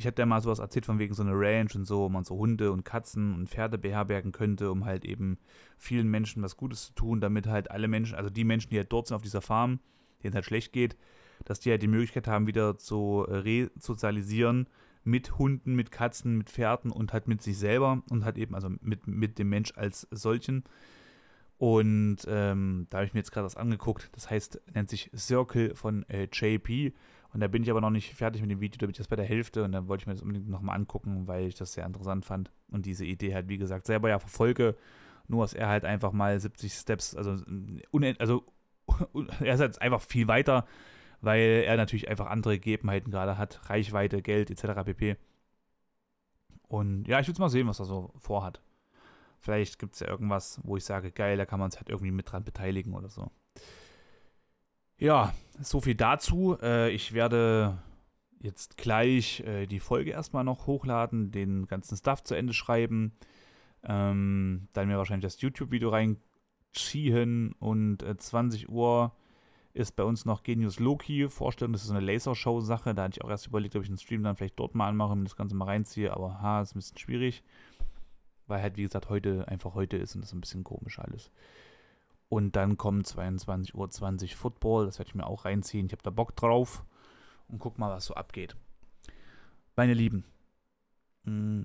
ich 0.00 0.06
hatte 0.06 0.22
ja 0.22 0.26
mal 0.26 0.40
sowas 0.40 0.60
erzählt 0.60 0.86
von 0.86 0.98
wegen 0.98 1.12
so 1.12 1.22
einer 1.22 1.34
Ranch 1.34 1.76
und 1.76 1.84
so, 1.84 2.00
wo 2.00 2.08
man 2.08 2.24
so 2.24 2.36
Hunde 2.36 2.72
und 2.72 2.84
Katzen 2.84 3.34
und 3.34 3.50
Pferde 3.50 3.76
beherbergen 3.76 4.32
könnte, 4.32 4.70
um 4.70 4.86
halt 4.86 5.04
eben 5.04 5.36
vielen 5.76 6.08
Menschen 6.08 6.42
was 6.42 6.56
Gutes 6.56 6.86
zu 6.86 6.94
tun, 6.94 7.20
damit 7.20 7.46
halt 7.46 7.70
alle 7.70 7.86
Menschen, 7.86 8.14
also 8.14 8.30
die 8.30 8.44
Menschen, 8.44 8.70
die 8.70 8.78
halt 8.78 8.90
dort 8.90 9.08
sind 9.08 9.16
auf 9.16 9.22
dieser 9.22 9.42
Farm, 9.42 9.78
denen 10.22 10.32
es 10.32 10.36
halt 10.36 10.46
schlecht 10.46 10.72
geht, 10.72 10.96
dass 11.44 11.60
die 11.60 11.70
halt 11.70 11.82
die 11.82 11.86
Möglichkeit 11.86 12.28
haben, 12.28 12.46
wieder 12.46 12.78
zu 12.78 13.26
äh, 13.28 13.36
resozialisieren 13.36 14.68
mit 15.04 15.38
Hunden, 15.38 15.74
mit 15.74 15.90
Katzen, 15.90 16.38
mit 16.38 16.48
Pferden 16.48 16.90
und 16.90 17.12
halt 17.12 17.28
mit 17.28 17.42
sich 17.42 17.58
selber 17.58 18.02
und 18.08 18.24
halt 18.24 18.38
eben, 18.38 18.54
also 18.54 18.70
mit, 18.80 19.06
mit 19.06 19.38
dem 19.38 19.50
Mensch 19.50 19.74
als 19.76 20.08
solchen. 20.10 20.64
Und 21.58 22.20
ähm, 22.26 22.86
da 22.88 22.98
habe 22.98 23.06
ich 23.06 23.12
mir 23.12 23.20
jetzt 23.20 23.32
gerade 23.32 23.44
was 23.44 23.56
angeguckt. 23.56 24.08
Das 24.12 24.30
heißt, 24.30 24.62
nennt 24.72 24.88
sich 24.88 25.10
Circle 25.14 25.74
von 25.74 26.08
äh, 26.08 26.26
JP. 26.32 26.94
Und 27.32 27.40
da 27.40 27.48
bin 27.48 27.62
ich 27.62 27.70
aber 27.70 27.80
noch 27.80 27.90
nicht 27.90 28.14
fertig 28.14 28.42
mit 28.42 28.50
dem 28.50 28.60
Video, 28.60 28.78
da 28.78 28.86
bin 28.86 28.92
ich 28.92 28.98
erst 28.98 29.10
bei 29.10 29.16
der 29.16 29.24
Hälfte 29.24 29.62
und 29.62 29.72
dann 29.72 29.88
wollte 29.88 30.02
ich 30.02 30.06
mir 30.06 30.14
das 30.14 30.22
unbedingt 30.22 30.48
nochmal 30.48 30.76
angucken, 30.76 31.28
weil 31.28 31.46
ich 31.46 31.54
das 31.54 31.72
sehr 31.72 31.86
interessant 31.86 32.24
fand 32.24 32.50
und 32.70 32.86
diese 32.86 33.04
Idee 33.04 33.34
halt, 33.34 33.48
wie 33.48 33.58
gesagt, 33.58 33.86
selber 33.86 34.08
ja 34.08 34.18
verfolge. 34.18 34.76
Nur, 35.28 35.44
dass 35.44 35.54
er 35.54 35.68
halt 35.68 35.84
einfach 35.84 36.10
mal 36.12 36.40
70 36.40 36.72
Steps, 36.72 37.14
also, 37.14 37.36
also 38.18 38.44
er 39.40 39.54
ist 39.54 39.60
jetzt 39.60 39.80
einfach 39.80 40.00
viel 40.00 40.26
weiter, 40.26 40.66
weil 41.20 41.62
er 41.64 41.76
natürlich 41.76 42.08
einfach 42.08 42.26
andere 42.26 42.58
Gegebenheiten 42.58 43.12
gerade 43.12 43.38
hat, 43.38 43.60
Reichweite, 43.70 44.22
Geld 44.22 44.50
etc. 44.50 44.82
pp. 44.84 45.16
Und 46.66 47.06
ja, 47.06 47.20
ich 47.20 47.28
will 47.28 47.34
mal 47.38 47.48
sehen, 47.48 47.68
was 47.68 47.78
er 47.78 47.84
so 47.84 48.12
vorhat. 48.18 48.60
Vielleicht 49.40 49.78
gibt 49.78 49.94
es 49.94 50.00
ja 50.00 50.08
irgendwas, 50.08 50.60
wo 50.64 50.76
ich 50.76 50.84
sage, 50.84 51.10
geil, 51.12 51.36
da 51.36 51.46
kann 51.46 51.60
man 51.60 51.70
sich 51.70 51.80
halt 51.80 51.88
irgendwie 51.88 52.10
mit 52.10 52.30
dran 52.30 52.44
beteiligen 52.44 52.94
oder 52.94 53.08
so. 53.08 53.30
Ja, 55.00 55.32
so 55.58 55.80
viel 55.80 55.94
dazu. 55.94 56.58
Äh, 56.60 56.90
ich 56.90 57.14
werde 57.14 57.78
jetzt 58.38 58.76
gleich 58.76 59.40
äh, 59.40 59.66
die 59.66 59.80
Folge 59.80 60.10
erstmal 60.10 60.44
noch 60.44 60.66
hochladen, 60.66 61.30
den 61.32 61.66
ganzen 61.66 61.96
Stuff 61.96 62.22
zu 62.22 62.34
Ende 62.34 62.52
schreiben. 62.52 63.12
Ähm, 63.82 64.68
dann 64.74 64.88
mir 64.88 64.98
wahrscheinlich 64.98 65.24
das 65.24 65.40
YouTube-Video 65.40 65.88
reinziehen 65.88 67.54
und 67.58 68.02
äh, 68.02 68.14
20 68.14 68.68
Uhr 68.68 69.12
ist 69.72 69.96
bei 69.96 70.04
uns 70.04 70.26
noch 70.26 70.42
Genius 70.42 70.78
Loki 70.78 71.30
Vorstellung. 71.30 71.72
Das 71.72 71.80
ist 71.80 71.88
so 71.88 71.94
eine 71.94 72.04
Lasershow-Sache. 72.04 72.94
Da 72.94 73.04
hatte 73.04 73.16
ich 73.16 73.24
auch 73.24 73.30
erst 73.30 73.46
überlegt, 73.46 73.76
ob 73.76 73.82
ich 73.82 73.88
einen 73.88 73.96
Stream 73.96 74.22
dann 74.22 74.36
vielleicht 74.36 74.58
dort 74.58 74.74
mal 74.74 74.88
anmache 74.88 75.12
und 75.12 75.24
das 75.24 75.36
Ganze 75.36 75.56
mal 75.56 75.64
reinziehe. 75.64 76.12
Aber 76.12 76.42
ha, 76.42 76.60
ist 76.60 76.74
ein 76.74 76.78
bisschen 76.78 76.98
schwierig. 76.98 77.42
Weil 78.48 78.60
halt, 78.60 78.76
wie 78.76 78.82
gesagt, 78.82 79.08
heute 79.08 79.48
einfach 79.48 79.74
heute 79.74 79.96
ist 79.96 80.14
und 80.14 80.20
das 80.20 80.28
ist 80.28 80.34
ein 80.34 80.42
bisschen 80.42 80.64
komisch 80.64 80.98
alles. 80.98 81.30
Und 82.30 82.54
dann 82.54 82.76
kommt 82.76 83.08
22.20 83.08 83.74
Uhr 83.74 84.28
Football. 84.36 84.86
Das 84.86 85.00
werde 85.00 85.08
ich 85.08 85.14
mir 85.16 85.26
auch 85.26 85.44
reinziehen. 85.44 85.86
Ich 85.86 85.92
habe 85.92 86.04
da 86.04 86.10
Bock 86.10 86.36
drauf. 86.36 86.84
Und 87.48 87.58
guck 87.58 87.76
mal, 87.76 87.90
was 87.90 88.06
so 88.06 88.14
abgeht. 88.14 88.54
Meine 89.74 89.94
Lieben, 89.94 90.24
mm, 91.24 91.62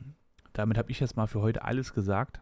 damit 0.54 0.80
habe 0.80 0.90
ich 0.90 1.00
jetzt 1.00 1.16
mal 1.16 1.28
für 1.28 1.42
heute 1.42 1.64
alles 1.64 1.94
gesagt. 1.94 2.42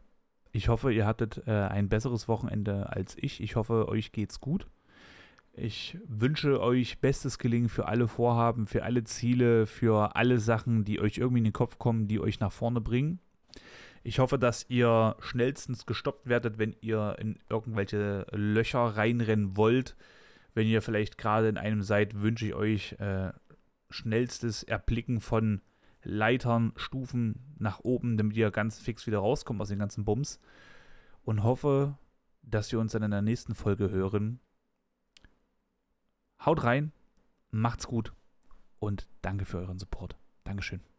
Ich 0.54 0.70
hoffe, 0.70 0.94
ihr 0.94 1.06
hattet 1.06 1.44
äh, 1.48 1.52
ein 1.52 1.90
besseres 1.90 2.30
Wochenende 2.30 2.90
als 2.90 3.18
ich. 3.18 3.42
Ich 3.42 3.58
hoffe, 3.58 3.90
euch 3.90 4.14
geht's 4.14 4.40
gut. 4.40 4.68
Ich 5.52 5.98
wünsche 6.08 6.62
euch 6.62 7.02
bestes 7.02 7.38
Gelingen 7.38 7.68
für 7.68 7.88
alle 7.88 8.08
Vorhaben, 8.08 8.68
für 8.68 8.84
alle 8.84 9.04
Ziele, 9.04 9.68
für 9.68 10.16
alle 10.16 10.40
Sachen, 10.40 10.86
die 10.86 11.02
euch 11.02 11.18
irgendwie 11.18 11.40
in 11.40 11.44
den 11.44 11.54
Kopf 11.54 11.78
kommen, 11.78 12.08
die 12.08 12.22
euch 12.22 12.40
nach 12.40 12.54
vorne 12.54 12.80
bringen. 12.80 13.20
Ich 14.04 14.20
hoffe, 14.20 14.38
dass 14.38 14.70
ihr 14.70 15.16
schnellstens 15.20 15.86
gestoppt 15.86 16.28
werdet, 16.28 16.58
wenn 16.58 16.76
ihr 16.82 17.16
in 17.20 17.40
irgendwelche 17.50 18.28
Löcher 18.32 18.80
reinrennen 18.98 19.56
wollt. 19.56 19.96
Wenn 20.54 20.68
ihr 20.68 20.82
vielleicht 20.82 21.18
gerade 21.18 21.48
in 21.48 21.58
einem 21.58 21.82
seid, 21.82 22.22
wünsche 22.22 22.46
ich 22.46 22.54
euch 22.54 22.94
äh, 23.00 23.32
schnellstes 23.90 24.64
Erblicken 24.64 25.22
von 25.22 25.62
Leitern, 26.04 26.74
Stufen 26.76 27.56
nach 27.58 27.80
oben, 27.80 28.18
damit 28.18 28.36
ihr 28.36 28.52
ganz 28.52 28.80
fix 28.80 29.08
wieder 29.08 29.20
rauskommt 29.20 29.62
aus 29.62 29.70
den 29.70 29.80
ganzen 29.80 30.04
Bums. 30.04 30.40
Und 31.24 31.44
hoffe, 31.44 31.98
dass 32.42 32.72
wir 32.74 32.80
uns 32.80 32.92
dann 32.92 33.04
in 33.04 33.12
der 33.12 33.22
nächsten 33.22 33.56
Folge 33.56 33.90
hören. 33.90 34.42
Haut 36.46 36.66
rein, 36.66 36.92
macht's 37.52 37.88
gut 37.88 38.12
und 38.80 39.08
danke 39.22 39.46
für 39.46 39.60
euren 39.60 39.80
Support. 39.80 40.18
Dankeschön. 40.44 40.93